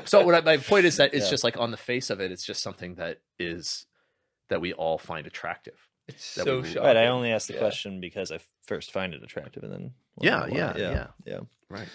So 0.06 0.24
what 0.24 0.34
I, 0.34 0.40
my 0.40 0.56
point 0.56 0.84
is 0.86 0.96
that 0.96 1.14
it's 1.14 1.26
Yeah. 1.26 1.30
just 1.30 1.44
like 1.44 1.56
on 1.58 1.70
the 1.70 1.76
face 1.76 2.10
of 2.10 2.20
it, 2.20 2.32
it's 2.32 2.44
just 2.44 2.62
something 2.62 2.94
that 2.96 3.18
is 3.38 3.86
that 4.48 4.60
we 4.60 4.72
all 4.72 4.98
find 4.98 5.26
attractive. 5.26 5.78
it's 6.08 6.24
so 6.24 6.62
shocking. 6.62 6.82
right. 6.82 6.96
I 6.96 7.06
only 7.06 7.30
asked 7.32 7.48
the 7.48 7.54
Yeah. 7.54 7.60
question 7.60 8.00
because 8.00 8.32
I 8.32 8.40
first 8.62 8.90
find 8.92 9.14
it 9.14 9.22
attractive, 9.22 9.62
and 9.62 9.72
then 9.72 9.90
Yeah, 10.20 10.40
why- 10.42 10.48
yeah, 10.48 10.72
yeah, 10.76 10.90
yeah. 10.90 11.06
yeah. 11.24 11.40
Right. 11.68 11.88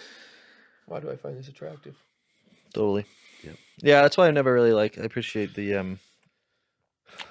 Why 0.86 1.00
do 1.00 1.10
I 1.10 1.16
find 1.16 1.36
this 1.38 1.48
attractive? 1.48 1.96
Totally. 2.72 3.04
Yep. 3.42 3.56
Yeah, 3.78 4.02
that's 4.02 4.16
why 4.16 4.26
I 4.26 4.30
never 4.30 4.52
really 4.52 4.72
like. 4.72 4.98
I 4.98 5.02
appreciate 5.02 5.54
the 5.54 5.74
um, 5.76 6.00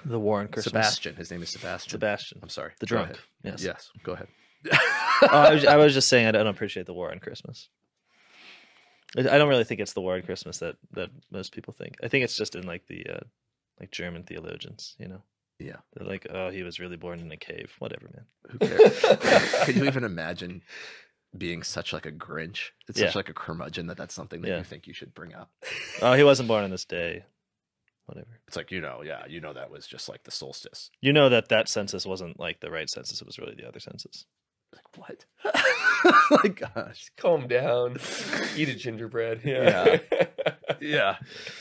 the 0.04 0.18
war 0.18 0.40
on 0.40 0.48
Christmas. 0.48 0.64
Sebastian. 0.72 1.16
His 1.16 1.30
name 1.30 1.42
is 1.42 1.50
Sebastian. 1.50 1.90
Sebastian, 1.90 2.38
I'm 2.42 2.48
sorry. 2.48 2.72
the 2.80 2.86
Go 2.86 2.96
drunk. 2.96 3.18
Yes. 3.42 3.62
Yes. 3.64 3.90
Go 4.02 4.12
ahead. 4.12 4.28
Oh, 4.72 5.26
I, 5.30 5.54
was, 5.54 5.64
I 5.64 5.76
was 5.76 5.94
just 5.94 6.08
saying 6.08 6.26
I 6.26 6.32
don't 6.32 6.46
appreciate 6.46 6.86
the 6.86 6.94
war 6.94 7.10
on 7.10 7.18
Christmas. 7.18 7.68
I 9.16 9.20
I 9.20 9.38
don't 9.38 9.48
really 9.48 9.64
think 9.64 9.80
it's 9.80 9.92
the 9.94 10.00
war 10.00 10.14
on 10.14 10.22
Christmas 10.22 10.58
that 10.58 10.76
that 10.92 11.10
most 11.30 11.52
people 11.52 11.72
think. 11.72 11.96
I 12.02 12.08
think 12.08 12.24
it's 12.24 12.36
just 12.36 12.54
in 12.54 12.66
like 12.66 12.86
the 12.86 13.06
uh, 13.06 13.20
like 13.80 13.90
German 13.90 14.24
theologians, 14.24 14.94
you 14.98 15.08
know. 15.08 15.22
Yeah. 15.58 15.76
They're 15.94 16.06
like, 16.06 16.26
oh, 16.30 16.50
he 16.50 16.62
was 16.62 16.78
really 16.78 16.96
born 16.96 17.18
in 17.18 17.32
a 17.32 17.36
cave. 17.36 17.72
Whatever, 17.80 18.08
man. 18.14 18.26
Who 18.50 18.58
cares? 18.58 19.00
Could 19.64 19.74
you 19.76 19.86
even 19.86 20.04
imagine 20.04 20.62
being 21.36 21.64
such 21.64 21.92
like 21.92 22.06
a 22.06 22.12
Grinch? 22.12 22.70
It's 22.88 23.00
Yeah. 23.00 23.06
such 23.08 23.16
like 23.16 23.28
a 23.28 23.34
curmudgeon 23.34 23.88
that 23.88 23.96
that's 23.96 24.14
something 24.14 24.40
that 24.42 24.48
Yeah. 24.48 24.58
you 24.58 24.64
think 24.64 24.86
you 24.86 24.94
should 24.94 25.14
bring 25.14 25.34
up. 25.34 25.50
Oh, 26.00 26.12
he 26.14 26.22
wasn't 26.22 26.46
born 26.48 26.62
on 26.62 26.70
this 26.70 26.84
day. 26.84 27.24
Whatever. 28.06 28.38
It's 28.46 28.56
like 28.56 28.70
you 28.70 28.80
know, 28.80 29.02
yeah, 29.04 29.26
you 29.28 29.40
know 29.40 29.52
that 29.52 29.70
was 29.70 29.86
just 29.86 30.08
like 30.08 30.22
the 30.22 30.30
solstice. 30.30 30.90
You 31.00 31.12
know 31.12 31.28
that 31.28 31.48
that 31.48 31.68
census 31.68 32.06
wasn't 32.06 32.38
like 32.38 32.60
the 32.60 32.70
right 32.70 32.88
census. 32.88 33.20
It 33.20 33.26
was 33.26 33.38
really 33.38 33.54
the 33.56 33.66
other 33.66 33.80
census. 33.80 34.26
Like 34.74 34.98
what? 34.98 35.24
my 36.30 36.48
gosh. 36.48 37.10
Calm 37.16 37.48
down. 37.48 37.96
Eat 38.56 38.68
a 38.68 38.74
gingerbread. 38.74 39.40
Yeah. 39.44 39.98
Yeah. 40.80 41.16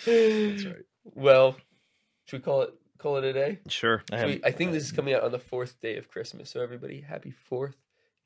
That's 0.05 0.65
right. 0.65 0.75
Well, 1.15 1.55
should 2.25 2.39
we 2.39 2.43
call 2.43 2.61
it 2.63 2.73
call 2.97 3.17
it 3.17 3.23
a 3.23 3.33
day? 3.33 3.59
Sure. 3.69 4.03
I, 4.11 4.25
we- 4.25 4.41
I 4.43 4.51
think 4.51 4.71
this 4.73 4.83
is 4.83 4.91
coming 4.91 5.13
out 5.13 5.23
on 5.23 5.31
the 5.31 5.39
fourth 5.39 5.79
day 5.81 5.97
of 5.97 6.09
Christmas. 6.09 6.49
So 6.49 6.61
everybody, 6.61 7.01
happy 7.01 7.31
fourth 7.31 7.77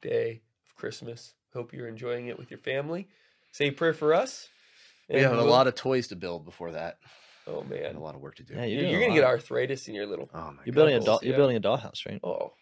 day 0.02 0.42
of 0.68 0.76
Christmas. 0.76 1.34
Hope 1.54 1.74
you're 1.74 1.88
enjoying 1.88 2.28
it 2.28 2.40
with 2.40 2.50
your 2.50 2.58
family. 2.60 3.08
Say 3.52 3.68
a 3.68 3.72
prayer 3.72 3.94
for 3.94 4.14
us. 4.14 4.48
We 5.10 5.20
have 5.22 5.34
a 5.34 5.38
we'll- 5.38 5.46
lot 5.48 5.68
of 5.68 5.76
toys 5.76 6.08
to 6.08 6.16
build 6.16 6.46
before 6.46 6.72
that. 6.72 6.98
Oh 7.48 7.62
And 7.62 7.70
man, 7.72 7.96
a 7.96 8.00
lot 8.00 8.14
of 8.16 8.22
work 8.22 8.36
to 8.36 8.44
do. 8.44 8.54
Yeah, 8.54 8.66
you're, 8.66 8.82
doing 8.82 8.92
you're 8.92 9.02
gonna 9.02 9.14
get 9.16 9.24
arthritis 9.24 9.88
in 9.88 9.96
your 9.96 10.06
little. 10.06 10.30
Oh 10.34 10.52
my 10.52 10.62
you're 10.64 10.74
building 10.74 10.96
a 10.96 11.00
doll. 11.00 11.20
yeah. 11.24 11.30
You're 11.30 11.38
building 11.38 11.58
a 11.58 11.60
dollhouse, 11.62 12.06
right? 12.06 12.20
Oh, 12.24 12.54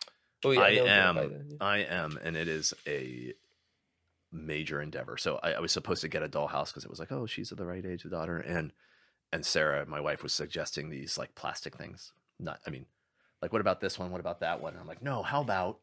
oh 0.43 0.51
yeah. 0.51 0.61
I 0.61 0.75
no, 0.75 0.85
am. 0.85 1.15
then, 1.15 1.45
yeah. 1.49 1.57
I 1.61 1.77
am, 1.79 2.19
and 2.23 2.35
it 2.37 2.47
is 2.47 2.73
a 2.87 3.33
major 4.31 4.81
endeavor. 4.81 5.17
So 5.17 5.39
I, 5.41 5.53
I 5.53 5.59
was 5.59 5.71
supposed 5.71 6.01
to 6.01 6.07
get 6.07 6.23
a 6.23 6.29
dollhouse 6.29 6.67
because 6.67 6.83
it 6.85 6.89
was 6.89 6.99
like, 6.99 7.11
oh, 7.11 7.25
she's 7.25 7.51
of 7.51 7.57
the 7.57 7.65
right 7.65 7.85
age, 7.85 8.03
the 8.03 8.09
daughter, 8.09 8.39
and 8.39 8.71
and 9.31 9.45
Sarah, 9.45 9.85
my 9.85 9.99
wife, 9.99 10.23
was 10.23 10.33
suggesting 10.33 10.89
these 10.89 11.17
like 11.17 11.35
plastic 11.35 11.75
things. 11.77 12.13
Not, 12.39 12.59
I 12.65 12.69
mean, 12.69 12.85
like 13.41 13.51
what 13.51 13.61
about 13.61 13.81
this 13.81 13.99
one? 13.99 14.11
What 14.11 14.21
about 14.21 14.39
that 14.41 14.61
one? 14.61 14.73
And 14.73 14.81
I'm 14.81 14.87
like, 14.87 15.01
no, 15.03 15.23
how 15.23 15.41
about 15.41 15.79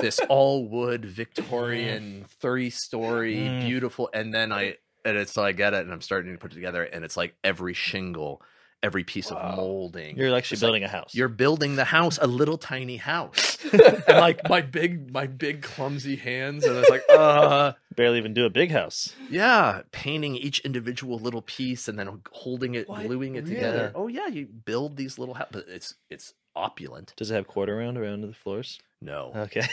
this 0.00 0.20
all 0.28 0.66
wood 0.68 1.04
Victorian, 1.04 2.24
thirty 2.40 2.70
story, 2.70 3.36
Mm. 3.36 3.66
beautiful? 3.66 4.10
And 4.14 4.32
then 4.32 4.52
I 4.52 4.76
and 5.04 5.16
it's 5.16 5.32
so 5.32 5.42
I 5.44 5.52
get 5.52 5.74
it, 5.74 5.80
and 5.80 5.92
I'm 5.92 6.00
starting 6.00 6.32
to 6.32 6.38
put 6.38 6.52
it 6.52 6.54
together, 6.54 6.84
and 6.84 7.04
it's 7.04 7.16
like 7.16 7.34
every 7.42 7.74
shingle, 7.74 8.40
every 8.82 9.04
piece 9.04 9.30
Wow. 9.30 9.38
of 9.38 9.56
molding. 9.56 10.16
You're 10.16 10.34
actually 10.36 10.56
It's 10.56 10.62
like, 10.62 10.68
building 10.68 10.84
a 10.84 10.88
house. 10.88 11.14
You're 11.14 11.28
building 11.28 11.76
the 11.76 11.84
house, 11.84 12.18
a 12.20 12.26
little 12.26 12.58
tiny 12.58 12.96
house. 12.96 13.58
and 13.72 14.02
like 14.08 14.40
my 14.48 14.60
big, 14.60 15.12
my 15.12 15.26
big 15.26 15.62
clumsy 15.62 16.16
hands, 16.16 16.66
and 16.66 16.76
it's 16.78 16.90
like, 16.90 17.04
uh, 17.08 17.72
barely 17.94 18.18
even 18.18 18.34
do 18.34 18.44
a 18.44 18.50
big 18.50 18.70
house. 18.72 19.14
yeah, 19.30 19.82
painting 19.92 20.34
each 20.36 20.60
individual 20.60 21.18
little 21.18 21.42
piece 21.42 21.86
and 21.88 21.98
then 21.98 22.20
holding 22.32 22.74
it, 22.74 22.88
What? 22.88 23.06
gluing 23.06 23.36
it 23.36 23.44
Really? 23.44 23.54
together. 23.54 23.92
Oh 23.94 24.08
yeah, 24.08 24.26
you 24.26 24.46
build 24.46 24.96
these 24.96 25.18
little 25.18 25.34
houses, 25.34 25.52
but 25.52 25.64
it's 25.68 25.94
it's 26.10 26.34
opulent. 26.56 27.12
Does 27.16 27.30
it 27.30 27.34
have 27.34 27.46
quarter 27.46 27.76
round 27.76 27.96
around 27.98 28.20
the 28.22 28.32
floors? 28.32 28.78
No, 29.00 29.32
Okay. 29.34 29.66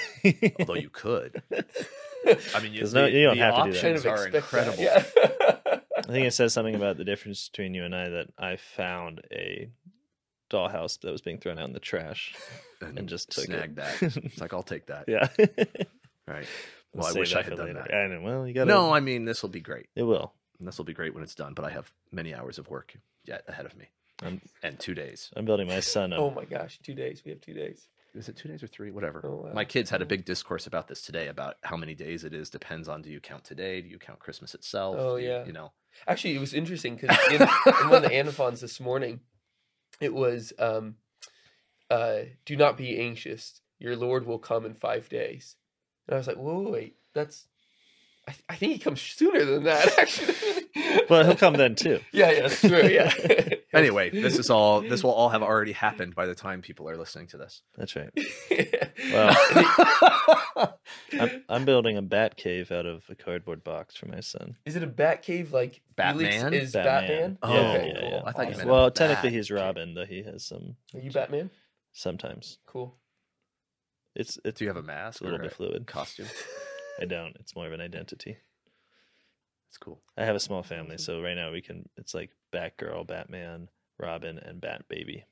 although 0.59 0.75
you 0.75 0.89
could. 0.89 1.41
I 1.55 2.59
mean, 2.61 2.73
you, 2.73 2.79
There's 2.79 2.93
no- 2.93 3.05
you 3.05 3.23
don't 3.23 3.37
the 3.37 3.43
have 3.43 3.63
to 3.65 3.71
do 3.71 3.71
that. 3.73 3.81
kind 3.81 3.95
options 3.97 4.05
are 4.05 4.27
expect 4.27 4.31
that, 4.33 4.37
incredible. 4.37 4.83
Yeah. 4.83 5.79
I 5.97 6.11
think 6.11 6.25
it 6.27 6.33
says 6.33 6.53
something 6.53 6.75
about 6.75 6.97
the 6.97 7.03
difference 7.05 7.49
between 7.49 7.73
you 7.75 7.83
and 7.83 7.95
I 7.95 8.09
that 8.09 8.27
I 8.37 8.55
found 8.55 9.21
a 9.31 9.69
dollhouse 10.49 10.99
that 11.01 11.11
was 11.11 11.21
being 11.21 11.37
thrown 11.37 11.59
out 11.59 11.67
in 11.67 11.73
the 11.73 11.79
trash 11.79 12.33
and 12.81 13.07
just 13.07 13.29
took 13.31 13.45
snagged 13.45 13.77
it. 13.77 13.99
that. 14.01 14.01
It's 14.25 14.41
like 14.41 14.53
I'll 14.53 14.63
take 14.63 14.87
that. 14.87 15.05
yeah. 15.07 15.27
Right. 16.27 16.47
We'll 16.93 17.03
Well, 17.03 17.15
I 17.15 17.19
wish 17.19 17.33
I 17.35 17.41
that 17.43 17.49
had 17.49 17.57
done 17.57 17.67
later. 17.67 17.85
that. 17.87 17.93
I 17.95 18.07
know. 18.07 18.21
Well, 18.21 18.47
you 18.47 18.53
got 18.53 18.65
No, 18.67 18.91
I 18.91 18.99
mean 18.99 19.25
this 19.25 19.41
will 19.43 19.49
be 19.49 19.61
great. 19.61 19.87
it 19.95 20.03
will. 20.03 20.33
And 20.57 20.67
this 20.67 20.77
will 20.77 20.85
be 20.85 20.93
great 20.93 21.13
when 21.13 21.23
it's 21.23 21.35
done. 21.35 21.53
But 21.53 21.65
I 21.65 21.69
have 21.69 21.91
many 22.11 22.33
hours 22.33 22.57
of 22.57 22.67
work 22.69 22.95
yet 23.25 23.43
ahead 23.47 23.65
of 23.67 23.75
me, 23.77 23.85
I'm, 24.23 24.41
and 24.63 24.77
two 24.79 24.93
days. 24.93 25.31
I'm 25.35 25.45
building 25.45 25.67
my 25.67 25.79
son. 25.79 26.13
A, 26.13 26.17
oh 26.17 26.31
my 26.31 26.45
gosh, 26.45 26.79
two 26.83 26.93
days. 26.93 27.21
We 27.25 27.31
have 27.31 27.41
two 27.41 27.53
days. 27.53 27.87
is 28.15 28.27
it 28.27 28.35
two 28.35 28.49
days 28.49 28.61
or 28.63 28.67
three 28.67 28.91
whatever 28.91 29.21
Oh, 29.23 29.43
wow. 29.45 29.53
my 29.53 29.63
kids 29.65 29.89
had 29.89 30.01
a 30.01 30.05
big 30.05 30.25
discourse 30.25 30.67
about 30.67 30.87
this 30.87 31.01
today 31.01 31.27
about 31.27 31.55
how 31.63 31.77
many 31.77 31.93
days 31.95 32.23
it 32.23 32.33
is 32.33 32.49
depends 32.49 32.89
on 32.89 33.01
do 33.03 33.09
you 33.09 33.19
count 33.19 33.43
today 33.43 33.81
do 33.81 33.87
you 33.87 33.99
count 33.99 34.17
christmas 34.19 34.55
itself 34.55 34.95
Oh, 34.99 35.17
Do 35.17 35.23
you- 35.23 35.29
yeah. 35.29 35.45
you 35.45 35.53
know 35.53 35.71
Actually, 36.07 36.35
it 36.35 36.39
was 36.39 36.53
interesting 36.53 36.95
because 36.95 37.17
in, 37.29 37.41
in 37.41 37.89
one 37.89 38.03
of 38.03 38.09
the 38.09 38.13
antiphons 38.13 38.61
this 38.61 38.79
morning, 38.79 39.19
it 39.99 40.13
was, 40.13 40.53
um, 40.59 40.95
uh, 41.89 42.19
"Do 42.45 42.55
not 42.55 42.77
be 42.77 42.99
anxious. 42.99 43.59
Your 43.79 43.95
Lord 43.95 44.25
will 44.25 44.37
come 44.39 44.65
in 44.65 44.75
five 44.75 45.09
days." 45.09 45.55
And 46.07 46.13
I 46.13 46.17
was 46.19 46.27
like, 46.27 46.37
"Whoa, 46.37 46.69
wait, 46.69 46.95
that's." 47.13 47.47
I, 48.27 48.31
th- 48.31 48.43
I 48.49 48.55
think 48.55 48.73
he 48.73 48.79
comes 48.79 49.01
sooner 49.01 49.43
than 49.43 49.63
that, 49.63 49.97
actually. 49.99 50.35
Well, 51.09 51.25
he'll 51.25 51.35
come 51.35 51.55
then 51.55 51.73
too. 51.75 51.99
Yeah, 52.13 52.31
yeah, 52.31 52.41
that's 52.43 52.61
true. 52.61 52.83
Yeah. 52.87 53.11
Anyway, 53.79 54.09
this 54.09 54.37
is 54.37 54.49
all. 54.49 54.81
This 54.81 55.03
will 55.03 55.11
all 55.13 55.29
have 55.29 55.41
already 55.43 55.71
happened 55.71 56.13
by 56.15 56.25
the 56.25 56.35
time 56.35 56.61
people 56.61 56.89
are 56.89 56.97
listening 56.97 57.27
to 57.27 57.37
this. 57.37 57.61
That's 57.77 57.95
right. 57.95 58.09
Well, 59.11 59.33
I'm, 61.19 61.43
I'm 61.47 61.65
building 61.65 61.95
a 61.97 62.01
bat 62.01 62.35
cave 62.37 62.69
out 62.71 62.85
of 62.85 63.03
a 63.09 63.15
cardboard 63.15 63.63
box 63.63 63.95
for 63.95 64.07
my 64.07 64.19
son. 64.19 64.57
is 64.65 64.75
it 64.75 64.83
a 64.83 64.87
bat 64.87 65.21
cave 65.23 65.53
like 65.53 65.81
Felix 65.97 66.35
Batman? 66.35 66.53
is 66.53 66.73
Batman? 66.73 67.07
Batman. 67.07 67.37
Oh, 67.41 67.53
Yeah, 67.53 67.59
okay, 67.71 67.87
yeah, 67.93 67.99
cool. 68.01 68.09
yeah. 68.09 68.21
I 68.25 68.31
thought 68.31 68.41
you 68.41 68.47
Awesome. 68.49 68.57
meant 68.57 68.69
a 68.69 68.73
Well, 68.73 68.91
technically 68.91 69.29
bat 69.29 69.35
he's 69.35 69.47
cave. 69.47 69.55
Robin, 69.57 69.93
though 69.93 70.05
he 70.05 70.23
has 70.23 70.45
some 70.45 70.75
Are 70.93 70.99
you 70.99 71.11
Batman? 71.11 71.49
sometimes. 71.93 72.59
Cool. 72.67 72.95
It's 74.15 74.37
it's 74.43 74.59
Do 74.59 74.65
you 74.65 74.69
have 74.69 74.77
a 74.77 74.83
mask 74.83 75.21
a 75.21 75.23
little 75.23 75.39
or 75.39 75.43
bit 75.43 75.53
fluid. 75.53 75.87
costume? 75.87 76.27
I 77.01 77.05
don't. 77.05 77.35
It's 77.39 77.55
more 77.55 77.67
of 77.67 77.73
an 77.73 77.81
identity. 77.81 78.37
It's 79.69 79.77
cool. 79.77 80.01
I 80.17 80.25
have 80.25 80.35
a 80.35 80.39
small 80.39 80.63
family, 80.63 80.97
so 80.97 81.21
right 81.21 81.35
now 81.35 81.51
we 81.51 81.61
can. 81.61 81.87
It's 81.97 82.13
like 82.13 82.31
Batgirl, 82.53 83.07
Batman, 83.07 83.69
Robin, 83.99 84.39
and 84.39 84.59
Bat 84.59 84.85
Baby 84.89 85.25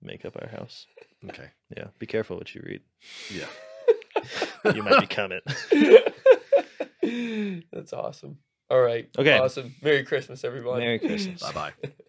make 0.00 0.24
up 0.24 0.36
our 0.40 0.48
house. 0.48 0.86
Okay. 1.28 1.50
Yeah, 1.76 1.88
be 1.98 2.06
careful 2.06 2.36
what 2.36 2.54
you 2.54 2.62
read. 2.64 2.82
Yeah. 3.30 3.46
You 4.72 4.82
might 4.82 5.00
become 5.00 5.32
it. 5.32 5.42
That's 7.72 7.92
awesome. 7.92 8.38
All 8.70 8.80
right. 8.80 9.08
Okay. 9.18 9.38
Awesome. 9.38 9.74
Merry 9.82 10.04
Christmas, 10.04 10.44
everyone. 10.44 10.78
Merry 10.78 10.98
Christmas. 10.98 11.42
Bye 11.42 11.52
bye. 11.52 11.72